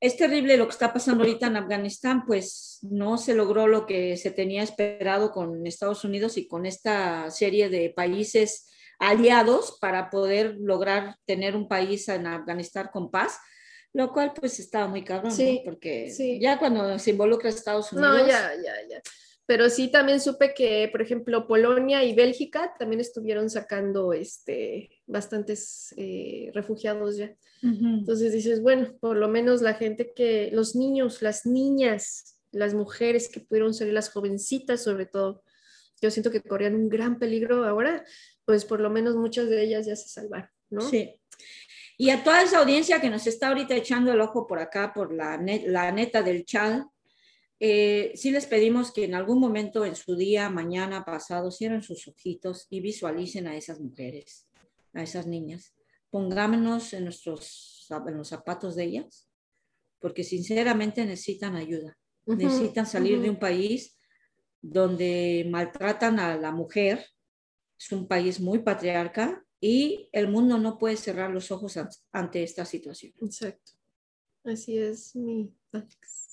Es 0.02 0.18
terrible 0.18 0.58
lo 0.58 0.66
que 0.66 0.74
está 0.74 0.92
pasando 0.92 1.24
ahorita 1.24 1.48
en 1.48 1.56
Afganistán, 1.56 2.26
pues 2.26 2.80
no 2.82 3.18
se 3.18 3.34
logró 3.34 3.68
lo 3.68 3.86
que 3.86 4.18
se 4.18 4.32
tenía 4.32 4.62
esperado 4.62 5.32
con 5.32 5.66
Estados 5.66 6.04
Unidos 6.04 6.38
y 6.38 6.50
con 6.50 6.66
esta 6.66 7.32
serie 7.32 7.70
de 7.70 7.92
países 7.92 8.68
aliados 9.00 9.78
para 9.80 10.10
poder 10.10 10.56
lograr 10.60 11.18
tener 11.26 11.56
un 11.56 11.68
país 11.68 12.08
en 12.10 12.28
Afganistán 12.28 12.90
con 12.92 13.12
paz, 13.12 13.40
lo 13.94 14.12
cual 14.12 14.34
pues 14.34 14.60
estaba 14.60 14.88
muy 14.88 15.04
cabrón, 15.04 15.34
porque 15.66 16.10
sí. 16.12 16.40
ya 16.40 16.58
cuando 16.58 16.98
se 16.98 17.12
involucra 17.12 17.50
Estados 17.50 17.92
Unidos, 17.94 18.18
No, 18.18 18.28
ya, 18.28 18.54
ya, 18.56 18.74
ya. 18.90 19.02
Pero 19.46 19.70
sí 19.70 19.90
también 19.90 20.22
supe 20.22 20.54
que, 20.54 20.88
por 20.90 21.02
ejemplo, 21.02 21.48
Polonia 21.48 22.04
y 22.04 22.16
Bélgica 22.16 22.74
también 22.80 23.02
estuvieron 23.02 23.50
sacando 23.50 24.14
este, 24.14 24.90
bastantes 25.06 25.94
eh, 25.98 26.50
refugiados 26.54 27.18
ya. 27.18 27.36
Ujú. 27.62 27.86
Entonces 28.00 28.32
dices, 28.32 28.62
bueno, 28.62 28.96
por 29.02 29.18
lo 29.18 29.28
menos 29.28 29.62
la 29.62 29.74
gente 29.74 30.14
que, 30.16 30.50
los 30.54 30.76
niños, 30.76 31.22
las 31.22 31.46
niñas, 31.46 32.38
las 32.52 32.74
mujeres 32.74 33.28
que 33.28 33.42
pudieron 33.42 33.74
salir, 33.74 33.94
las 33.94 34.12
jovencitas 34.12 34.82
sobre 34.82 35.08
todo, 35.08 35.44
yo 36.02 36.10
siento 36.10 36.32
que 36.32 36.42
corrían 36.42 36.76
un 36.76 36.90
gran 36.90 37.20
peligro 37.20 37.66
ahora, 37.66 38.06
pues 38.46 38.66
por 38.66 38.80
lo 38.80 38.90
menos 38.90 39.16
muchas 39.16 39.50
de 39.50 39.64
ellas 39.64 39.86
ya 39.86 39.96
se 39.96 40.10
salvaron, 40.10 40.50
¿no? 40.70 40.82
Sí. 40.82 41.20
Y 41.98 42.10
a 42.10 42.24
toda 42.24 42.42
esa 42.42 42.60
audiencia 42.60 43.00
que 43.00 43.10
nos 43.10 43.28
está 43.28 43.50
ahorita 43.50 43.76
echando 43.76 44.12
el 44.12 44.22
ojo 44.22 44.48
por 44.48 44.60
acá, 44.60 44.92
por 44.94 45.14
la, 45.14 45.38
net- 45.38 45.66
la 45.68 45.92
neta 45.92 46.22
del 46.24 46.44
chat, 46.44 46.84
eh, 47.60 48.12
sí 48.16 48.32
les 48.32 48.46
pedimos 48.46 48.92
que 48.92 49.06
en 49.06 49.14
algún 49.16 49.40
momento 49.40 49.86
en 49.86 49.96
su 49.96 50.16
día, 50.16 50.50
mañana, 50.50 51.06
pasado, 51.06 51.52
cierren 51.52 51.82
sus 51.84 52.08
ojitos 52.08 52.68
y 52.70 52.82
visualicen 52.82 53.48
a 53.48 53.56
esas 53.56 53.80
mujeres, 53.80 54.48
a 54.94 55.04
esas 55.04 55.28
niñas. 55.28 55.74
Pongámonos 56.10 56.94
en, 56.94 57.06
nuestros, 57.06 57.88
en 58.08 58.18
los 58.18 58.28
zapatos 58.28 58.76
de 58.76 58.84
ellas, 58.86 59.30
porque 60.00 60.24
sinceramente 60.24 61.06
necesitan 61.06 61.56
ayuda. 61.56 61.98
Necesitan 62.26 62.86
salir 62.86 63.22
de 63.22 63.30
un 63.30 63.40
país 63.40 63.98
donde 64.62 65.48
maltratan 65.50 66.20
a 66.20 66.36
la 66.38 66.52
mujer. 66.52 67.06
Es 67.84 67.92
un 67.92 68.08
país 68.08 68.40
muy 68.40 68.60
patriarca 68.60 69.44
y 69.60 70.08
el 70.14 70.30
mundo 70.30 70.58
no 70.58 70.78
puede 70.78 70.96
cerrar 70.96 71.32
los 71.32 71.52
ojos 71.52 71.76
an- 71.76 71.90
ante 72.14 72.42
esta 72.44 72.64
situación. 72.66 73.14
Exacto. 73.22 73.74
Así 74.46 74.78
es 74.78 75.16
mi 75.16 75.54
Alex. 75.74 76.30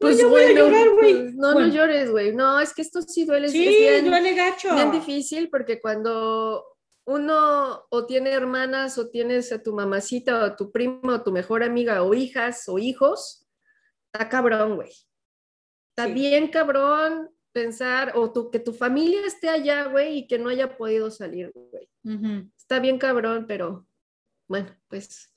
No, 0.00 0.10
ya 0.10 0.26
voy 0.26 0.42
a 0.42 0.52
llorar, 0.52 0.90
güey. 0.90 1.12
pues, 1.22 1.34
no, 1.34 1.52
Bueno. 1.52 1.68
no 1.68 1.72
llores, 1.74 2.10
güey. 2.10 2.34
No, 2.34 2.58
es 2.58 2.74
que 2.74 2.82
esto 2.82 3.02
sí 3.02 3.24
duele. 3.24 3.48
Sí, 3.48 3.64
es 3.64 3.78
bien, 3.78 4.04
duele 4.06 4.34
gacho. 4.34 4.74
bien 4.74 4.90
difícil 4.90 5.48
porque 5.48 5.80
cuando 5.80 6.64
uno 7.04 7.84
o 7.90 8.06
tiene 8.06 8.30
hermanas 8.30 8.98
o 8.98 9.10
tienes 9.10 9.52
a 9.52 9.62
tu 9.62 9.72
mamacita 9.74 10.40
o 10.40 10.44
a 10.44 10.56
tu 10.56 10.72
primo 10.72 11.00
o 11.04 11.22
tu 11.22 11.30
mejor 11.30 11.62
amiga 11.62 12.02
o 12.02 12.14
hijas 12.14 12.68
o 12.68 12.78
hijos, 12.80 13.46
está 14.12 14.28
cabrón, 14.28 14.74
güey. 14.76 14.90
Está 15.90 16.06
Sí. 16.08 16.14
bien 16.14 16.48
cabrón 16.48 17.30
pensar 17.52 18.12
o 18.16 18.32
tu, 18.32 18.50
que 18.50 18.58
tu 18.58 18.72
familia 18.72 19.26
esté 19.26 19.48
allá, 19.48 19.84
güey, 19.88 20.18
y 20.18 20.26
que 20.26 20.38
no 20.38 20.48
haya 20.48 20.76
podido 20.76 21.10
salir, 21.10 21.52
güey. 21.54 21.88
Está 22.56 22.80
bien 22.80 22.98
cabrón, 22.98 23.46
pero 23.46 23.86
bueno, 24.48 24.74
pues. 24.88 25.28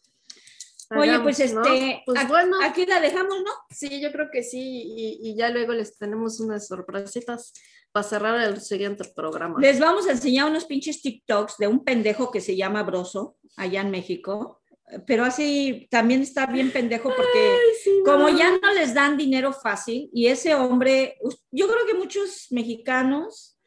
Oye, 0.95 1.19
pues 1.19 1.39
este, 1.39 1.55
¿no? 1.55 1.63
Pues 2.05 2.19
aquí, 2.19 2.27
bueno, 2.27 2.57
aquí 2.61 2.85
la 2.85 2.99
dejamos, 2.99 3.39
¿no? 3.43 3.51
sí, 3.71 3.99
yo 3.99 4.11
creo 4.11 4.29
que 4.31 4.43
sí, 4.43 4.83
y, 4.85 5.19
y 5.29 5.35
ya 5.35 5.49
luego 5.49 5.73
les 5.73 5.97
tenemos 5.97 6.39
unas 6.39 6.67
sorpresitas 6.67 7.53
para 7.91 8.03
cerrar 8.07 8.39
el 8.41 8.61
siguiente 8.61 9.03
programa. 9.15 9.59
Les 9.59 9.79
vamos 9.79 10.05
a 10.05 10.11
enseñar 10.11 10.49
unos 10.49 10.65
pinches 10.65 11.01
TikToks 11.01 11.57
de 11.57 11.67
un 11.67 11.83
pendejo 11.83 12.29
que 12.29 12.41
se 12.41 12.55
llama 12.55 12.83
Broso, 12.83 13.37
allá 13.55 13.81
en 13.81 13.89
México. 13.89 14.61
Pero 15.07 15.23
así 15.25 15.87
también 15.89 16.21
está 16.21 16.45
bien 16.45 16.71
pendejo 16.71 17.09
porque 17.09 17.39
Ay, 17.39 17.75
sí, 17.83 18.01
no. 18.05 18.11
como 18.11 18.29
ya 18.29 18.51
no 18.61 18.73
les 18.73 18.93
dan 18.93 19.17
dinero 19.17 19.51
fácil 19.51 20.09
y 20.13 20.27
ese 20.27 20.53
hombre, 20.53 21.17
yo 21.49 21.67
creo 21.67 21.87
que 21.87 21.95
muchos 21.95 22.47
mexicanos 22.51 23.59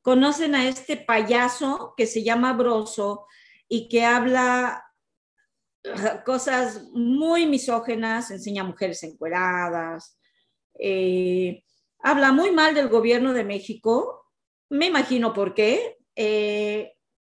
conocen 0.00 0.54
a 0.54 0.66
este 0.66 0.96
payaso 0.96 1.92
que 1.96 2.06
se 2.06 2.22
llama 2.22 2.54
Broso 2.54 3.26
y 3.68 3.88
que 3.88 4.04
habla 4.04 4.82
ah, 5.84 6.24
cosas 6.24 6.84
muy 6.92 7.46
misógenas, 7.46 8.30
enseña 8.30 8.64
mujeres 8.64 9.02
encueradas, 9.02 10.18
eh, 10.78 11.64
habla 11.98 12.32
muy 12.32 12.50
mal 12.50 12.74
del 12.74 12.88
gobierno 12.88 13.34
de 13.34 13.44
México, 13.44 14.26
me 14.70 14.86
imagino 14.86 15.34
por 15.34 15.54
qué. 15.54 15.98
eh, 16.16 16.94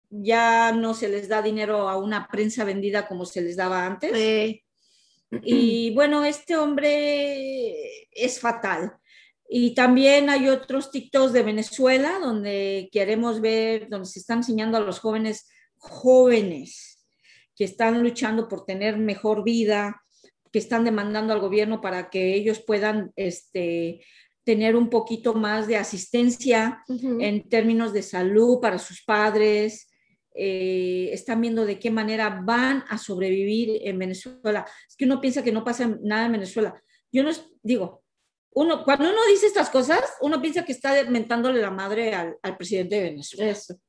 ya 0.09 0.71
no 0.71 0.93
se 0.93 1.09
les 1.09 1.27
da 1.27 1.41
dinero 1.41 1.89
a 1.89 1.97
una 1.97 2.27
prensa 2.27 2.63
vendida 2.63 3.07
como 3.07 3.25
se 3.25 3.41
les 3.41 3.55
daba 3.55 3.85
antes. 3.85 4.61
Y 5.43 5.93
bueno, 5.93 6.23
este 6.23 6.55
hombre 6.55 8.07
es 8.11 8.39
fatal. 8.39 8.93
Y 9.49 9.73
también 9.73 10.29
hay 10.29 10.49
otros 10.49 10.91
TikToks 10.91 11.33
de 11.33 11.43
Venezuela 11.43 12.19
donde 12.19 12.89
queremos 12.91 13.39
ver, 13.39 13.87
donde 13.89 14.07
se 14.07 14.19
están 14.19 14.39
enseñando 14.39 14.77
a 14.77 14.81
los 14.81 14.99
jóvenes, 14.99 15.49
jóvenes 15.77 17.05
que 17.55 17.63
están 17.63 18.03
luchando 18.03 18.47
por 18.47 18.65
tener 18.65 18.97
mejor 18.97 19.43
vida, 19.43 20.03
que 20.51 20.59
están 20.59 20.83
demandando 20.83 21.33
al 21.33 21.39
gobierno 21.39 21.81
para 21.81 22.09
que 22.09 22.35
ellos 22.35 22.59
puedan 22.59 23.11
este, 23.15 24.01
tener 24.43 24.75
un 24.75 24.89
poquito 24.89 25.33
más 25.33 25.67
de 25.67 25.77
asistencia 25.77 26.83
en 26.87 27.49
términos 27.49 27.93
de 27.93 28.01
salud 28.01 28.59
para 28.61 28.79
sus 28.79 29.03
padres, 29.03 29.86
eh, 30.37 31.09
están 31.11 31.41
viendo 31.41 31.65
de 31.65 31.79
qué 31.79 31.91
manera 31.91 32.41
van 32.43 32.83
a 32.89 32.97
sobrevivir 32.97 33.81
en 33.83 33.97
Venezuela. 33.97 34.65
Es 34.87 34.95
que 34.95 35.05
uno 35.05 35.19
piensa 35.19 35.43
que 35.43 35.51
no 35.51 35.63
pasa 35.63 35.97
nada 36.01 36.27
en 36.27 36.33
Venezuela. 36.33 36.81
Yo 37.11 37.23
no 37.23 37.31
digo, 37.63 38.03
uno, 38.51 38.83
cuando 38.83 39.09
uno 39.09 39.19
dice 39.29 39.47
estas 39.47 39.69
cosas, 39.69 40.01
uno 40.21 40.41
piensa 40.41 40.65
que 40.65 40.71
está 40.71 41.03
mentándole 41.09 41.61
la 41.61 41.71
madre 41.71 42.13
al, 42.13 42.37
al 42.41 42.57
presidente 42.57 42.95
de 42.95 43.03
Venezuela. 43.03 43.51
Eso. 43.51 43.79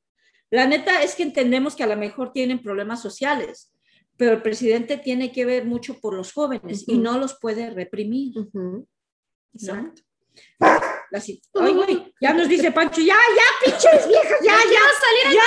La 0.50 0.66
neta 0.66 1.02
es 1.02 1.14
que 1.14 1.22
entendemos 1.22 1.76
que 1.76 1.84
a 1.84 1.88
lo 1.88 1.96
mejor 1.96 2.32
tienen 2.32 2.62
problemas 2.62 3.02
sociales, 3.02 3.72
pero 4.16 4.32
el 4.32 4.42
presidente 4.42 4.96
tiene 4.96 5.30
que 5.30 5.44
ver 5.44 5.64
mucho 5.64 6.00
por 6.00 6.14
los 6.14 6.32
jóvenes 6.32 6.84
y 6.86 6.98
no 6.98 7.18
los 7.18 7.38
puede 7.38 7.70
reprimir. 7.70 8.38
Ujú. 8.38 8.86
Exacto. 9.54 10.02
La 11.10 11.20
sit- 11.20 11.42
Ay, 11.54 11.72
güey, 11.72 12.14
ya 12.20 12.32
nos 12.34 12.48
dice 12.48 12.70
Pancho, 12.70 13.00
ya, 13.00 13.14
ya, 13.16 13.64
pinches 13.64 14.06
viejas, 14.08 14.38
ya, 14.42 14.52
ya, 14.52 15.32
ya, 15.32 15.42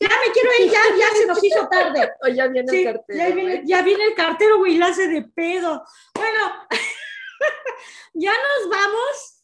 ya 0.00 0.08
me 0.08 0.32
quiero 0.32 0.50
ir, 0.58 0.70
ya, 0.70 0.80
ya 0.98 1.08
se 1.14 1.26
nos 1.26 1.42
hizo 1.44 1.68
tarde. 1.68 2.10
O 2.22 2.28
ya 2.28 2.46
viene 2.46 2.70
Sí, 2.70 2.78
el 2.78 2.94
cartel. 2.94 3.16
ya, 3.18 3.28
viene, 3.28 3.62
ya 3.64 3.82
viene 3.82 4.04
el 4.06 4.14
cartero, 4.14 4.58
güey, 4.58 4.78
la 4.78 4.86
hace 4.86 5.08
de 5.08 5.22
pedo. 5.22 5.84
Bueno, 6.14 6.66
ya 8.14 8.32
nos 8.32 8.70
vamos. 8.70 9.38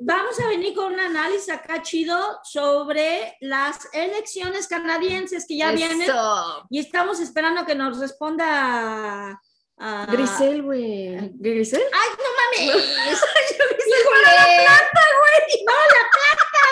Vamos 0.00 0.38
a 0.40 0.48
venir 0.48 0.74
con 0.74 0.92
un 0.92 1.00
análisis 1.00 1.48
acá 1.50 1.82
chido 1.82 2.38
sobre 2.44 3.36
las 3.40 3.88
elecciones 3.92 4.68
canadienses 4.68 5.46
que 5.48 5.56
ya 5.56 5.72
vienen 5.72 6.02
Eso. 6.02 6.66
y 6.70 6.78
estamos 6.78 7.18
esperando 7.20 7.64
que 7.64 7.74
nos 7.74 7.98
responda 7.98 9.40
a... 9.80 10.06
Grisel, 10.10 10.62
güey. 10.62 11.16
¿Grisel? 11.34 11.82
¡Ay, 11.92 12.08
no 12.16 12.68
mames! 12.68 12.82
¡Híjole! 13.86 14.22
la 14.24 14.44
planta, 14.44 15.02
güey! 15.18 15.64
¡No, 15.66 15.72
la 15.72 16.04
planta! 16.14 16.64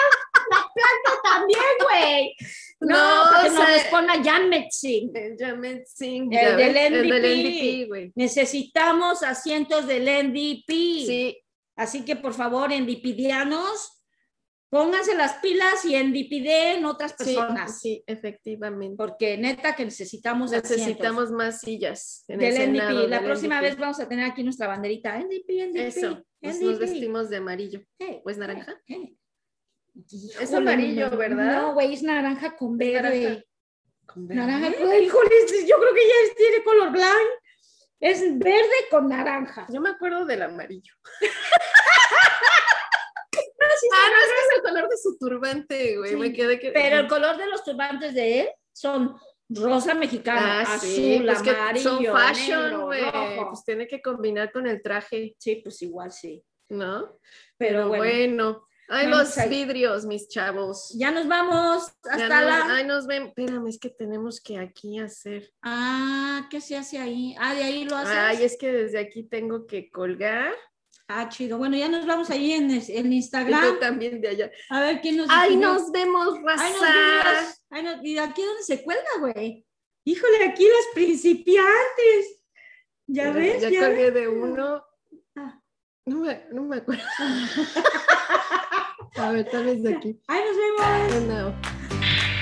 ¡La 0.51 0.61
planta 0.75 1.23
también, 1.23 1.61
güey! 1.83 2.37
No, 2.81 3.25
No, 3.25 3.31
que 3.31 3.49
o 3.49 3.53
nos 3.53 3.65
sea- 3.65 3.75
responda 3.75 4.13
Jan 4.23 4.49
Metzing. 4.49 5.13
Benjamin 5.13 5.83
Singh. 5.87 6.33
El 6.35 6.57
del 6.57 6.77
El 6.77 6.93
del 6.93 7.09
NDP. 7.09 7.25
NDP, 7.25 7.89
güey. 7.89 8.13
Necesitamos 8.15 9.23
asientos 9.23 9.87
del 9.87 10.05
NDP. 10.05 10.69
Sí, 10.69 11.39
Así 11.77 12.05
que, 12.05 12.17
por 12.17 12.33
favor, 12.33 12.71
NDPianos, 12.73 13.96
pónganse 14.69 15.15
las 15.15 15.35
pilas 15.35 15.85
y 15.85 15.97
NDPden 15.97 16.85
otras 16.85 17.13
personas. 17.13 17.81
sí, 17.81 18.03
efectivamente. 18.07 18.97
Porque 18.97 19.37
neta 19.37 19.75
que 19.75 19.85
necesitamos 19.85 20.53
asientos 20.53 20.79
Necesitamos 20.79 21.31
más 21.33 21.61
sillas 21.61 22.25
en 22.29 22.41
el 22.41 22.55
del 22.55 22.63
Senado, 22.63 23.01
NDP. 23.01 23.09
La 23.11 23.17
del 23.19 23.27
próxima 23.27 23.57
NDP. 23.57 23.63
vez 23.63 23.79
vamos 23.79 24.01
a 24.01 24.09
tener 24.09 24.25
aquí 24.31 24.43
nuestra 24.43 24.67
banderita. 24.67 25.19
NDP, 25.19 25.69
NDP. 25.71 25.77
Eso, 25.77 26.25
pues 26.41 26.61
nos 26.61 26.79
vestimos 26.79 27.31
de 27.31 27.37
amarillo. 27.37 27.81
Eh, 27.99 28.23
¿O 28.25 28.31
es 28.31 28.39
naranja? 28.39 28.81
Es 30.41 30.53
amarillo, 30.53 31.11
no, 31.11 31.17
¿verdad? 31.17 31.63
No, 31.63 31.75
güey, 31.75 31.95
es 31.95 32.03
naranja 32.03 32.55
con 32.57 32.77
verde. 32.77 33.23
naranja. 33.23 33.43
Con 34.05 34.29
verde. 34.29 34.41
Naranja, 34.43 34.99
híjole, 34.99 35.31
yo 35.67 35.79
creo 35.79 35.95
que 35.95 36.01
ya 36.01 36.35
tiene 36.37 36.65
color 36.65 36.93
blanco. 36.93 37.17
Es 37.99 38.39
verde 38.39 38.77
con 38.91 39.09
naranja. 39.09 39.67
Yo 39.73 39.81
me 39.81 39.89
acuerdo 39.89 40.27
del 40.27 40.43
amarillo. 40.43 40.93
ah, 43.93 44.09
no, 44.11 44.17
ese 44.19 44.33
es 44.33 44.57
el 44.57 44.63
color 44.63 44.89
de 44.89 44.97
su 44.97 45.19
turbante, 45.19 45.97
güey. 45.99 46.11
Sí, 46.11 46.17
Me 46.17 46.33
quedé 46.33 46.59
que. 46.59 46.71
Pero 46.73 46.99
el 47.01 47.09
color 47.09 47.37
de 47.37 47.47
los 47.47 47.63
turbantes 47.65 48.15
de 48.15 48.41
él 48.41 48.49
son 48.73 49.17
rosa 49.49 49.95
mexicana, 49.95 50.63
Ah, 50.67 50.79
sí, 50.79 51.15
azul, 51.17 51.27
pues 51.27 51.43
que 51.43 51.51
amarillo, 51.51 51.83
son 51.91 52.05
fashion, 52.05 52.81
güey. 52.83 53.03
Pues 53.49 53.65
tiene 53.65 53.87
que 53.87 54.03
combinar 54.03 54.51
con 54.53 54.67
el 54.67 54.83
traje, 54.83 55.35
Sí, 55.39 55.57
pues 55.63 55.81
igual 55.83 56.11
sí. 56.13 56.43
¿no? 56.69 57.03
Pero, 57.57 57.89
Pero 57.89 57.89
bueno, 57.89 58.03
bueno. 58.03 58.63
Ay, 58.89 59.09
Vamos 59.11 59.37
los 59.37 59.49
vidrios, 59.49 60.05
mis 60.07 60.29
chavos. 60.29 60.95
ya 60.97 61.11
nos 61.11 61.27
vamos. 61.27 61.93
Hasta 62.09 62.29
nos- 62.29 62.45
la. 62.69 62.77
Ay, 62.77 62.85
nos 62.85 63.07
ven. 63.09 63.27
Espérame, 63.27 63.67
es 63.69 63.81
que 63.81 63.91
tenemos 63.91 64.41
que 64.41 64.59
aquí 64.59 65.01
hacer. 65.01 65.51
Ah, 65.63 66.47
¿qué 66.51 66.61
se 66.61 66.77
hace 66.77 66.99
ahí? 66.99 67.35
Ah, 67.39 67.55
de 67.55 67.65
ahí 67.65 67.85
lo 67.85 67.97
haces. 67.97 68.17
Ay, 68.17 68.45
es 68.45 68.57
que 68.57 68.71
desde 68.71 68.99
aquí 69.01 69.25
tengo 69.25 69.67
que 69.67 69.91
colgar. 69.91 70.53
Ah, 71.09 71.29
chido. 71.29 71.57
Bueno, 71.59 71.77
ya 71.77 71.89
nos 71.89 72.05
vamos 72.05 72.31
ahí 72.31 72.53
en, 72.53 72.71
Y 72.71 73.17
Instagram. 73.17 73.61
tú 73.75 73.79
también 73.79 74.21
de 74.21 74.29
allá. 74.29 74.51
A 74.71 74.81
ver 74.81 75.01
quién 75.01 75.17
nos 75.19 75.29
Ay, 75.31 75.51
escribió? 75.55 75.73
nos 75.75 75.93
vemos, 75.93 76.29
Ay, 76.59 76.73
nos 76.73 76.81
raza. 76.81 76.93
vemos. 77.33 77.63
Ay, 77.71 77.83
no- 77.85 78.03
¿Y 78.05 78.19
aquí 78.19 78.43
dónde 78.43 78.63
se 78.65 78.83
cuelga, 78.83 79.09
güey? 79.21 79.65
Híjole, 80.05 80.45
aquí 80.45 80.65
las 80.65 80.87
principiantes. 80.95 82.43
¿Ya 83.07 83.31
ves? 83.31 83.63
Ya 83.63 83.71
¿Ya 83.71 83.81
colgué 83.87 84.11
ves? 84.11 84.15
de 84.15 84.29
uno. 84.29 84.83
Ah. 85.37 85.61
No 86.07 86.21
me, 86.21 86.45
no 86.53 86.63
me 86.63 86.77
acuerdo. 86.79 87.03
A 89.17 89.31
ver, 89.31 89.49
tal 89.51 89.65
vez 89.65 89.83
de 89.83 89.95
aquí. 89.95 90.21
Ay, 90.27 90.41
nos 90.45 90.57
vemos. 90.57 91.25
No. 91.29 91.55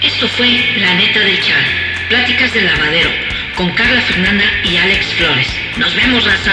Esto 0.02 0.26
fue 0.28 0.46
La 0.80 0.94
Neta 0.94 1.20
del 1.20 1.40
Chat, 1.40 1.64
Pláticas 2.08 2.52
del 2.52 2.66
Lavadero, 2.66 3.10
con 3.56 3.70
Carla 3.74 4.00
Fernanda 4.02 4.44
y 4.64 4.76
Alex 4.76 5.06
Flores. 5.14 5.46
Nos 5.78 5.94
vemos, 5.96 6.24
raza. 6.24 6.52